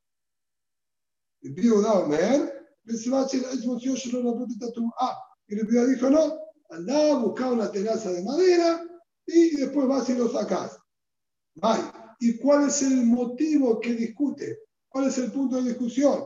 El 1.41 1.53
viejo 1.53 1.81
Daomer, 1.81 2.41
ah, 4.99 5.17
y 5.47 5.59
el 5.59 5.67
viejo 5.67 5.87
dijo 5.87 6.09
no, 6.09 6.39
anda 6.69 7.11
a 7.11 7.19
buscar 7.19 7.53
una 7.53 7.71
tenaza 7.71 8.11
de 8.11 8.23
madera 8.23 8.83
y 9.25 9.55
después 9.55 9.87
vas 9.87 10.09
y 10.09 10.15
lo 10.15 10.29
sacas. 10.29 10.77
¿Y 12.19 12.37
cuál 12.37 12.67
es 12.67 12.81
el 12.81 13.05
motivo 13.05 13.79
que 13.79 13.93
discute? 13.93 14.59
¿Cuál 14.89 15.07
es 15.07 15.17
el 15.17 15.31
punto 15.31 15.57
de 15.57 15.69
discusión? 15.69 16.25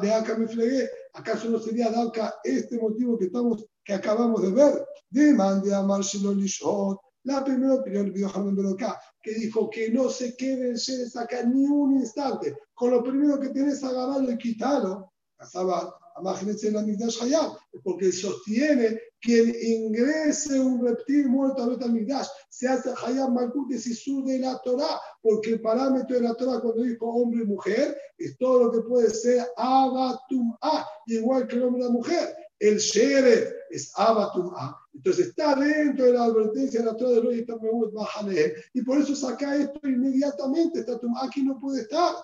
de 0.00 0.12
acá 0.12 0.36
me 0.38 0.48
flegué. 0.48 0.88
¿Acaso 1.12 1.50
no 1.50 1.58
sería 1.58 1.90
Dalka 1.90 2.34
este 2.44 2.78
motivo 2.78 3.18
que, 3.18 3.26
estamos, 3.26 3.66
que 3.84 3.92
acabamos 3.92 4.42
de 4.42 4.50
ver? 4.50 4.86
Demande 5.10 5.74
a 5.74 5.82
Marcelo 5.82 6.32
Lishot, 6.32 6.98
la 7.24 7.44
primera 7.44 7.74
opinión 7.74 8.12
de 8.12 8.20
Yohanan 8.20 8.56
Beroká, 8.56 8.98
que 9.22 9.34
dijo 9.34 9.68
que 9.68 9.90
no 9.90 10.08
se 10.08 10.34
quede 10.36 10.70
en 10.70 10.76
Sheres 10.76 11.16
acá 11.16 11.42
ni 11.42 11.66
un 11.66 11.96
instante. 11.96 12.56
Con 12.74 12.90
lo 12.90 13.02
primero 13.02 13.38
que 13.38 13.50
tienes, 13.50 13.82
agarrarlo 13.84 14.30
y 14.30 14.38
quitarlo. 14.38 15.12
Pasaba 15.36 15.94
Imagínense 16.18 16.68
en 16.68 16.74
la 16.74 16.82
Migdash 16.82 17.22
Hayab, 17.22 17.58
porque 17.82 18.10
sostiene 18.10 18.98
quien 19.20 19.54
ingrese 19.60 20.58
un 20.60 20.86
reptil 20.86 21.28
muerto 21.28 21.62
a 21.62 21.68
Betamigdash 21.68 22.26
se 22.48 22.68
hace 22.68 22.90
Hayab 23.04 23.32
Malkut 23.32 23.68
de 23.68 23.78
Sisur 23.78 24.24
de 24.24 24.38
la 24.38 24.58
Torah, 24.62 25.00
porque 25.22 25.50
el 25.50 25.60
parámetro 25.60 26.16
de 26.16 26.22
la 26.22 26.34
Torah 26.34 26.60
cuando 26.60 26.82
dijo 26.82 27.06
hombre 27.06 27.42
y 27.42 27.46
mujer 27.46 27.96
es 28.18 28.36
todo 28.38 28.64
lo 28.64 28.72
que 28.72 28.80
puede 28.88 29.10
ser 29.10 29.46
Abatum 29.56 30.56
A, 30.60 30.86
igual 31.06 31.46
que 31.46 31.56
el 31.56 31.64
hombre 31.64 31.82
y 31.82 31.84
la 31.84 31.90
mujer. 31.90 32.36
El 32.58 32.78
Sheref 32.78 33.52
es 33.70 33.92
Abatum 33.96 34.52
A. 34.54 34.78
Entonces 34.94 35.28
está 35.28 35.54
dentro 35.54 36.06
de 36.06 36.12
la 36.12 36.24
advertencia 36.24 36.80
de 36.80 36.86
la 36.86 36.96
Torah 36.96 37.10
de 37.10 37.20
Roy 37.20 37.46
y 38.72 38.82
por 38.82 38.98
eso 38.98 39.14
saca 39.14 39.56
esto 39.56 39.80
inmediatamente. 39.86 40.80
Está 40.80 40.98
aquí 41.22 41.42
no 41.42 41.58
puede 41.60 41.82
estar. 41.82 42.14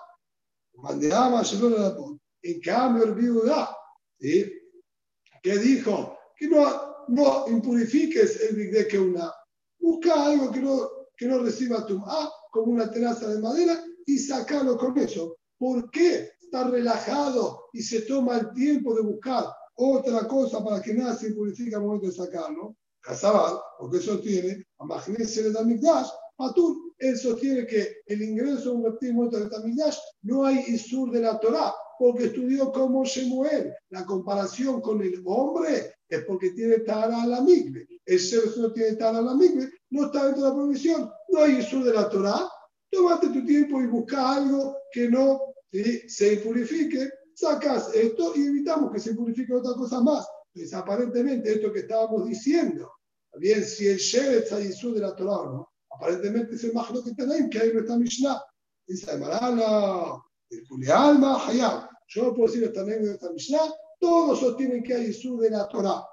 En 2.43 2.61
cambio, 2.61 3.05
el 3.05 3.15
viuda 3.15 3.77
que 4.19 5.59
dijo 5.59 6.17
que 6.43 6.49
no, 6.49 7.07
no 7.07 7.45
impurifiques 7.47 8.41
el 8.43 8.57
bigde 8.57 8.89
que 8.89 8.99
una. 8.99 9.33
Busca 9.79 10.27
algo 10.27 10.51
que 10.51 10.61
no, 10.61 10.91
que 11.17 11.27
no 11.27 11.39
reciba 11.39 11.87
tu 11.87 12.03
ah, 12.05 12.29
como 12.51 12.73
una 12.73 12.91
tenaza 12.91 13.29
de 13.29 13.39
madera 13.39 13.81
y 14.07 14.19
sacalo 14.19 14.77
con 14.77 14.99
eso. 14.99 15.37
¿Por 15.57 15.89
qué 15.93 16.31
está 16.41 16.69
relajado 16.69 17.67
y 17.73 17.81
se 17.81 18.03
toma 18.03 18.39
el 18.39 18.53
tiempo 18.55 18.93
de 18.95 19.03
buscar 19.03 19.45
otra 19.77 20.27
cosa 20.27 20.65
para 20.65 20.83
que 20.83 20.95
nada 20.95 21.15
se 21.15 21.29
impurifique 21.29 21.77
al 21.77 21.83
momento 21.83 22.09
de 22.09 22.13
sacarlo? 22.13 22.75
Casabal, 23.01 23.61
porque 23.79 24.01
sostiene, 24.01 24.65
a 24.79 24.85
Magnesia 24.85 25.45
de 25.45 25.53
Damigdash, 25.53 26.09
Patur, 26.37 26.77
él 26.99 27.17
sostiene 27.17 27.67
que 27.67 27.99
el 28.07 28.21
ingreso 28.21 28.71
de 28.71 28.77
un 28.77 28.85
reptil 28.85 29.15
muerto 29.15 29.39
de 29.39 29.49
Damigdash 29.49 29.97
no 30.23 30.45
hay 30.45 30.59
Isur 30.67 31.13
de 31.13 31.21
la 31.21 31.39
Torah, 31.39 31.73
porque 31.99 32.25
estudió 32.25 32.73
como 32.73 33.05
Shemuel. 33.05 33.73
La 33.91 34.05
comparación 34.05 34.81
con 34.81 35.03
el 35.03 35.23
hombre 35.25 35.95
es 36.17 36.25
porque 36.25 36.51
tiene 36.51 36.81
tara 36.81 37.23
a 37.23 37.27
la 37.27 37.41
migbe. 37.41 37.89
El 38.05 38.21
ser 38.21 38.43
no 38.59 38.73
tiene 38.73 38.97
tara 38.97 39.19
a 39.19 39.23
la 39.23 39.35
migbe, 39.35 39.71
no 39.91 40.07
está 40.07 40.27
dentro 40.27 40.43
de 40.43 40.49
la 40.49 40.55
provisión. 40.55 41.11
No 41.29 41.41
hay 41.41 41.57
eso 41.57 41.83
de 41.83 41.93
la 41.93 42.09
Torah. 42.09 42.49
Tómate 42.91 43.29
tu 43.29 43.45
tiempo 43.47 43.81
y 43.81 43.87
busca 43.87 44.37
algo 44.37 44.77
que 44.93 45.09
no 45.09 45.41
se 45.71 46.37
purifique. 46.39 47.09
Sacas 47.35 47.95
esto 47.95 48.35
y 48.37 48.47
evitamos 48.47 48.93
que 48.93 49.01
se 49.01 49.15
purifique 49.15 49.55
otra 49.55 49.73
cosa 49.75 50.01
más. 50.01 50.27
Pues 50.53 50.75
aparentemente 50.75 51.51
esto 51.51 51.73
que 51.73 51.81
estábamos 51.81 52.29
diciendo, 52.29 52.93
bien 53.39 53.65
si 53.65 53.89
el 53.89 53.97
Shevet 53.97 54.45
está 54.45 54.59
de 54.59 55.01
la 55.01 55.17
Torah 55.17 55.39
o 55.39 55.51
no, 55.51 55.73
aparentemente 55.91 56.57
es 56.57 56.65
el 56.65 56.75
más 56.75 56.89
que 56.89 57.15
tenemos, 57.15 57.49
que 57.51 57.59
hay 57.59 57.73
nuestra 57.73 57.97
Mishnah. 57.97 58.43
Dice, 58.87 59.17
Marana, 59.17 60.23
el 60.51 60.69
Kulealma, 60.69 61.47
Hayab. 61.47 61.89
Yo 62.09 62.25
no 62.25 62.35
puedo 62.35 62.53
decir 62.53 62.65
anécdota 62.65 63.07
de 63.07 63.13
esta 63.13 63.33
Mishnah, 63.33 63.73
todos 64.03 64.41
sostienen 64.41 64.83
que 64.83 64.95
hay 64.95 65.13
sur 65.13 65.41
de 65.41 65.51
la 65.51 65.69
Torah. 65.69 66.05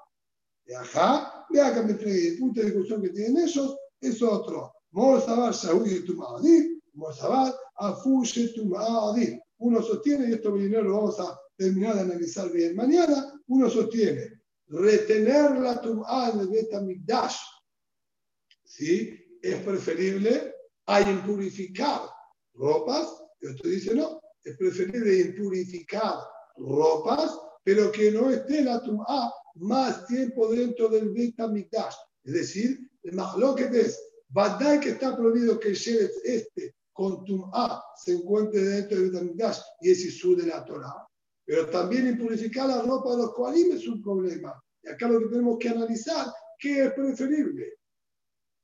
De 0.64 0.76
acá, 0.76 1.44
de 1.50 1.60
acá 1.60 1.82
me 1.82 1.92
el 1.92 2.38
punto 2.38 2.60
de 2.60 2.66
discusión 2.66 3.02
que 3.02 3.08
tienen 3.08 3.42
ellos, 3.42 3.76
es 4.00 4.22
otro. 4.22 4.72
Mozabar 4.92 5.52
Shahui 5.52 6.04
Tuma'adir, 6.04 6.80
Mozabar 6.94 7.52
Afushe 7.74 8.54
Tuma'adir. 8.54 9.40
Uno 9.58 9.82
sostiene, 9.82 10.28
y 10.28 10.34
esto 10.34 10.50
lo 10.50 10.94
vamos 10.94 11.18
a 11.18 11.36
terminar 11.56 11.96
de 11.96 12.00
analizar 12.02 12.50
bien 12.52 12.76
mañana, 12.76 13.34
uno 13.48 13.68
sostiene 13.68 14.40
retener 14.68 15.58
la 15.58 15.80
Tum'a 15.80 16.30
de 16.30 16.46
Betamigdash, 16.46 17.38
¿sí? 18.64 19.18
Es 19.42 19.56
preferible 19.64 20.54
a 20.86 21.00
impurificar 21.00 22.02
ropas, 22.54 23.20
y 23.40 23.48
otro 23.48 23.68
dice 23.68 23.96
no, 23.96 24.20
es 24.44 24.56
preferible 24.56 25.18
impurificar 25.18 26.20
ropas, 26.56 27.36
pero 27.64 27.90
que 27.92 28.10
no 28.10 28.30
esté 28.30 28.62
la 28.62 28.82
tum'a 28.82 29.32
más 29.56 30.06
tiempo 30.06 30.48
dentro 30.48 30.88
del 30.88 31.10
Betamikdash. 31.10 31.94
Es 32.24 32.32
decir, 32.32 32.80
lo 33.02 33.54
que 33.54 33.64
es, 33.64 34.00
Badai 34.28 34.80
que 34.80 34.90
está 34.90 35.16
prohibido 35.16 35.58
que 35.58 35.74
Sheretz 35.74 36.20
este 36.24 36.74
con 36.92 37.24
tum'a 37.24 37.82
se 37.96 38.12
encuentre 38.12 38.62
dentro 38.62 38.98
del 38.98 39.10
Betamikdash 39.10 39.58
y 39.80 39.90
es 39.90 40.04
Isur 40.04 40.36
de 40.36 40.46
la 40.46 40.64
Torah. 40.64 41.06
Pero 41.44 41.68
también 41.70 42.06
impurificar 42.06 42.68
la 42.68 42.82
ropa 42.82 43.10
de 43.12 43.22
los 43.22 43.34
Koalim 43.34 43.72
es 43.72 43.86
un 43.88 44.02
problema. 44.02 44.62
Y 44.82 44.88
acá 44.88 45.08
lo 45.08 45.18
que 45.18 45.26
tenemos 45.26 45.58
que 45.58 45.68
analizar, 45.68 46.26
¿qué 46.58 46.84
es 46.84 46.92
preferible? 46.92 47.74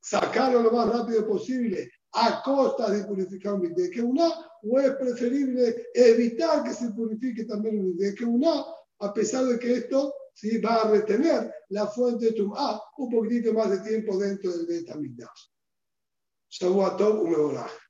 Sacarlo 0.01 0.63
lo 0.63 0.71
más 0.71 0.89
rápido 0.89 1.27
posible 1.27 1.91
a 2.13 2.43
costa 2.43 2.91
de 2.91 3.05
purificar 3.05 3.55
un 3.55 3.75
de 3.75 3.91
que 3.91 4.01
una, 4.01 4.31
o 4.63 4.81
es 4.81 4.93
preferible 4.93 5.89
evitar 5.95 6.63
que 6.65 6.73
se 6.73 6.91
purifique 6.91 7.45
también 7.45 7.79
un 7.79 7.97
de 7.97 8.15
que 8.15 8.25
una, 8.25 8.65
a 9.01 9.13
pesar 9.13 9.45
de 9.45 9.59
que 9.59 9.73
esto 9.75 10.15
sí 10.33 10.59
va 10.59 10.83
a 10.83 10.91
retener 10.91 11.53
la 11.71 11.87
fuente 11.87 12.27
de 12.27 12.33
Tum'a 12.33 12.81
un 12.99 13.11
poquitito 13.11 13.53
más 13.53 13.71
de 13.71 13.81
tiempo 13.81 14.19
dentro 14.19 14.53
del 14.53 14.67
Betamigdash. 14.67 15.51
Shavuot 16.49 17.01
un 17.01 17.59